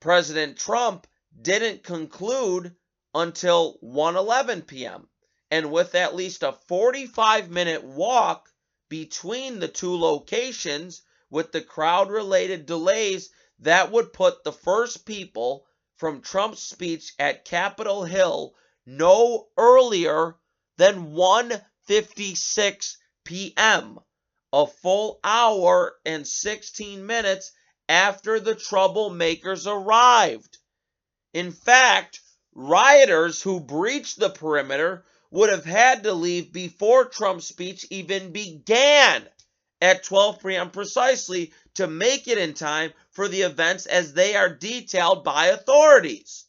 President 0.00 0.56
Trump 0.56 1.06
didn't 1.40 1.82
conclude 1.82 2.76
until 3.14 3.78
1:11 3.82 4.66
p.m. 4.66 5.08
And 5.50 5.72
with 5.72 5.94
at 5.94 6.14
least 6.14 6.42
a 6.42 6.52
45 6.52 7.50
minute 7.50 7.82
walk 7.82 8.48
between 8.88 9.58
the 9.58 9.68
two 9.68 9.96
locations 9.96 11.02
with 11.30 11.52
the 11.52 11.62
crowd 11.62 12.10
related 12.10 12.66
delays 12.66 13.30
that 13.60 13.90
would 13.90 14.12
put 14.12 14.44
the 14.44 14.52
first 14.52 15.06
people 15.06 15.66
from 15.96 16.20
Trump's 16.20 16.62
speech 16.62 17.12
at 17.18 17.44
Capitol 17.44 18.04
Hill 18.04 18.54
no 18.86 19.48
earlier 19.56 20.36
than 20.76 21.12
1:56 21.12 22.96
p.m., 23.24 24.00
a 24.52 24.66
full 24.66 25.20
hour 25.24 25.96
and 26.04 26.26
16 26.26 27.06
minutes 27.06 27.52
after 27.88 28.40
the 28.40 28.54
troublemakers 28.54 29.66
arrived. 29.66 30.58
In 31.32 31.52
fact, 31.52 32.20
rioters 32.54 33.42
who 33.42 33.60
breached 33.60 34.18
the 34.18 34.30
perimeter 34.30 35.04
would 35.30 35.50
have 35.50 35.64
had 35.64 36.04
to 36.04 36.12
leave 36.12 36.52
before 36.52 37.06
Trump's 37.06 37.48
speech 37.48 37.86
even 37.90 38.30
began 38.32 39.28
at 39.80 40.04
12 40.04 40.40
p.m. 40.42 40.70
precisely 40.70 41.52
to 41.74 41.86
make 41.86 42.28
it 42.28 42.38
in 42.38 42.54
time 42.54 42.92
for 43.10 43.28
the 43.28 43.42
events 43.42 43.86
as 43.86 44.12
they 44.12 44.36
are 44.36 44.48
detailed 44.48 45.24
by 45.24 45.46
authorities. 45.46 46.46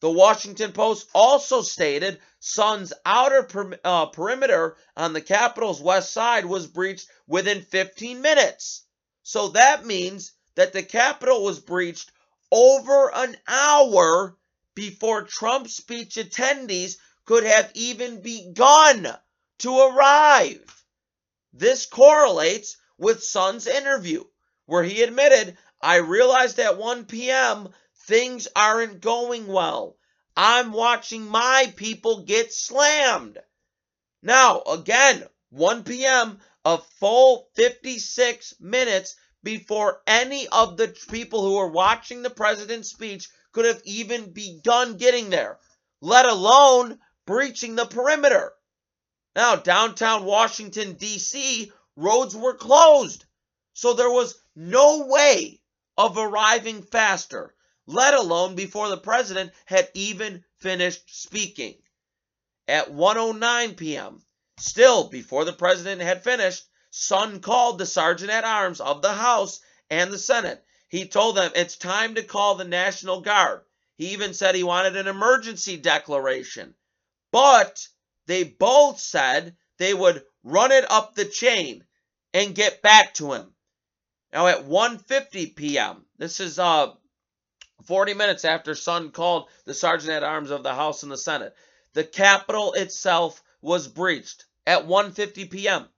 The 0.00 0.10
Washington 0.10 0.72
Post 0.72 1.08
also 1.14 1.62
stated 1.62 2.20
Sund's 2.38 2.92
outer 3.06 3.44
per, 3.44 3.78
uh, 3.84 4.06
perimeter 4.06 4.76
on 4.96 5.12
the 5.12 5.22
Capitol's 5.22 5.80
west 5.80 6.12
side 6.12 6.44
was 6.44 6.66
breached 6.66 7.08
within 7.26 7.62
15 7.62 8.20
minutes. 8.20 8.82
So 9.22 9.48
that 9.48 9.86
means 9.86 10.32
that 10.54 10.72
the 10.72 10.82
Capitol 10.82 11.42
was 11.42 11.58
breached 11.58 12.12
over 12.52 13.14
an 13.14 13.36
hour 13.48 14.36
before 14.74 15.22
Trump's 15.22 15.74
speech 15.74 16.16
attendees 16.16 16.96
could 17.24 17.44
have 17.44 17.70
even 17.74 18.20
begun 18.20 19.08
to 19.60 19.78
arrive. 19.78 20.83
This 21.56 21.86
correlates 21.86 22.76
with 22.98 23.22
Sund's 23.22 23.68
interview 23.68 24.24
where 24.66 24.82
he 24.82 25.04
admitted, 25.04 25.56
I 25.80 25.96
realized 25.96 26.58
at 26.58 26.78
1 26.78 27.04
p.m. 27.04 27.72
things 28.06 28.48
aren't 28.56 29.00
going 29.00 29.46
well. 29.46 29.96
I'm 30.36 30.72
watching 30.72 31.28
my 31.28 31.72
people 31.76 32.22
get 32.22 32.52
slammed. 32.52 33.38
Now, 34.20 34.62
again, 34.62 35.28
1 35.50 35.84
p.m., 35.84 36.40
a 36.64 36.78
full 36.78 37.48
56 37.54 38.54
minutes 38.58 39.14
before 39.44 40.02
any 40.08 40.48
of 40.48 40.76
the 40.76 40.88
people 41.08 41.42
who 41.42 41.54
were 41.54 41.68
watching 41.68 42.22
the 42.22 42.30
president's 42.30 42.88
speech 42.88 43.28
could 43.52 43.66
have 43.66 43.80
even 43.84 44.32
begun 44.32 44.96
getting 44.96 45.30
there, 45.30 45.60
let 46.00 46.26
alone 46.26 46.98
breaching 47.26 47.76
the 47.76 47.86
perimeter. 47.86 48.54
Now, 49.36 49.56
downtown 49.56 50.24
Washington, 50.24 50.94
D.C., 50.94 51.72
roads 51.96 52.36
were 52.36 52.54
closed. 52.54 53.24
So 53.72 53.92
there 53.92 54.10
was 54.10 54.40
no 54.54 55.06
way 55.06 55.60
of 55.96 56.16
arriving 56.16 56.82
faster, 56.82 57.54
let 57.86 58.14
alone 58.14 58.54
before 58.54 58.88
the 58.88 58.96
president 58.96 59.52
had 59.64 59.90
even 59.94 60.44
finished 60.58 61.02
speaking. 61.08 61.82
At 62.68 62.92
1:09 62.92 63.76
p.m., 63.76 64.24
still 64.58 65.08
before 65.08 65.44
the 65.44 65.52
president 65.52 66.00
had 66.00 66.24
finished, 66.24 66.64
Sund 66.92 67.42
called 67.42 67.78
the 67.78 67.86
sergeant 67.86 68.30
at 68.30 68.44
arms 68.44 68.80
of 68.80 69.02
the 69.02 69.12
House 69.12 69.60
and 69.90 70.12
the 70.12 70.18
Senate. 70.18 70.64
He 70.88 71.08
told 71.08 71.36
them 71.36 71.50
it's 71.56 71.76
time 71.76 72.14
to 72.14 72.22
call 72.22 72.54
the 72.54 72.64
National 72.64 73.20
Guard. 73.20 73.64
He 73.96 74.12
even 74.12 74.32
said 74.32 74.54
he 74.54 74.62
wanted 74.62 74.96
an 74.96 75.08
emergency 75.08 75.76
declaration. 75.76 76.76
But 77.32 77.88
they 78.26 78.44
both 78.44 79.00
said 79.00 79.56
they 79.78 79.94
would 79.94 80.24
run 80.42 80.72
it 80.72 80.90
up 80.90 81.14
the 81.14 81.24
chain 81.24 81.84
and 82.32 82.54
get 82.54 82.82
back 82.82 83.14
to 83.14 83.32
him. 83.32 83.54
Now 84.32 84.46
at 84.46 84.64
1:50 84.64 85.54
p.m., 85.56 86.06
this 86.18 86.40
is 86.40 86.58
uh 86.58 86.92
40 87.84 88.14
minutes 88.14 88.44
after 88.44 88.72
Sund 88.72 89.12
called 89.12 89.48
the 89.64 89.74
sergeant 89.74 90.12
at 90.12 90.22
arms 90.22 90.50
of 90.50 90.62
the 90.62 90.74
House 90.74 91.02
and 91.02 91.12
the 91.12 91.18
Senate, 91.18 91.54
the 91.92 92.04
Capitol 92.04 92.72
itself 92.72 93.42
was 93.60 93.88
breached 93.88 94.44
at 94.66 94.86
1:50 94.86 95.50
p.m. 95.50 95.88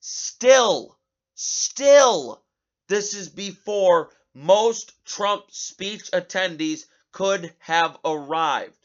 Still, 0.00 0.98
still, 1.34 2.44
this 2.88 3.14
is 3.14 3.28
before 3.28 4.10
most 4.34 4.92
Trump 5.04 5.50
speech 5.50 6.10
attendees 6.12 6.86
could 7.12 7.54
have 7.58 7.98
arrived. 8.04 8.77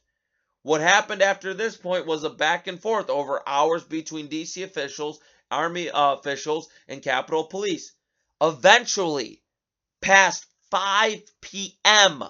What 0.64 0.80
happened 0.80 1.22
after 1.22 1.54
this 1.54 1.76
point 1.76 2.06
was 2.06 2.24
a 2.24 2.30
back 2.30 2.68
and 2.68 2.82
forth 2.82 3.10
over 3.10 3.44
hours 3.46 3.84
between 3.84 4.30
DC 4.30 4.64
officials, 4.64 5.20
Army 5.52 5.90
uh, 5.90 6.14
officials, 6.14 6.70
and 6.88 7.04
Capitol 7.04 7.44
Police. 7.44 7.92
Eventually, 8.40 9.44
past 10.00 10.46
5 10.72 11.22
p.m., 11.42 12.24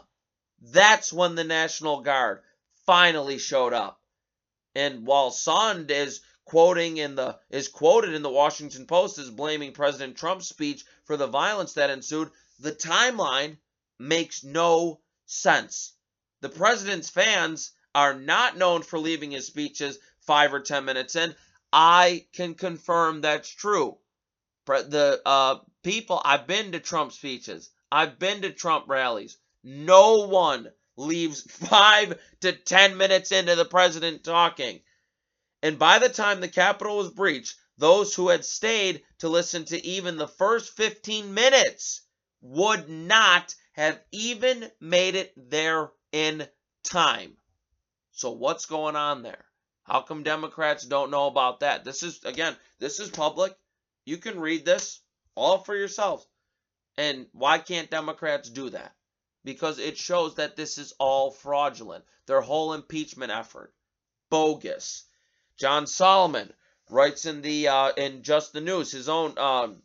that's 0.60 1.14
when 1.14 1.36
the 1.36 1.44
National 1.44 2.02
Guard 2.02 2.42
finally 2.88 3.38
showed 3.38 3.72
up. 3.72 4.02
And 4.74 5.06
while 5.06 5.30
Sund 5.30 5.92
is 5.92 6.22
quoting 6.46 6.98
in 6.98 7.14
the 7.14 7.38
is 7.52 7.68
quoted 7.68 8.16
in 8.16 8.24
the 8.24 8.32
Washington 8.32 8.88
Post 8.88 9.20
as 9.20 9.30
blaming 9.30 9.74
President 9.74 10.18
Trump's 10.18 10.50
speech 10.50 10.84
for 11.06 11.18
the 11.18 11.28
violence 11.28 11.74
that 11.74 11.92
ensued, 11.92 12.32
the 12.58 12.72
timeline 12.72 13.58
makes 14.00 14.44
no 14.44 15.02
sense. 15.28 15.94
The 16.42 16.50
president's 16.50 17.12
fans 17.12 17.74
are 17.96 18.14
not 18.14 18.58
known 18.58 18.82
for 18.82 19.00
leaving 19.00 19.32
his 19.32 19.48
speeches 19.48 19.98
5 20.22 20.54
or 20.54 20.60
10 20.60 20.86
minutes 20.86 21.16
in. 21.16 21.36
I 21.72 22.26
can 22.34 22.56
confirm 22.56 23.22
that's 23.22 23.50
true. 23.50 23.98
The 24.66 25.22
uh, 25.26 25.60
people, 25.84 26.22
I've 26.24 26.48
been 26.48 26.72
to 26.72 26.80
Trump 26.80 27.12
speeches, 27.12 27.70
I've 27.92 28.18
been 28.18 28.42
to 28.44 28.52
Trump 28.52 28.86
rallies. 28.88 29.38
No 29.64 30.28
one 30.28 30.72
leaves 30.96 31.42
five 31.50 32.20
to 32.42 32.52
10 32.52 32.98
minutes 32.98 33.32
into 33.32 33.56
the 33.56 33.66
president 33.66 34.24
talking. 34.24 34.82
And 35.62 35.80
by 35.80 36.00
the 36.00 36.10
time 36.10 36.42
the 36.42 36.48
Capitol 36.48 36.98
was 36.98 37.10
breached, 37.10 37.56
those 37.78 38.14
who 38.14 38.30
had 38.30 38.46
stayed 38.46 39.04
to 39.20 39.30
listen 39.30 39.66
to 39.66 39.86
even 39.86 40.18
the 40.18 40.28
first 40.28 40.76
15 40.76 41.34
minutes 41.34 42.02
would 42.42 42.90
not 42.90 43.56
have 43.74 44.00
even 44.12 44.70
made 44.80 45.16
it 45.16 45.34
there 45.36 45.92
in 46.12 46.48
time. 46.84 47.38
So, 48.14 48.32
what's 48.32 48.68
going 48.68 48.96
on 48.96 49.24
there? 49.24 49.44
How 49.84 50.02
come 50.02 50.24
Democrats 50.24 50.86
don't 50.86 51.12
know 51.12 51.28
about 51.28 51.60
that? 51.60 51.84
This 51.84 52.04
is, 52.04 52.24
again, 52.24 52.56
this 52.80 53.00
is 53.00 53.10
public. 53.10 53.54
You 54.06 54.18
can 54.18 54.40
read 54.40 54.66
this 54.66 55.02
all 55.36 55.58
for 55.58 55.76
yourselves. 55.76 56.26
And 56.96 57.26
why 57.34 57.58
can't 57.58 57.90
Democrats 57.90 58.50
do 58.50 58.70
that? 58.70 58.94
Because 59.44 59.80
it 59.80 59.98
shows 59.98 60.36
that 60.36 60.56
this 60.56 60.78
is 60.78 60.94
all 61.00 61.32
fraudulent. 61.32 62.06
Their 62.28 62.42
whole 62.42 62.74
impeachment 62.74 63.32
effort, 63.32 63.74
bogus. 64.30 65.04
John 65.58 65.88
Solomon 65.88 66.54
writes 66.90 67.26
in 67.26 67.42
the 67.42 67.68
uh, 67.68 67.92
in 67.98 68.24
Just 68.24 68.54
the 68.54 68.62
News, 68.62 68.92
his 68.92 69.10
own 69.10 69.38
um, 69.38 69.82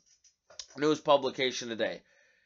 news 0.77 1.01
publication 1.01 1.69
today. 1.69 2.03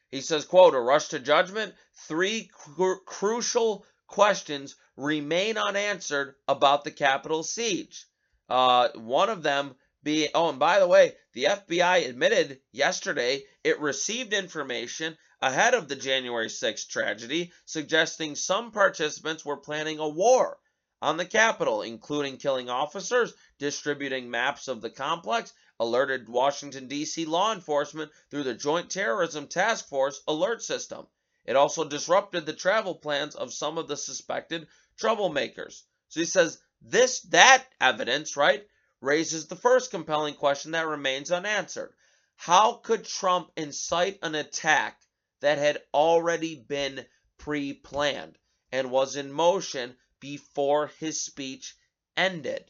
He 0.09 0.21
says, 0.21 0.45
quote, 0.45 0.75
a 0.75 0.79
rush 0.79 1.09
to 1.09 1.19
judgment, 1.19 1.75
three 2.07 2.49
cru- 2.51 3.01
crucial 3.05 3.85
questions 4.13 4.75
remain 4.95 5.57
unanswered 5.57 6.35
about 6.47 6.83
the 6.83 6.91
Capitol 6.91 7.41
siege. 7.41 8.05
Uh, 8.47 8.89
one 8.93 9.27
of 9.27 9.41
them 9.41 9.73
being, 10.03 10.29
oh, 10.35 10.49
and 10.49 10.59
by 10.59 10.77
the 10.77 10.87
way, 10.87 11.15
the 11.33 11.45
FBI 11.45 12.07
admitted 12.07 12.61
yesterday 12.71 13.43
it 13.63 13.79
received 13.79 14.31
information 14.31 15.17
ahead 15.41 15.73
of 15.73 15.87
the 15.87 15.95
January 15.95 16.47
6th 16.47 16.87
tragedy, 16.89 17.51
suggesting 17.65 18.35
some 18.35 18.69
participants 18.71 19.43
were 19.43 19.57
planning 19.57 19.97
a 19.97 20.07
war 20.07 20.59
on 21.01 21.17
the 21.17 21.25
Capitol, 21.25 21.81
including 21.81 22.37
killing 22.37 22.69
officers, 22.69 23.33
distributing 23.57 24.29
maps 24.29 24.67
of 24.67 24.81
the 24.81 24.91
complex, 24.91 25.53
alerted 25.79 26.29
Washington, 26.29 26.87
D.C. 26.87 27.25
law 27.25 27.51
enforcement 27.51 28.11
through 28.29 28.43
the 28.43 28.53
Joint 28.53 28.91
Terrorism 28.91 29.47
Task 29.47 29.87
Force 29.87 30.21
alert 30.27 30.61
system. 30.61 31.07
It 31.45 31.55
also 31.55 31.83
disrupted 31.83 32.45
the 32.45 32.53
travel 32.53 32.95
plans 32.95 33.35
of 33.35 33.53
some 33.53 33.77
of 33.77 33.87
the 33.87 33.97
suspected 33.97 34.67
troublemakers. 34.97 35.83
So 36.07 36.19
he 36.19 36.25
says 36.25 36.59
this, 36.81 37.21
that 37.21 37.65
evidence, 37.81 38.37
right, 38.37 38.67
raises 39.01 39.47
the 39.47 39.55
first 39.55 39.91
compelling 39.91 40.35
question 40.35 40.71
that 40.71 40.87
remains 40.87 41.31
unanswered. 41.31 41.93
How 42.35 42.73
could 42.73 43.05
Trump 43.05 43.51
incite 43.57 44.19
an 44.21 44.35
attack 44.35 45.01
that 45.41 45.57
had 45.57 45.83
already 45.93 46.55
been 46.55 47.05
pre 47.37 47.73
planned 47.73 48.37
and 48.71 48.91
was 48.91 49.15
in 49.15 49.31
motion 49.31 49.97
before 50.19 50.87
his 50.99 51.21
speech 51.21 51.75
ended? 52.15 52.69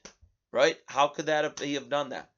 Right? 0.52 0.80
How 0.88 1.08
could 1.08 1.28
that 1.28 1.44
have, 1.44 1.60
he 1.60 1.76
have 1.76 1.90
done 1.90 2.10
that? 2.10 2.32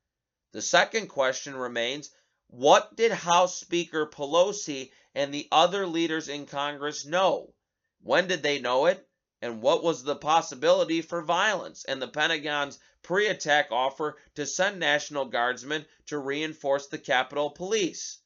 The 0.51 0.61
second 0.61 1.07
question 1.07 1.55
remains 1.55 2.11
what 2.47 2.95
did 2.95 3.11
House 3.11 3.59
Speaker 3.59 4.05
Pelosi 4.05 4.91
and 5.15 5.33
the 5.33 5.47
other 5.51 5.87
leaders 5.87 6.27
in 6.27 6.45
Congress 6.45 7.05
know? 7.05 7.53
When 8.01 8.27
did 8.27 8.43
they 8.43 8.59
know 8.59 8.85
it? 8.85 9.07
And 9.41 9.61
what 9.61 9.83
was 9.83 10.03
the 10.03 10.15
possibility 10.15 11.01
for 11.01 11.21
violence 11.21 11.85
and 11.85 12.01
the 12.01 12.07
Pentagon's 12.07 12.79
pre 13.01 13.27
attack 13.27 13.71
offer 13.71 14.17
to 14.35 14.45
send 14.45 14.79
National 14.79 15.25
Guardsmen 15.25 15.85
to 16.07 16.17
reinforce 16.17 16.87
the 16.87 16.97
Capitol 16.97 17.49
Police? 17.49 18.19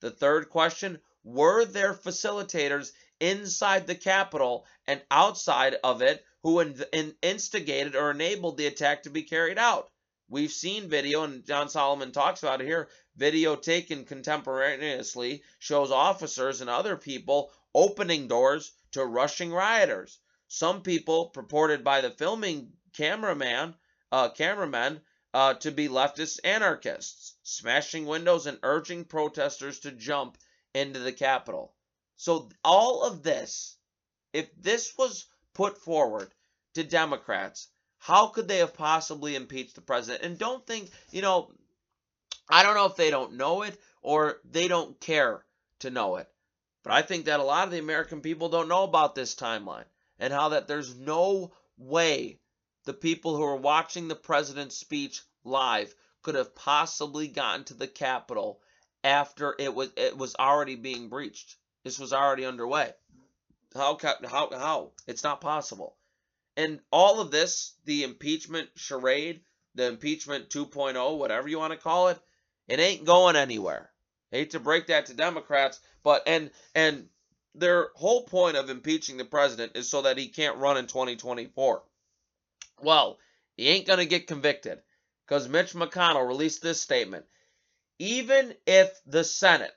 The 0.00 0.10
third 0.10 0.48
question 0.48 1.00
were 1.22 1.64
there 1.64 1.92
facilitators 1.92 2.92
inside 3.20 3.86
the 3.86 3.94
Capitol 3.94 4.66
and 4.86 5.02
outside 5.10 5.76
of 5.84 6.00
it 6.00 6.24
who 6.42 6.60
in, 6.60 7.16
instigated 7.20 7.94
or 7.94 8.10
enabled 8.10 8.56
the 8.56 8.66
attack 8.66 9.02
to 9.02 9.10
be 9.10 9.22
carried 9.22 9.58
out? 9.58 9.92
We've 10.30 10.52
seen 10.52 10.88
video, 10.88 11.24
and 11.24 11.44
John 11.44 11.68
Solomon 11.68 12.12
talks 12.12 12.44
about 12.44 12.60
it 12.60 12.66
here. 12.66 12.88
Video 13.16 13.56
taken 13.56 14.04
contemporaneously 14.04 15.42
shows 15.58 15.90
officers 15.90 16.60
and 16.60 16.70
other 16.70 16.96
people 16.96 17.50
opening 17.74 18.28
doors 18.28 18.70
to 18.92 19.04
rushing 19.04 19.52
rioters. 19.52 20.20
Some 20.46 20.82
people, 20.82 21.30
purported 21.30 21.82
by 21.82 22.00
the 22.00 22.12
filming 22.12 22.72
cameraman, 22.92 23.74
uh, 24.12 24.28
cameramen, 24.28 25.00
uh, 25.34 25.54
to 25.54 25.72
be 25.72 25.88
leftist 25.88 26.38
anarchists, 26.44 27.34
smashing 27.42 28.06
windows 28.06 28.46
and 28.46 28.60
urging 28.62 29.04
protesters 29.04 29.80
to 29.80 29.90
jump 29.90 30.38
into 30.74 31.00
the 31.00 31.12
Capitol. 31.12 31.74
So 32.14 32.50
all 32.62 33.02
of 33.02 33.24
this, 33.24 33.76
if 34.32 34.48
this 34.56 34.96
was 34.96 35.26
put 35.54 35.76
forward 35.76 36.32
to 36.74 36.84
Democrats, 36.84 37.66
how 38.00 38.28
could 38.28 38.48
they 38.48 38.58
have 38.58 38.74
possibly 38.74 39.36
impeached 39.36 39.74
the 39.74 39.82
president? 39.82 40.24
And 40.24 40.38
don't 40.38 40.66
think, 40.66 40.90
you 41.10 41.20
know, 41.20 41.52
I 42.48 42.62
don't 42.62 42.74
know 42.74 42.86
if 42.86 42.96
they 42.96 43.10
don't 43.10 43.34
know 43.34 43.62
it 43.62 43.78
or 44.02 44.40
they 44.50 44.68
don't 44.68 44.98
care 44.98 45.44
to 45.80 45.90
know 45.90 46.16
it. 46.16 46.28
But 46.82 46.94
I 46.94 47.02
think 47.02 47.26
that 47.26 47.40
a 47.40 47.44
lot 47.44 47.64
of 47.64 47.70
the 47.70 47.78
American 47.78 48.22
people 48.22 48.48
don't 48.48 48.68
know 48.68 48.84
about 48.84 49.14
this 49.14 49.34
timeline 49.34 49.84
and 50.18 50.32
how 50.32 50.48
that 50.48 50.66
there's 50.66 50.96
no 50.96 51.52
way 51.76 52.38
the 52.84 52.94
people 52.94 53.36
who 53.36 53.44
are 53.44 53.56
watching 53.56 54.08
the 54.08 54.16
president's 54.16 54.76
speech 54.76 55.20
live 55.44 55.94
could 56.22 56.34
have 56.34 56.54
possibly 56.54 57.28
gotten 57.28 57.64
to 57.64 57.74
the 57.74 57.86
Capitol 57.86 58.62
after 59.04 59.54
it 59.58 59.74
was 59.74 59.90
it 59.96 60.16
was 60.16 60.34
already 60.36 60.76
being 60.76 61.10
breached. 61.10 61.56
This 61.84 61.98
was 61.98 62.14
already 62.14 62.46
underway. 62.46 62.94
How 63.74 63.98
how 64.26 64.48
how? 64.50 64.92
It's 65.06 65.22
not 65.22 65.42
possible. 65.42 65.96
And 66.56 66.80
all 66.90 67.20
of 67.20 67.30
this, 67.30 67.74
the 67.84 68.02
impeachment 68.02 68.70
charade, 68.74 69.40
the 69.74 69.86
impeachment 69.86 70.50
2.0, 70.50 71.18
whatever 71.18 71.48
you 71.48 71.58
want 71.58 71.72
to 71.72 71.78
call 71.78 72.08
it, 72.08 72.18
it 72.68 72.80
ain't 72.80 73.04
going 73.04 73.36
anywhere. 73.36 73.90
hate 74.30 74.50
to 74.50 74.60
break 74.60 74.86
that 74.88 75.06
to 75.06 75.14
Democrats, 75.14 75.80
but 76.02 76.22
and 76.26 76.50
and 76.74 77.08
their 77.54 77.90
whole 77.96 78.24
point 78.24 78.56
of 78.56 78.70
impeaching 78.70 79.16
the 79.16 79.24
president 79.24 79.76
is 79.76 79.88
so 79.88 80.02
that 80.02 80.18
he 80.18 80.28
can't 80.28 80.58
run 80.58 80.76
in 80.76 80.86
2024. 80.86 81.82
Well, 82.82 83.18
he 83.56 83.68
ain't 83.68 83.86
going 83.86 83.98
to 83.98 84.06
get 84.06 84.26
convicted 84.28 84.80
because 85.26 85.48
Mitch 85.48 85.72
McConnell 85.72 86.26
released 86.26 86.62
this 86.62 86.80
statement. 86.80 87.26
Even 87.98 88.54
if 88.66 89.00
the 89.04 89.24
Senate 89.24 89.74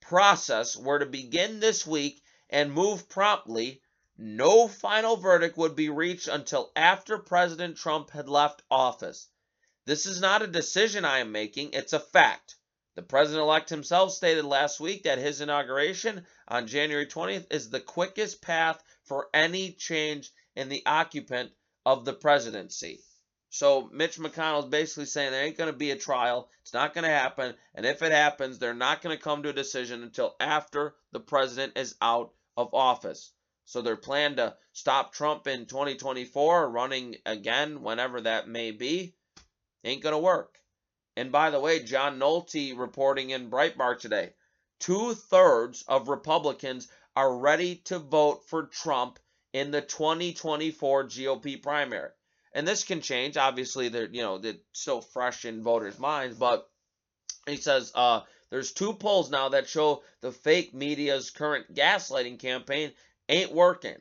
process 0.00 0.76
were 0.76 1.00
to 1.00 1.06
begin 1.06 1.60
this 1.60 1.86
week 1.86 2.22
and 2.48 2.72
move 2.72 3.08
promptly, 3.08 3.82
no 4.20 4.66
final 4.66 5.16
verdict 5.16 5.56
would 5.56 5.76
be 5.76 5.88
reached 5.88 6.26
until 6.26 6.72
after 6.74 7.18
President 7.18 7.76
Trump 7.76 8.10
had 8.10 8.28
left 8.28 8.62
office. 8.68 9.28
This 9.84 10.06
is 10.06 10.20
not 10.20 10.42
a 10.42 10.48
decision 10.48 11.04
I 11.04 11.20
am 11.20 11.30
making, 11.30 11.72
it's 11.72 11.92
a 11.92 12.00
fact. 12.00 12.56
The 12.96 13.02
president 13.02 13.44
elect 13.44 13.70
himself 13.70 14.12
stated 14.12 14.44
last 14.44 14.80
week 14.80 15.04
that 15.04 15.18
his 15.18 15.40
inauguration 15.40 16.26
on 16.48 16.66
January 16.66 17.06
20th 17.06 17.46
is 17.52 17.70
the 17.70 17.78
quickest 17.78 18.42
path 18.42 18.82
for 19.04 19.28
any 19.32 19.70
change 19.70 20.32
in 20.56 20.68
the 20.68 20.82
occupant 20.84 21.52
of 21.86 22.04
the 22.04 22.12
presidency. 22.12 23.00
So 23.50 23.88
Mitch 23.92 24.18
McConnell 24.18 24.64
is 24.64 24.68
basically 24.68 25.06
saying 25.06 25.30
there 25.30 25.44
ain't 25.44 25.56
going 25.56 25.70
to 25.70 25.78
be 25.78 25.92
a 25.92 25.96
trial. 25.96 26.50
It's 26.62 26.74
not 26.74 26.92
going 26.92 27.04
to 27.04 27.10
happen. 27.10 27.54
And 27.72 27.86
if 27.86 28.02
it 28.02 28.10
happens, 28.10 28.58
they're 28.58 28.74
not 28.74 29.00
going 29.00 29.16
to 29.16 29.22
come 29.22 29.44
to 29.44 29.50
a 29.50 29.52
decision 29.52 30.02
until 30.02 30.34
after 30.40 30.96
the 31.12 31.20
president 31.20 31.78
is 31.78 31.94
out 32.02 32.32
of 32.56 32.74
office. 32.74 33.32
So 33.68 33.82
their 33.82 33.96
plan 33.96 34.36
to 34.36 34.56
stop 34.72 35.12
Trump 35.12 35.46
in 35.46 35.66
2024 35.66 36.70
running 36.70 37.16
again, 37.26 37.82
whenever 37.82 38.22
that 38.22 38.48
may 38.48 38.70
be, 38.70 39.14
ain't 39.84 40.02
going 40.02 40.14
to 40.14 40.18
work. 40.18 40.58
And 41.18 41.30
by 41.30 41.50
the 41.50 41.60
way, 41.60 41.82
John 41.82 42.18
Nolte 42.18 42.78
reporting 42.78 43.28
in 43.28 43.50
Breitbart 43.50 44.00
today 44.00 44.32
two 44.80 45.12
thirds 45.12 45.84
of 45.86 46.08
Republicans 46.08 46.88
are 47.14 47.36
ready 47.36 47.76
to 47.84 47.98
vote 47.98 48.48
for 48.48 48.68
Trump 48.68 49.18
in 49.52 49.70
the 49.70 49.82
2024 49.82 51.04
GOP 51.04 51.62
primary. 51.62 52.10
And 52.54 52.66
this 52.66 52.84
can 52.84 53.02
change. 53.02 53.36
Obviously, 53.36 53.90
they're 53.90 54.08
you 54.08 54.22
know 54.22 54.38
they're 54.38 54.54
still 54.72 55.02
fresh 55.02 55.44
in 55.44 55.62
voters' 55.62 55.98
minds, 55.98 56.38
but 56.38 56.66
he 57.46 57.56
says 57.56 57.92
uh, 57.94 58.22
there's 58.48 58.72
two 58.72 58.94
polls 58.94 59.30
now 59.30 59.50
that 59.50 59.68
show 59.68 60.02
the 60.22 60.32
fake 60.32 60.72
media's 60.72 61.28
current 61.28 61.74
gaslighting 61.74 62.38
campaign 62.38 62.92
ain't 63.28 63.52
working. 63.52 63.96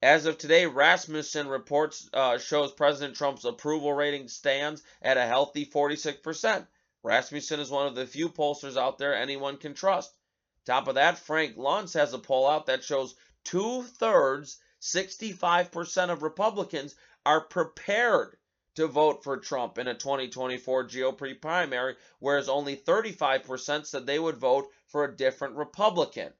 As 0.00 0.26
of 0.26 0.38
today, 0.38 0.66
Rasmussen 0.66 1.48
reports 1.48 2.08
uh, 2.12 2.38
shows 2.38 2.72
President 2.72 3.16
Trump's 3.16 3.44
approval 3.44 3.92
rating 3.92 4.28
stands 4.28 4.82
at 5.02 5.16
a 5.16 5.26
healthy 5.26 5.66
46%. 5.66 6.66
Rasmussen 7.02 7.60
is 7.60 7.70
one 7.70 7.86
of 7.86 7.94
the 7.94 8.06
few 8.06 8.28
pollsters 8.28 8.76
out 8.76 8.98
there 8.98 9.14
anyone 9.14 9.56
can 9.56 9.74
trust. 9.74 10.16
Top 10.64 10.86
of 10.86 10.96
that, 10.96 11.18
Frank 11.18 11.56
Luntz 11.56 11.94
has 11.94 12.12
a 12.12 12.18
poll 12.18 12.46
out 12.46 12.66
that 12.66 12.84
shows 12.84 13.14
two 13.42 13.82
thirds, 13.82 14.58
65% 14.80 16.10
of 16.10 16.22
Republicans 16.22 16.94
are 17.24 17.40
prepared 17.40 18.36
to 18.74 18.86
vote 18.86 19.24
for 19.24 19.38
Trump 19.38 19.78
in 19.78 19.88
a 19.88 19.94
2024 19.94 20.86
GOP 20.86 21.40
primary, 21.40 21.96
whereas 22.20 22.48
only 22.48 22.76
35% 22.76 23.86
said 23.86 24.06
they 24.06 24.18
would 24.18 24.36
vote 24.36 24.70
for 24.86 25.04
a 25.04 25.16
different 25.16 25.56
Republican. 25.56 26.32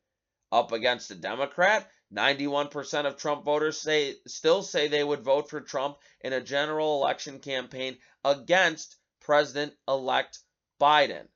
Up 0.53 0.71
against 0.71 1.11
a 1.11 1.15
Democrat, 1.15 1.91
91% 2.15 3.05
of 3.05 3.17
Trump 3.17 3.45
voters 3.45 3.81
say 3.81 4.15
still 4.27 4.63
say 4.63 4.89
they 4.89 5.05
would 5.05 5.23
vote 5.23 5.51
for 5.51 5.61
Trump 5.61 5.99
in 6.23 6.33
a 6.33 6.41
general 6.41 7.01
election 7.03 7.39
campaign 7.39 7.99
against 8.25 8.97
President-elect 9.21 10.39
Biden. 10.81 11.27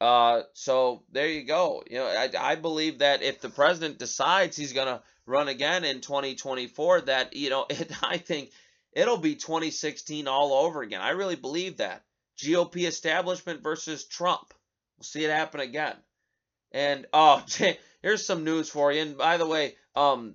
Uh, 0.00 0.42
so 0.54 1.04
there 1.12 1.28
you 1.28 1.44
go. 1.44 1.84
You 1.88 1.98
know, 1.98 2.06
I, 2.06 2.30
I 2.36 2.54
believe 2.56 2.98
that 2.98 3.22
if 3.22 3.40
the 3.40 3.48
president 3.48 4.00
decides 4.00 4.56
he's 4.56 4.72
going 4.72 4.88
to 4.88 5.00
run 5.26 5.46
again 5.46 5.84
in 5.84 6.00
2024, 6.00 7.02
that 7.02 7.36
you 7.36 7.50
know, 7.50 7.66
it, 7.70 7.92
I 8.02 8.18
think 8.18 8.50
it'll 8.92 9.18
be 9.18 9.36
2016 9.36 10.26
all 10.26 10.52
over 10.52 10.82
again. 10.82 11.00
I 11.00 11.10
really 11.10 11.36
believe 11.36 11.76
that 11.76 12.02
GOP 12.36 12.88
establishment 12.88 13.62
versus 13.62 14.04
Trump. 14.04 14.52
We'll 14.96 15.04
see 15.04 15.24
it 15.24 15.30
happen 15.30 15.60
again. 15.60 15.94
And 16.72 17.06
oh, 17.12 17.44
here's 18.02 18.26
some 18.26 18.42
news 18.42 18.68
for 18.68 18.92
you. 18.92 19.02
And 19.02 19.16
by 19.16 19.36
the 19.36 19.46
way, 19.46 19.76
um, 19.94 20.34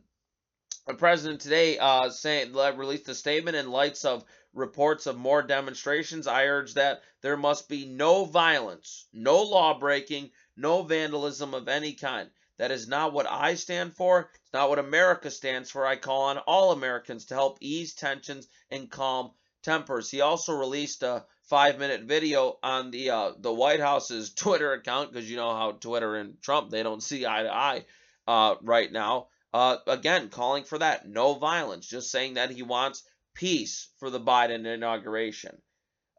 the 0.88 0.94
president 0.94 1.42
today 1.42 1.78
uh, 1.78 2.10
saying 2.10 2.54
released 2.54 3.10
a 3.10 3.16
statement 3.16 3.58
in 3.58 3.70
lights 3.70 4.06
of 4.06 4.24
reports 4.54 5.06
of 5.06 5.18
more 5.18 5.42
demonstrations. 5.42 6.28
I 6.28 6.46
urge 6.46 6.74
that 6.76 7.02
there 7.22 7.38
must 7.38 7.70
be 7.70 7.86
no 7.86 8.26
violence, 8.26 9.06
no 9.14 9.44
law 9.44 9.78
breaking, 9.78 10.32
no 10.56 10.84
vandalism 10.84 11.54
of 11.54 11.68
any 11.68 11.94
kind. 11.94 12.30
That 12.58 12.72
is 12.72 12.88
not 12.88 13.14
what 13.14 13.28
I 13.30 13.54
stand 13.54 13.96
for. 13.96 14.32
It's 14.34 14.54
not 14.54 14.70
what 14.70 14.80
America 14.80 15.30
stands 15.30 15.70
for. 15.70 15.86
I 15.86 15.96
call 15.96 16.24
on 16.24 16.40
all 16.40 16.72
Americans 16.72 17.26
to 17.26 17.36
help 17.36 17.58
ease 17.62 17.94
tensions 17.94 18.48
and 18.72 18.90
calm 18.90 19.32
tempers. 19.62 20.10
He 20.10 20.22
also 20.22 20.54
released 20.54 21.04
a 21.04 21.26
five 21.44 21.78
minute 21.78 22.04
video 22.04 22.58
on 22.64 22.90
the 22.90 23.12
uh, 23.12 23.32
the 23.38 23.54
White 23.54 23.80
House's 23.80 24.34
Twitter 24.34 24.74
account 24.74 25.12
because 25.12 25.30
you 25.30 25.38
know 25.38 25.54
how 25.54 25.74
Twitter 25.74 26.16
and 26.16 26.42
Trump 26.42 26.72
they 26.72 26.82
don't 26.82 27.04
see 27.04 27.28
eye 27.28 27.44
to 27.44 27.54
eye 27.54 27.86
uh, 28.28 28.56
right 28.62 28.92
now. 28.92 29.28
Uh, 29.54 29.78
again, 29.88 30.30
calling 30.30 30.64
for 30.64 30.78
that 30.78 31.08
no 31.08 31.34
violence, 31.34 31.88
just 31.88 32.12
saying 32.12 32.36
that 32.36 32.52
he 32.52 32.64
wants 32.64 33.04
peace 33.34 33.90
for 33.98 34.10
the 34.10 34.20
Biden 34.20 34.66
inauguration. 34.66 35.62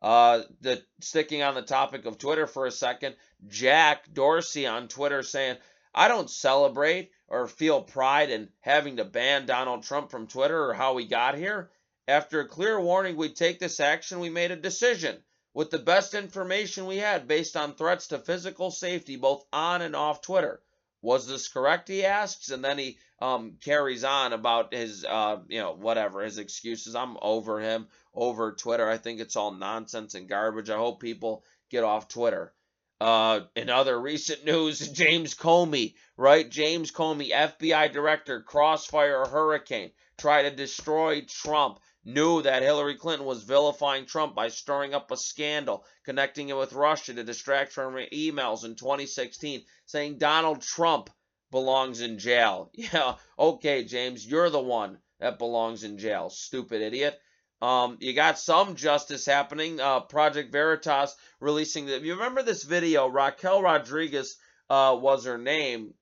Uh, 0.01 0.43
the 0.61 0.83
sticking 1.01 1.43
on 1.43 1.55
the 1.55 1.63
topic 1.63 2.07
of 2.07 2.19
Twitter 2.19 2.47
for 2.47 2.67
a 2.67 2.71
second, 2.71 3.17
Jack 3.49 4.13
Dorsey 4.13 4.67
on 4.67 4.89
Twitter 4.89 5.23
saying, 5.23 5.59
"I 5.95 6.09
don't 6.09 6.31
celebrate 6.31 7.11
or 7.29 7.47
feel 7.47 7.83
pride 7.83 8.31
in 8.31 8.49
having 8.61 8.97
to 8.97 9.05
ban 9.05 9.45
Donald 9.45 9.83
Trump 9.83 10.11
from 10.11 10.27
Twitter 10.27 10.65
or 10.65 10.75
how 10.75 10.95
we 10.95 11.05
got 11.05 11.37
here. 11.37 11.71
After 12.07 12.41
a 12.41 12.49
clear 12.49 12.81
warning 12.81 13.17
we'd 13.17 13.37
take 13.37 13.59
this 13.59 13.81
action, 13.81 14.19
we 14.19 14.31
made 14.31 14.51
a 14.51 14.57
decision 14.57 15.23
with 15.53 15.71
the 15.71 15.79
best 15.79 16.15
information 16.15 16.87
we 16.87 16.97
had 16.97 17.29
based 17.29 17.57
on 17.57 17.75
threats 17.75 18.07
to 18.09 18.19
physical 18.19 18.71
safety 18.71 19.17
both 19.17 19.45
on 19.53 19.83
and 19.83 19.95
off 19.95 20.23
Twitter. 20.23 20.63
Was 21.01 21.27
this 21.27 21.49
correct? 21.49 21.89
He 21.89 22.05
asks, 22.05 22.51
and 22.51 22.65
then 22.65 22.79
he 22.79 22.99
um, 23.21 23.57
carries 23.63 24.05
on 24.05 24.33
about 24.33 24.75
his, 24.75 25.05
uh, 25.05 25.39
you 25.49 25.61
know, 25.61 25.73
whatever 25.73 26.23
his 26.23 26.39
excuses. 26.39 26.95
I'm 26.95 27.17
over 27.23 27.61
him, 27.61 27.87
over 28.15 28.53
Twitter. 28.53 28.89
I 28.89 28.97
think 28.97 29.21
it's 29.21 29.37
all 29.37 29.53
nonsense 29.53 30.15
and 30.15 30.29
garbage. 30.29 30.71
I 30.71 30.77
hope 30.77 31.01
people 31.01 31.45
get 31.71 31.85
off 31.85 32.09
Twitter. 32.09 32.53
Uh, 33.01 33.43
in 33.55 33.71
other 33.71 33.99
recent 34.01 34.45
news, 34.45 34.89
James 34.93 35.35
Comey, 35.35 35.95
right? 36.17 36.51
James 36.51 36.91
Comey, 36.91 37.31
FBI 37.31 37.93
director, 37.93 38.43
Crossfire 38.43 39.25
Hurricane, 39.25 39.93
tried 40.17 40.43
to 40.43 40.51
destroy 40.51 41.21
Trump 41.21 41.79
knew 42.05 42.43
that 42.43 42.63
Hillary 42.63 42.97
Clinton 42.97 43.27
was 43.27 43.43
vilifying 43.43 44.07
Trump 44.07 44.35
by 44.35 44.49
stirring 44.49 44.95
up 44.95 45.11
a 45.11 45.17
scandal, 45.17 45.85
connecting 46.05 46.49
it 46.49 46.57
with 46.57 46.73
Russia 46.73 47.15
to 47.15 47.25
distract 47.25 47.73
from 47.73 47.93
her 47.95 48.07
emails 48.13 48.65
in 48.65 48.75
2016, 48.75 49.65
saying 49.87 50.19
Donald 50.19 50.63
Trump 50.63 51.11
belongs 51.51 52.01
in 52.01 52.19
jail. 52.19 52.71
Yeah, 52.75 53.17
okay, 53.39 53.85
James, 53.85 54.27
you're 54.27 54.51
the 54.51 54.61
one 54.61 54.99
that 55.21 55.39
belongs 55.39 55.85
in 55.85 55.99
jail, 55.99 56.31
stupid 56.31 56.83
idiot. 56.83 57.19
Um, 57.61 57.99
you 58.01 58.13
got 58.13 58.39
some 58.39 58.77
justice 58.77 59.27
happening. 59.27 59.81
Uh, 59.81 60.01
Project 60.01 60.53
Veritas 60.53 61.17
releasing 61.41 61.87
the. 61.87 61.99
You 61.99 62.15
remember 62.15 62.43
this 62.43 62.63
video? 62.63 63.09
Raquel 63.09 63.63
Rodriguez 63.63 64.37
uh, 64.71 64.97
was 64.99 65.25
her 65.25 65.39
name. 65.39 65.95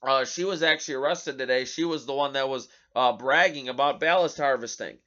Uh, 0.00 0.24
she 0.24 0.44
was 0.44 0.62
actually 0.62 0.94
arrested 0.94 1.36
today. 1.38 1.64
She 1.64 1.84
was 1.84 2.06
the 2.06 2.14
one 2.14 2.34
that 2.34 2.48
was 2.48 2.68
uh, 2.94 3.12
bragging 3.12 3.68
about 3.68 3.98
ballot 3.98 4.36
harvesting. 4.36 4.98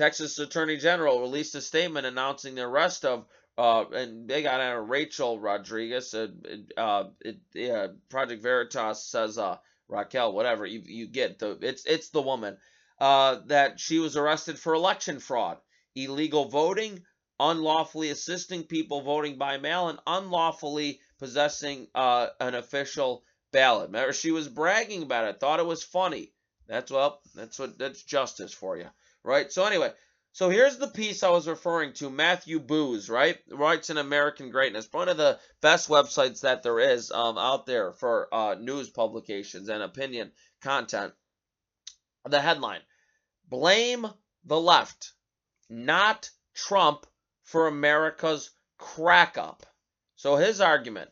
Texas 0.00 0.38
Attorney 0.38 0.78
General 0.78 1.20
released 1.20 1.54
a 1.54 1.60
statement 1.60 2.06
announcing 2.06 2.54
the 2.54 2.62
arrest 2.62 3.04
of 3.04 3.26
uh, 3.58 3.84
and 3.92 4.26
they 4.26 4.42
got 4.42 4.58
out 4.58 4.88
Rachel 4.88 5.38
Rodriguez. 5.38 6.14
Uh, 6.14 6.28
uh, 6.74 7.10
it, 7.20 8.08
Project 8.08 8.42
Veritas 8.42 9.04
says 9.04 9.36
uh, 9.36 9.58
Raquel, 9.88 10.32
whatever 10.32 10.64
you 10.64 10.80
you 10.86 11.06
get 11.06 11.38
the 11.38 11.58
it's 11.60 11.84
it's 11.84 12.08
the 12.08 12.22
woman 12.22 12.56
uh, 12.98 13.40
that 13.48 13.78
she 13.78 13.98
was 13.98 14.16
arrested 14.16 14.58
for 14.58 14.72
election 14.72 15.18
fraud, 15.18 15.58
illegal 15.94 16.46
voting, 16.46 17.04
unlawfully 17.38 18.08
assisting 18.08 18.62
people 18.62 19.02
voting 19.02 19.36
by 19.36 19.58
mail, 19.58 19.90
and 19.90 19.98
unlawfully 20.06 20.98
possessing 21.18 21.88
uh, 21.94 22.28
an 22.40 22.54
official 22.54 23.22
ballot. 23.52 23.88
Remember, 23.88 24.14
she 24.14 24.30
was 24.30 24.48
bragging 24.48 25.02
about 25.02 25.28
it, 25.28 25.40
thought 25.40 25.60
it 25.60 25.66
was 25.66 25.82
funny. 25.84 26.32
That's 26.68 26.90
well, 26.90 27.20
that's 27.34 27.58
what 27.58 27.76
that's 27.76 28.02
justice 28.02 28.54
for 28.54 28.78
you 28.78 28.86
right? 29.24 29.50
So 29.52 29.64
anyway, 29.64 29.92
so 30.32 30.48
here's 30.48 30.78
the 30.78 30.88
piece 30.88 31.22
I 31.22 31.30
was 31.30 31.48
referring 31.48 31.92
to. 31.94 32.08
Matthew 32.08 32.60
Boose, 32.60 33.08
right, 33.08 33.38
writes 33.50 33.90
in 33.90 33.98
American 33.98 34.50
Greatness, 34.50 34.88
one 34.90 35.08
of 35.08 35.16
the 35.16 35.40
best 35.60 35.88
websites 35.88 36.42
that 36.42 36.62
there 36.62 36.78
is 36.78 37.10
um, 37.10 37.36
out 37.36 37.66
there 37.66 37.92
for 37.92 38.32
uh, 38.32 38.54
news 38.54 38.88
publications 38.90 39.68
and 39.68 39.82
opinion 39.82 40.32
content. 40.62 41.12
The 42.24 42.40
headline: 42.40 42.82
Blame 43.48 44.06
the 44.44 44.60
left, 44.60 45.12
not 45.68 46.30
Trump, 46.54 47.06
for 47.42 47.66
America's 47.66 48.50
crack 48.78 49.36
up. 49.36 49.66
So 50.14 50.36
his 50.36 50.60
argument. 50.60 51.10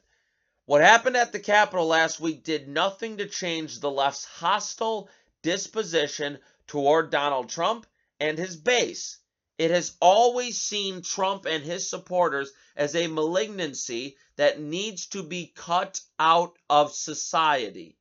What 0.64 0.82
happened 0.82 1.16
at 1.16 1.32
the 1.32 1.40
Capitol 1.40 1.86
last 1.86 2.20
week 2.20 2.44
did 2.44 2.68
nothing 2.68 3.16
to 3.16 3.26
change 3.26 3.80
the 3.80 3.90
left's 3.90 4.26
hostile 4.26 5.08
disposition 5.42 6.38
toward 6.66 7.10
Donald 7.10 7.48
Trump 7.48 7.86
and 8.20 8.38
his 8.38 8.56
base. 8.56 9.18
It 9.58 9.70
has 9.70 9.96
always 10.00 10.60
seen 10.60 11.02
Trump 11.02 11.44
and 11.44 11.64
his 11.64 11.90
supporters 11.90 12.52
as 12.76 12.94
a 12.94 13.08
malignancy 13.08 14.16
that 14.36 14.60
needs 14.60 15.06
to 15.08 15.22
be 15.22 15.52
cut 15.54 16.00
out 16.18 16.56
of 16.70 16.94
society. 16.94 17.98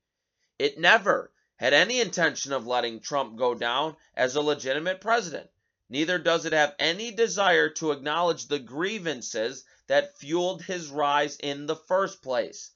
It 0.59 0.79
never 0.79 1.33
had 1.55 1.73
any 1.73 1.99
intention 1.99 2.53
of 2.53 2.67
letting 2.67 2.99
Trump 2.99 3.37
go 3.37 3.55
down 3.55 3.95
as 4.15 4.35
a 4.35 4.41
legitimate 4.41 5.01
president. 5.01 5.49
Neither 5.89 6.19
does 6.19 6.45
it 6.45 6.53
have 6.53 6.75
any 6.77 7.11
desire 7.11 7.69
to 7.69 7.91
acknowledge 7.91 8.47
the 8.47 8.59
grievances 8.59 9.63
that 9.87 10.17
fueled 10.17 10.61
his 10.61 10.89
rise 10.89 11.37
in 11.37 11.65
the 11.65 11.75
first 11.75 12.21
place. 12.21 12.71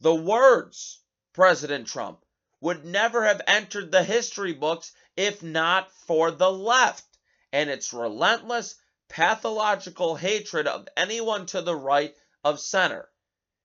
The 0.00 0.14
words 0.14 1.00
President 1.32 1.86
Trump 1.86 2.24
would 2.60 2.84
never 2.84 3.24
have 3.24 3.40
entered 3.46 3.92
the 3.92 4.02
history 4.02 4.52
books 4.52 4.92
if 5.16 5.42
not 5.42 5.92
for 6.06 6.30
the 6.30 6.50
left 6.50 7.04
and 7.52 7.70
its 7.70 7.92
relentless, 7.92 8.74
pathological 9.08 10.16
hatred 10.16 10.66
of 10.66 10.88
anyone 10.96 11.46
to 11.46 11.62
the 11.62 11.76
right 11.76 12.14
of 12.44 12.60
center. 12.60 13.08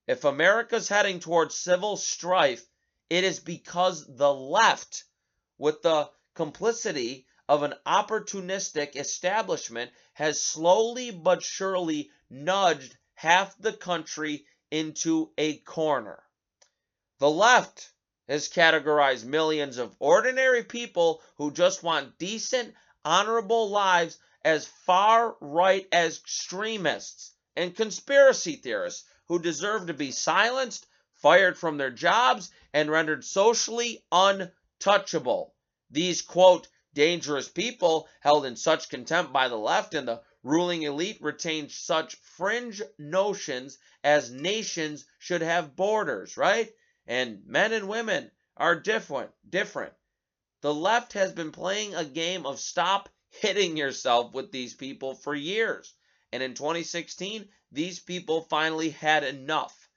If 0.07 0.23
America's 0.23 0.89
heading 0.89 1.19
towards 1.19 1.55
civil 1.55 1.97
strife, 1.97 2.65
it 3.09 3.23
is 3.23 3.39
because 3.39 4.05
the 4.07 4.33
left, 4.33 5.03
with 5.57 5.81
the 5.81 6.09
complicity 6.35 7.25
of 7.47 7.63
an 7.63 7.73
opportunistic 7.85 8.95
establishment, 8.95 9.91
has 10.13 10.41
slowly 10.41 11.11
but 11.11 11.43
surely 11.43 12.11
nudged 12.29 12.97
half 13.15 13.57
the 13.57 13.73
country 13.73 14.45
into 14.71 15.31
a 15.37 15.57
corner. 15.59 16.23
The 17.19 17.29
left 17.29 17.92
has 18.27 18.49
categorized 18.49 19.25
millions 19.25 19.77
of 19.77 19.95
ordinary 19.99 20.63
people 20.63 21.21
who 21.37 21.51
just 21.51 21.83
want 21.83 22.17
decent, 22.17 22.73
honorable 23.03 23.69
lives 23.69 24.17
as 24.45 24.65
far 24.65 25.35
right 25.41 25.87
as 25.91 26.19
extremists 26.19 27.31
and 27.55 27.75
conspiracy 27.75 28.55
theorists 28.55 29.05
who 29.27 29.39
deserve 29.39 29.87
to 29.87 29.93
be 29.93 30.11
silenced, 30.11 30.85
fired 31.13 31.57
from 31.57 31.77
their 31.77 31.91
jobs, 31.91 32.49
and 32.73 32.89
rendered 32.89 33.23
socially 33.23 34.03
untouchable. 34.11 35.53
These, 35.89 36.21
quote, 36.21 36.67
dangerous 36.93 37.47
people 37.47 38.07
held 38.19 38.45
in 38.45 38.55
such 38.55 38.89
contempt 38.89 39.31
by 39.31 39.47
the 39.47 39.57
left 39.57 39.93
and 39.93 40.07
the 40.07 40.21
ruling 40.43 40.83
elite 40.83 41.19
retained 41.21 41.71
such 41.71 42.15
fringe 42.15 42.81
notions 42.97 43.77
as 44.03 44.31
nations 44.31 45.05
should 45.19 45.41
have 45.41 45.75
borders, 45.75 46.35
right? 46.35 46.73
And 47.07 47.45
men 47.45 47.73
and 47.73 47.87
women 47.87 48.31
are 48.57 48.79
different 48.79 49.31
different. 49.49 49.93
The 50.61 50.73
left 50.73 51.13
has 51.13 51.33
been 51.33 51.51
playing 51.51 51.95
a 51.95 52.05
game 52.05 52.45
of 52.45 52.59
stop 52.59 53.09
hitting 53.29 53.75
yourself 53.75 54.33
with 54.33 54.51
these 54.51 54.73
people 54.73 55.15
for 55.15 55.35
years. 55.35 55.93
And 56.31 56.41
in 56.41 56.53
2016 56.53 57.49
these 57.71 57.99
people 57.99 58.41
finally 58.43 58.91
had 58.91 59.23
enough. 59.23 59.89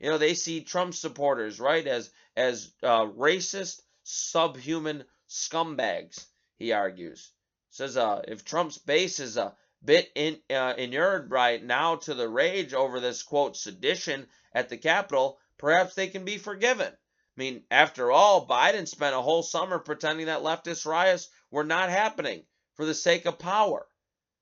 You 0.00 0.10
know 0.10 0.18
they 0.18 0.34
see 0.34 0.62
trump 0.62 0.94
supporters 0.94 1.60
right 1.60 1.86
as 1.86 2.10
as 2.36 2.72
uh, 2.82 3.06
racist 3.06 3.80
subhuman 4.02 5.04
scumbags 5.28 6.26
he 6.56 6.72
argues. 6.72 7.32
Says 7.70 7.96
uh, 7.96 8.22
if 8.28 8.44
trump's 8.44 8.78
base 8.78 9.20
is 9.20 9.36
a 9.36 9.56
bit 9.84 10.10
in, 10.14 10.40
uh, 10.48 10.74
inured 10.78 11.30
right 11.30 11.62
now 11.62 11.96
to 11.96 12.14
the 12.14 12.28
rage 12.28 12.72
over 12.72 13.00
this 13.00 13.22
quote 13.22 13.56
sedition 13.56 14.26
at 14.52 14.68
the 14.68 14.76
capitol 14.76 15.38
perhaps 15.58 15.94
they 15.94 16.08
can 16.08 16.24
be 16.24 16.38
forgiven. 16.38 16.92
I 16.92 17.40
mean, 17.40 17.64
after 17.70 18.12
all, 18.12 18.46
Biden 18.46 18.86
spent 18.86 19.14
a 19.14 19.22
whole 19.22 19.42
summer 19.42 19.78
pretending 19.78 20.26
that 20.26 20.42
leftist 20.42 20.86
riots 20.86 21.28
were 21.50 21.64
not 21.64 21.90
happening 21.90 22.44
for 22.74 22.84
the 22.84 22.94
sake 22.94 23.26
of 23.26 23.38
power. 23.38 23.86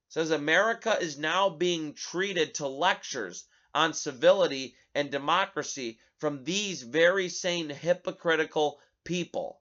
says 0.08 0.30
America 0.30 0.98
is 1.00 1.18
now 1.18 1.48
being 1.48 1.94
treated 1.94 2.54
to 2.54 2.66
lectures 2.66 3.46
on 3.74 3.94
civility 3.94 4.76
and 4.94 5.10
democracy 5.10 5.98
from 6.18 6.44
these 6.44 6.82
very 6.82 7.28
same 7.28 7.68
hypocritical 7.68 8.78
people. 9.04 9.60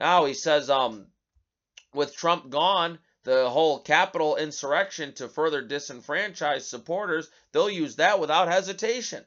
Now 0.00 0.24
he 0.24 0.34
says, 0.34 0.70
um, 0.70 1.08
with 1.92 2.16
Trump 2.16 2.48
gone, 2.48 2.98
the 3.24 3.48
whole 3.48 3.80
Capitol 3.80 4.36
insurrection 4.36 5.12
to 5.14 5.28
further 5.28 5.62
disenfranchise 5.62 6.62
supporters, 6.62 7.30
they'll 7.52 7.70
use 7.70 7.96
that 7.96 8.18
without 8.18 8.48
hesitation. 8.48 9.24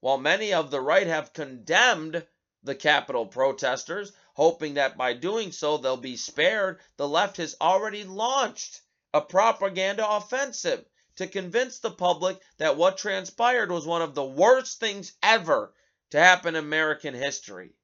While 0.00 0.18
many 0.18 0.54
of 0.54 0.70
the 0.70 0.80
right 0.80 1.06
have 1.06 1.34
condemned 1.34 2.26
the 2.62 2.74
Capitol 2.74 3.26
protesters, 3.26 4.12
hoping 4.34 4.74
that 4.74 4.96
by 4.96 5.12
doing 5.12 5.52
so 5.52 5.76
they'll 5.76 5.96
be 5.98 6.16
spared, 6.16 6.80
the 6.96 7.06
left 7.06 7.36
has 7.36 7.54
already 7.60 8.04
launched 8.04 8.80
a 9.12 9.20
propaganda 9.20 10.08
offensive 10.08 10.84
to 11.16 11.26
convince 11.26 11.78
the 11.80 11.90
public 11.90 12.40
that 12.56 12.76
what 12.78 12.96
transpired 12.96 13.70
was 13.70 13.86
one 13.86 14.00
of 14.00 14.14
the 14.14 14.24
worst 14.24 14.80
things 14.80 15.12
ever 15.22 15.74
to 16.10 16.18
happen 16.18 16.54
in 16.54 16.64
American 16.64 17.12
history. 17.12 17.74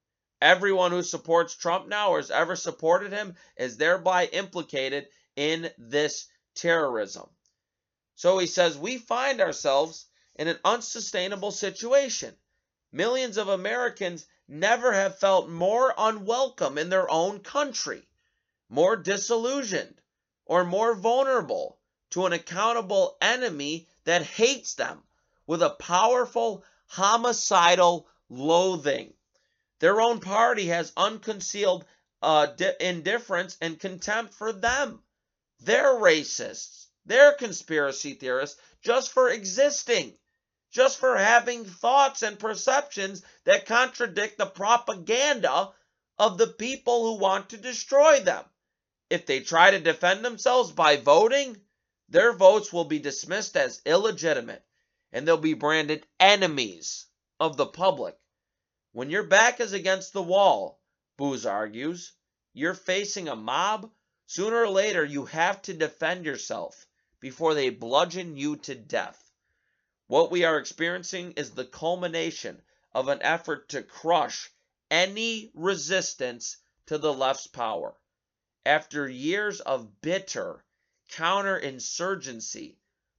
Everyone 0.40 0.92
who 0.92 1.02
supports 1.02 1.54
Trump 1.54 1.86
now 1.86 2.12
or 2.12 2.18
has 2.18 2.30
ever 2.30 2.56
supported 2.56 3.12
him 3.12 3.36
is 3.56 3.76
thereby 3.76 4.26
implicated 4.26 5.08
in 5.34 5.70
this 5.76 6.28
terrorism. 6.54 7.28
So 8.14 8.38
he 8.38 8.46
says, 8.46 8.78
We 8.78 8.96
find 8.98 9.40
ourselves 9.40 10.06
in 10.36 10.48
an 10.48 10.58
unsustainable 10.64 11.50
situation. 11.50 12.34
Millions 12.92 13.36
of 13.36 13.48
Americans 13.48 14.26
never 14.48 14.92
have 14.92 15.18
felt 15.18 15.48
more 15.48 15.92
unwelcome 15.98 16.78
in 16.78 16.88
their 16.88 17.10
own 17.10 17.40
country, 17.40 18.06
more 18.68 18.96
disillusioned, 18.96 20.00
or 20.44 20.64
more 20.64 20.94
vulnerable 20.94 21.78
to 22.10 22.26
an 22.26 22.32
accountable 22.32 23.16
enemy 23.20 23.88
that 24.04 24.22
hates 24.22 24.74
them 24.74 25.02
with 25.46 25.62
a 25.62 25.70
powerful 25.70 26.64
homicidal 26.86 28.08
loathing. 28.28 29.12
Their 29.80 30.00
own 30.00 30.20
party 30.20 30.66
has 30.66 30.92
unconcealed 30.96 31.84
uh, 32.22 32.46
di- 32.46 32.74
indifference 32.80 33.56
and 33.60 33.78
contempt 33.78 34.34
for 34.34 34.52
them. 34.52 35.02
They're 35.60 35.94
racists. 35.94 36.86
They're 37.04 37.34
conspiracy 37.34 38.14
theorists 38.14 38.60
just 38.82 39.12
for 39.12 39.28
existing, 39.28 40.16
just 40.76 40.98
for 40.98 41.16
having 41.16 41.64
thoughts 41.64 42.20
and 42.20 42.38
perceptions 42.38 43.22
that 43.44 43.64
contradict 43.64 44.36
the 44.36 44.44
propaganda 44.44 45.72
of 46.18 46.36
the 46.36 46.46
people 46.46 47.06
who 47.06 47.18
want 47.18 47.48
to 47.48 47.56
destroy 47.56 48.20
them. 48.20 48.44
If 49.08 49.24
they 49.24 49.40
try 49.40 49.70
to 49.70 49.80
defend 49.80 50.22
themselves 50.22 50.72
by 50.72 50.98
voting, 50.98 51.56
their 52.10 52.34
votes 52.34 52.74
will 52.74 52.84
be 52.84 52.98
dismissed 52.98 53.56
as 53.56 53.80
illegitimate 53.86 54.62
and 55.12 55.26
they'll 55.26 55.38
be 55.38 55.54
branded 55.54 56.06
enemies 56.20 57.06
of 57.40 57.56
the 57.56 57.64
public. 57.64 58.14
When 58.92 59.08
your 59.08 59.22
back 59.22 59.60
is 59.60 59.72
against 59.72 60.12
the 60.12 60.22
wall, 60.22 60.78
Boose 61.16 61.46
argues, 61.46 62.12
you're 62.52 62.74
facing 62.74 63.28
a 63.28 63.34
mob. 63.34 63.90
Sooner 64.26 64.64
or 64.64 64.68
later, 64.68 65.02
you 65.02 65.24
have 65.24 65.62
to 65.62 65.72
defend 65.72 66.26
yourself 66.26 66.86
before 67.18 67.54
they 67.54 67.70
bludgeon 67.70 68.36
you 68.36 68.56
to 68.56 68.74
death. 68.74 69.25
What 70.08 70.30
we 70.30 70.44
are 70.44 70.58
experiencing 70.58 71.32
is 71.32 71.50
the 71.50 71.64
culmination 71.64 72.62
of 72.94 73.08
an 73.08 73.20
effort 73.22 73.68
to 73.70 73.82
crush 73.82 74.52
any 74.88 75.50
resistance 75.52 76.58
to 76.86 76.96
the 76.96 77.12
left's 77.12 77.48
power. 77.48 77.98
After 78.64 79.08
years 79.08 79.60
of 79.60 80.00
bitter 80.00 80.64
counterinsurgency, 81.10 82.76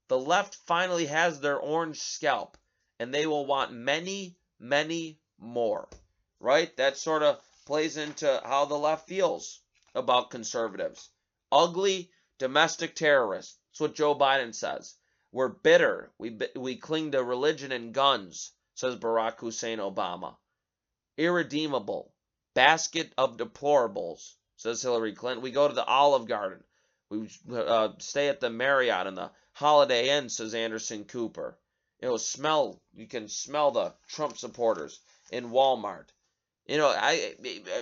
the 0.08 0.18
left 0.18 0.56
finally 0.56 1.08
has 1.08 1.42
their 1.42 1.58
orange 1.58 2.00
scalp, 2.00 2.58
and 3.00 3.14
they 3.14 3.28
will 3.28 3.46
want 3.46 3.74
many, 3.74 4.38
many 4.58 5.20
more. 5.38 5.90
Right? 6.40 6.76
That 6.78 6.98
sort 6.98 7.24
of 7.24 7.42
plays 7.66 7.98
into 7.98 8.42
how 8.46 8.64
the 8.64 8.78
left 8.78 9.10
feels 9.10 9.62
about 9.94 10.32
conservatives. 10.32 11.10
Ugly 11.52 12.12
domestic 12.38 12.96
terrorists. 12.96 13.58
That's 13.72 13.82
what 13.82 13.96
Joe 13.96 14.16
Biden 14.16 14.56
says. 14.56 14.96
We're 15.32 15.50
bitter. 15.50 16.12
We, 16.18 16.38
we 16.56 16.78
cling 16.78 17.12
to 17.12 17.24
religion 17.24 17.72
and 17.72 17.94
guns, 17.94 18.52
says 18.76 18.96
Barack 18.96 19.40
Hussein 19.40 19.80
Obama. 19.80 20.36
Irredeemable. 21.18 22.14
Basket 22.54 23.12
of 23.18 23.38
deplorables, 23.38 24.34
says 24.56 24.82
Hillary 24.82 25.14
Clinton. 25.14 25.44
We 25.44 25.52
go 25.52 25.68
to 25.68 25.74
the 25.74 25.86
Olive 25.86 26.28
Garden. 26.28 26.64
We 27.10 27.30
uh, 27.54 27.90
stay 28.00 28.30
at 28.30 28.40
the 28.40 28.50
Marriott 28.50 29.08
and 29.08 29.18
the 29.18 29.32
Holiday 29.54 30.18
Inn, 30.18 30.30
says 30.30 30.54
Anderson 30.54 31.06
Cooper. 31.06 31.58
It'll 32.00 32.20
smell, 32.20 32.82
you 32.94 33.08
can 33.08 33.28
smell 33.28 33.72
the 33.72 33.94
Trump 34.08 34.38
supporters 34.38 35.00
in 35.32 35.50
Walmart. 35.50 36.10
You 36.68 36.78
know, 36.78 36.88
I 36.88 37.34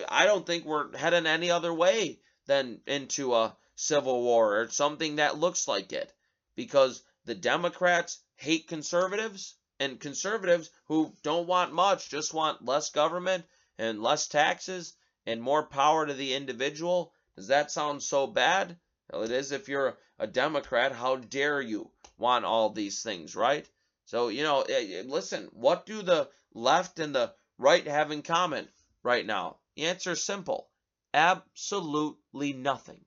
I 0.07 0.25
don't 0.25 0.45
think 0.45 0.63
we're 0.63 0.95
heading 0.95 1.25
any 1.25 1.49
other 1.49 1.73
way 1.73 2.19
than 2.45 2.81
into 2.85 3.33
a 3.33 3.57
civil 3.75 4.21
war 4.21 4.59
or 4.59 4.69
something 4.69 5.15
that 5.15 5.39
looks 5.39 5.67
like 5.67 5.91
it 5.91 6.13
because 6.55 7.01
the 7.25 7.35
Democrats 7.35 8.19
hate 8.35 8.67
conservatives 8.67 9.55
and 9.79 9.99
conservatives 9.99 10.69
who 10.85 11.13
don't 11.23 11.47
want 11.47 11.73
much 11.73 12.09
just 12.09 12.33
want 12.33 12.63
less 12.63 12.89
government 12.91 13.45
and 13.77 14.01
less 14.01 14.27
taxes 14.27 14.93
and 15.25 15.41
more 15.41 15.63
power 15.63 16.05
to 16.05 16.13
the 16.13 16.33
individual. 16.33 17.13
Does 17.35 17.47
that 17.47 17.71
sound 17.71 18.01
so 18.01 18.27
bad? 18.27 18.77
Well, 19.11 19.23
it 19.23 19.31
is 19.31 19.51
if 19.51 19.67
you're 19.67 19.97
a 20.17 20.27
Democrat. 20.27 20.91
How 20.91 21.17
dare 21.17 21.61
you 21.61 21.91
want 22.17 22.45
all 22.45 22.69
these 22.69 23.01
things, 23.01 23.35
right? 23.35 23.67
So, 24.05 24.29
you 24.29 24.43
know, 24.43 24.61
eh, 24.61 24.99
eh, 24.99 25.03
listen, 25.05 25.49
what 25.51 25.85
do 25.85 26.01
the 26.01 26.29
left 26.53 26.99
and 26.99 27.13
the 27.13 27.33
right 27.57 27.85
have 27.85 28.11
in 28.11 28.21
common 28.21 28.69
right 29.03 29.25
now? 29.25 29.57
The 29.75 29.85
answer 29.87 30.11
is 30.11 30.23
simple 30.23 30.69
absolutely 31.15 32.51
nothing. 32.51 33.05